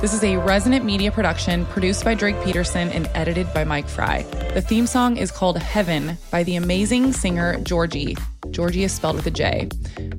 This 0.00 0.14
is 0.14 0.24
a 0.24 0.38
resonant 0.38 0.86
media 0.86 1.12
production 1.12 1.66
produced 1.66 2.06
by 2.06 2.14
Drake 2.14 2.42
Peterson 2.42 2.88
and 2.88 3.06
edited 3.14 3.52
by 3.52 3.64
Mike 3.64 3.86
Fry. 3.86 4.22
The 4.54 4.62
theme 4.62 4.86
song 4.86 5.18
is 5.18 5.30
called 5.30 5.58
Heaven 5.58 6.16
by 6.30 6.42
the 6.42 6.56
amazing 6.56 7.12
singer 7.12 7.60
Georgie. 7.60 8.16
Georgie 8.50 8.84
is 8.84 8.92
spelled 8.92 9.16
with 9.16 9.26
a 9.26 9.30
J. 9.30 9.68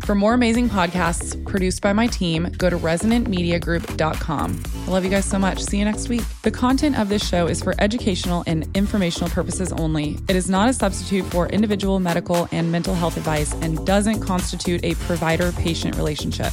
For 0.05 0.15
more 0.15 0.33
amazing 0.33 0.69
podcasts 0.69 1.43
produced 1.45 1.81
by 1.81 1.93
my 1.93 2.07
team, 2.07 2.51
go 2.57 2.69
to 2.69 2.77
resonantmediagroup.com. 2.77 4.63
I 4.87 4.89
love 4.89 5.03
you 5.03 5.09
guys 5.09 5.25
so 5.25 5.37
much. 5.37 5.59
See 5.59 5.79
you 5.79 5.85
next 5.85 6.09
week. 6.09 6.23
The 6.43 6.51
content 6.51 6.97
of 6.97 7.09
this 7.09 7.27
show 7.27 7.47
is 7.47 7.61
for 7.61 7.75
educational 7.79 8.43
and 8.47 8.67
informational 8.75 9.29
purposes 9.29 9.71
only. 9.73 10.17
It 10.27 10.35
is 10.35 10.49
not 10.49 10.69
a 10.69 10.73
substitute 10.73 11.25
for 11.25 11.47
individual 11.47 11.99
medical 11.99 12.47
and 12.51 12.71
mental 12.71 12.95
health 12.95 13.17
advice 13.17 13.53
and 13.55 13.85
doesn't 13.85 14.21
constitute 14.21 14.83
a 14.83 14.95
provider 14.95 15.51
patient 15.53 15.95
relationship. 15.95 16.51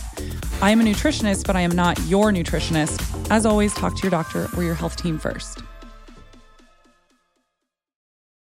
I 0.61 0.71
am 0.71 0.81
a 0.81 0.85
nutritionist, 0.85 1.47
but 1.47 1.57
I 1.57 1.61
am 1.61 1.71
not 1.71 1.99
your 2.07 2.33
nutritionist. 2.33 3.31
As 3.31 3.47
always, 3.47 3.73
talk 3.75 3.97
to 3.97 4.03
your 4.03 4.11
doctor 4.11 4.49
or 4.57 4.65
your 4.65 4.75
health 4.75 4.97
team 4.97 5.19
first. 5.19 5.63